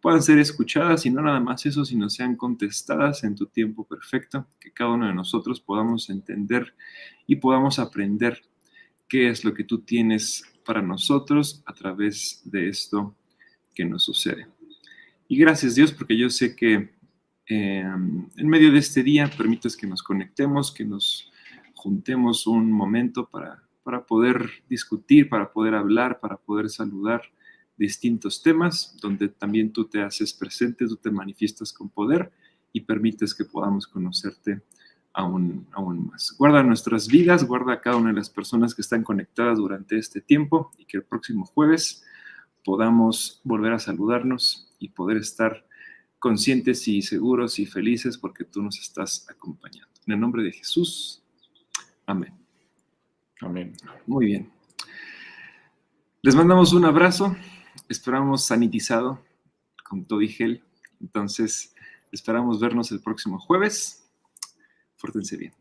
puedan 0.00 0.22
ser 0.22 0.38
escuchadas 0.38 1.04
y 1.06 1.10
no 1.10 1.22
nada 1.22 1.40
más 1.40 1.66
eso, 1.66 1.84
sino 1.84 2.08
sean 2.08 2.36
contestadas 2.36 3.24
en 3.24 3.34
tu 3.34 3.46
tiempo 3.46 3.84
perfecto, 3.84 4.46
que 4.58 4.72
cada 4.72 4.90
uno 4.90 5.06
de 5.06 5.14
nosotros 5.14 5.60
podamos 5.60 6.08
entender 6.10 6.74
y 7.26 7.36
podamos 7.36 7.78
aprender 7.78 8.42
qué 9.10 9.28
es 9.28 9.44
lo 9.44 9.52
que 9.52 9.64
tú 9.64 9.80
tienes 9.80 10.44
para 10.64 10.80
nosotros 10.80 11.62
a 11.66 11.74
través 11.74 12.40
de 12.44 12.68
esto 12.68 13.16
que 13.74 13.84
nos 13.84 14.04
sucede. 14.04 14.46
Y 15.28 15.36
gracias 15.36 15.74
Dios 15.74 15.92
porque 15.92 16.16
yo 16.16 16.30
sé 16.30 16.54
que 16.54 16.90
em, 17.46 18.28
en 18.36 18.48
medio 18.48 18.70
de 18.70 18.78
este 18.78 19.02
día 19.02 19.28
permites 19.36 19.76
que 19.76 19.88
nos 19.88 20.02
conectemos, 20.02 20.72
que 20.72 20.84
nos 20.84 21.30
juntemos 21.74 22.46
un 22.46 22.70
momento 22.70 23.28
para, 23.28 23.62
para 23.82 24.06
poder 24.06 24.48
discutir, 24.68 25.28
para 25.28 25.52
poder 25.52 25.74
hablar, 25.74 26.20
para 26.20 26.36
poder 26.36 26.70
saludar 26.70 27.22
distintos 27.76 28.42
temas 28.42 28.96
donde 29.00 29.28
también 29.28 29.72
tú 29.72 29.86
te 29.86 30.02
haces 30.02 30.32
presente, 30.32 30.86
tú 30.86 30.96
te 30.96 31.10
manifiestas 31.10 31.72
con 31.72 31.88
poder 31.88 32.30
y 32.72 32.82
permites 32.82 33.34
que 33.34 33.44
podamos 33.44 33.88
conocerte 33.88 34.62
aún, 35.12 35.66
aún 35.72 36.08
más. 36.08 36.34
Guarda 36.38 36.62
nuestras 36.62 37.08
vidas, 37.08 37.44
guarda 37.44 37.74
a 37.74 37.80
cada 37.80 37.96
una 37.96 38.10
de 38.10 38.16
las 38.16 38.30
personas 38.30 38.74
que 38.74 38.82
están 38.82 39.02
conectadas 39.02 39.58
durante 39.58 39.98
este 39.98 40.20
tiempo 40.20 40.70
y 40.78 40.84
que 40.84 40.98
el 40.98 41.04
próximo 41.04 41.44
jueves 41.44 42.04
podamos 42.64 43.40
volver 43.44 43.72
a 43.72 43.78
saludarnos 43.78 44.72
y 44.78 44.90
poder 44.90 45.16
estar 45.16 45.66
conscientes 46.18 46.86
y 46.88 47.02
seguros 47.02 47.58
y 47.58 47.66
felices 47.66 48.18
porque 48.18 48.44
tú 48.44 48.62
nos 48.62 48.78
estás 48.78 49.26
acompañando. 49.30 49.90
En 50.06 50.14
el 50.14 50.20
nombre 50.20 50.42
de 50.42 50.52
Jesús. 50.52 51.22
Amén. 52.06 52.34
Amén. 53.40 53.72
Muy 54.06 54.26
bien. 54.26 54.50
Les 56.22 56.34
mandamos 56.34 56.72
un 56.74 56.84
abrazo 56.84 57.34
esperamos 57.90 58.44
sanitizado 58.44 59.20
con 59.84 60.04
todo 60.04 60.22
y 60.22 60.28
gel. 60.28 60.62
Entonces, 61.00 61.74
esperamos 62.12 62.60
vernos 62.60 62.92
el 62.92 63.00
próximo 63.00 63.38
jueves. 63.38 63.99
Fórtense 65.00 65.34
bien. 65.38 65.54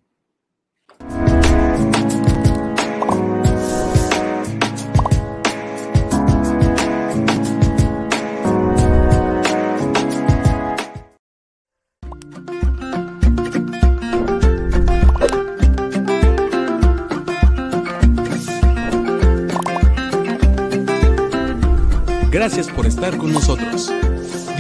Gracias 22.30 22.68
por 22.68 22.86
estar 22.86 23.18
con 23.18 23.32
nosotros. 23.32 23.92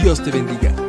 Dios 0.02 0.24
te 0.24 0.32
bendiga. 0.32 0.89